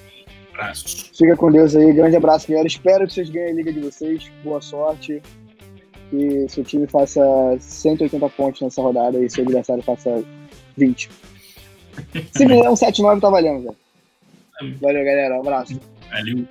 Abraço. 0.52 1.10
Fica 1.16 1.34
com 1.34 1.50
Deus 1.50 1.74
aí, 1.74 1.92
grande 1.94 2.16
abraço, 2.16 2.46
galera. 2.48 2.66
Espero 2.66 3.06
que 3.06 3.14
vocês 3.14 3.30
ganhem 3.30 3.52
a 3.52 3.54
liga 3.54 3.72
de 3.72 3.80
vocês. 3.80 4.30
Boa 4.44 4.60
sorte. 4.60 5.22
Que 6.10 6.46
seu 6.48 6.62
time 6.62 6.86
faça 6.86 7.22
180 7.58 8.28
pontos 8.30 8.60
nessa 8.60 8.82
rodada 8.82 9.18
e 9.18 9.30
seu 9.30 9.44
adversário 9.44 9.82
faça 9.82 10.22
20. 10.76 11.10
Se 12.32 12.44
fizer 12.46 12.68
um 12.68 12.74
7-9, 12.74 13.20
tá 13.20 13.30
valendo, 13.30 13.62
velho. 13.62 13.76
Valeu, 14.78 15.04
galera. 15.04 15.36
Um 15.36 15.40
abraço. 15.40 15.80
Valeu. 16.10 16.44